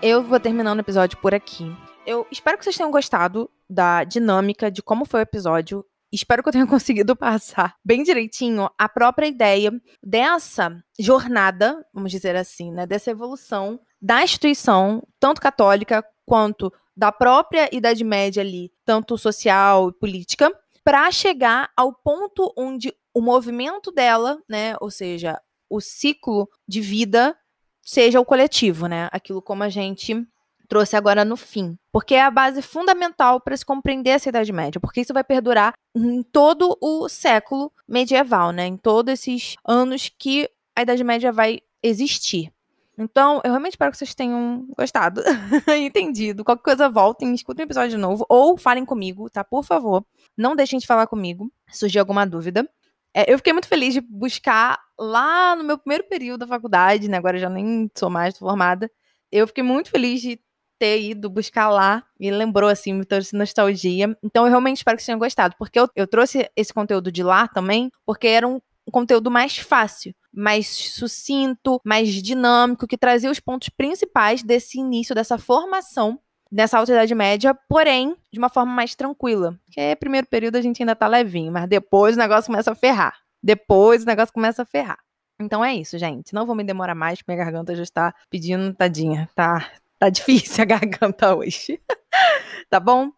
eu 0.00 0.22
vou 0.22 0.38
terminando 0.38 0.78
o 0.78 0.82
episódio 0.82 1.18
por 1.18 1.34
aqui. 1.34 1.76
Eu 2.06 2.24
espero 2.30 2.56
que 2.56 2.62
vocês 2.62 2.76
tenham 2.76 2.92
gostado 2.92 3.50
da 3.68 4.04
dinâmica 4.04 4.70
de 4.70 4.80
como 4.80 5.04
foi 5.04 5.20
o 5.20 5.22
episódio. 5.22 5.84
espero 6.12 6.44
que 6.44 6.48
eu 6.48 6.52
tenha 6.52 6.66
conseguido 6.68 7.16
passar 7.16 7.74
bem 7.84 8.04
direitinho 8.04 8.70
a 8.78 8.88
própria 8.88 9.26
ideia 9.26 9.72
dessa 10.00 10.80
jornada, 10.96 11.84
vamos 11.92 12.12
dizer 12.12 12.36
assim, 12.36 12.70
né, 12.70 12.86
dessa 12.86 13.10
evolução 13.10 13.80
da 14.00 14.22
instituição, 14.22 15.02
tanto 15.18 15.40
católica 15.40 16.04
quanto 16.24 16.72
da 16.96 17.10
própria 17.10 17.68
Idade 17.74 18.04
Média 18.04 18.42
ali, 18.42 18.72
tanto 18.84 19.18
social 19.18 19.88
e 19.88 19.92
política, 19.92 20.52
para 20.82 21.10
chegar 21.10 21.70
ao 21.76 21.92
ponto 21.92 22.52
onde 22.56 22.92
o 23.14 23.20
movimento 23.20 23.90
dela, 23.90 24.38
né, 24.48 24.74
ou 24.80 24.90
seja, 24.90 25.40
o 25.68 25.80
ciclo 25.80 26.48
de 26.68 26.80
vida 26.80 27.36
seja 27.82 28.20
o 28.20 28.24
coletivo, 28.24 28.86
né? 28.86 29.08
Aquilo 29.12 29.42
como 29.42 29.62
a 29.62 29.68
gente 29.68 30.26
trouxe 30.68 30.96
agora 30.96 31.24
no 31.24 31.36
fim. 31.36 31.78
Porque 31.92 32.14
é 32.14 32.22
a 32.22 32.30
base 32.30 32.62
fundamental 32.62 33.40
para 33.40 33.56
se 33.56 33.64
compreender 33.64 34.10
essa 34.10 34.28
Idade 34.28 34.52
Média, 34.52 34.80
porque 34.80 35.00
isso 35.00 35.12
vai 35.12 35.24
perdurar 35.24 35.74
em 35.94 36.22
todo 36.22 36.76
o 36.80 37.08
século 37.08 37.72
medieval, 37.86 38.50
né? 38.50 38.66
Em 38.66 38.76
todos 38.76 39.12
esses 39.12 39.56
anos 39.64 40.10
que 40.18 40.48
a 40.76 40.82
Idade 40.82 41.04
Média 41.04 41.30
vai 41.30 41.60
existir. 41.82 42.53
Então, 42.96 43.40
eu 43.44 43.50
realmente 43.50 43.72
espero 43.72 43.90
que 43.90 43.98
vocês 43.98 44.14
tenham 44.14 44.66
gostado 44.76 45.20
entendido. 45.76 46.44
Qualquer 46.44 46.62
coisa, 46.62 46.88
voltem, 46.88 47.34
escutem 47.34 47.64
o 47.64 47.66
episódio 47.66 47.90
de 47.90 47.96
novo 47.96 48.24
ou 48.28 48.56
falem 48.56 48.84
comigo, 48.84 49.28
tá? 49.28 49.42
Por 49.42 49.64
favor, 49.64 50.04
não 50.36 50.54
deixem 50.54 50.78
de 50.78 50.86
falar 50.86 51.06
comigo 51.06 51.52
se 51.68 51.80
surgir 51.80 51.98
alguma 51.98 52.24
dúvida. 52.26 52.68
É, 53.12 53.32
eu 53.32 53.38
fiquei 53.38 53.52
muito 53.52 53.68
feliz 53.68 53.94
de 53.94 54.00
buscar 54.00 54.78
lá 54.98 55.56
no 55.56 55.64
meu 55.64 55.78
primeiro 55.78 56.04
período 56.08 56.40
da 56.40 56.46
faculdade, 56.46 57.08
né? 57.08 57.16
Agora 57.16 57.36
eu 57.36 57.40
já 57.40 57.48
nem 57.48 57.90
sou 57.96 58.10
mais 58.10 58.38
formada. 58.38 58.90
Eu 59.30 59.46
fiquei 59.46 59.64
muito 59.64 59.90
feliz 59.90 60.20
de 60.20 60.40
ter 60.78 61.00
ido 61.00 61.30
buscar 61.30 61.70
lá 61.70 62.04
e 62.18 62.30
lembrou, 62.30 62.68
assim, 62.68 62.92
me 62.92 63.04
trouxe 63.04 63.36
nostalgia. 63.36 64.16
Então 64.22 64.44
eu 64.44 64.50
realmente 64.50 64.78
espero 64.78 64.96
que 64.96 65.02
vocês 65.02 65.06
tenham 65.06 65.18
gostado, 65.18 65.54
porque 65.58 65.78
eu, 65.78 65.88
eu 65.96 66.06
trouxe 66.06 66.48
esse 66.56 66.72
conteúdo 66.72 67.10
de 67.10 67.22
lá 67.22 67.48
também, 67.48 67.90
porque 68.04 68.26
era 68.26 68.46
um 68.46 68.60
um 68.86 68.90
conteúdo 68.90 69.30
mais 69.30 69.58
fácil, 69.58 70.14
mais 70.34 70.66
sucinto, 70.66 71.80
mais 71.84 72.08
dinâmico, 72.10 72.86
que 72.86 72.98
trazia 72.98 73.30
os 73.30 73.40
pontos 73.40 73.68
principais 73.68 74.42
desse 74.42 74.78
início, 74.78 75.14
dessa 75.14 75.38
formação 75.38 76.18
nessa 76.54 76.78
alta 76.78 76.92
idade 76.92 77.14
média, 77.16 77.52
porém 77.68 78.16
de 78.32 78.38
uma 78.38 78.48
forma 78.48 78.72
mais 78.72 78.94
tranquila. 78.94 79.58
Porque 79.64 79.96
primeiro 79.96 80.26
período 80.28 80.54
a 80.54 80.60
gente 80.60 80.80
ainda 80.80 80.94
tá 80.94 81.08
levinho, 81.08 81.50
mas 81.50 81.68
depois 81.68 82.14
o 82.14 82.18
negócio 82.18 82.46
começa 82.46 82.70
a 82.70 82.74
ferrar. 82.76 83.18
Depois 83.42 84.04
o 84.04 84.06
negócio 84.06 84.32
começa 84.32 84.62
a 84.62 84.64
ferrar. 84.64 84.98
Então 85.40 85.64
é 85.64 85.74
isso, 85.74 85.98
gente. 85.98 86.32
Não 86.32 86.46
vou 86.46 86.54
me 86.54 86.62
demorar 86.62 86.94
mais, 86.94 87.18
porque 87.18 87.32
minha 87.32 87.44
garganta 87.44 87.74
já 87.74 87.82
está 87.82 88.14
pedindo, 88.30 88.72
tadinha. 88.72 89.28
Tá, 89.34 89.68
tá 89.98 90.08
difícil 90.10 90.62
a 90.62 90.64
garganta 90.64 91.34
hoje. 91.34 91.80
tá 92.70 92.78
bom? 92.78 93.10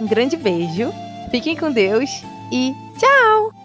Um 0.00 0.06
grande 0.06 0.36
beijo, 0.36 0.92
Fiquem 1.34 1.56
com 1.56 1.72
Deus 1.72 2.22
e 2.52 2.72
tchau! 2.96 3.63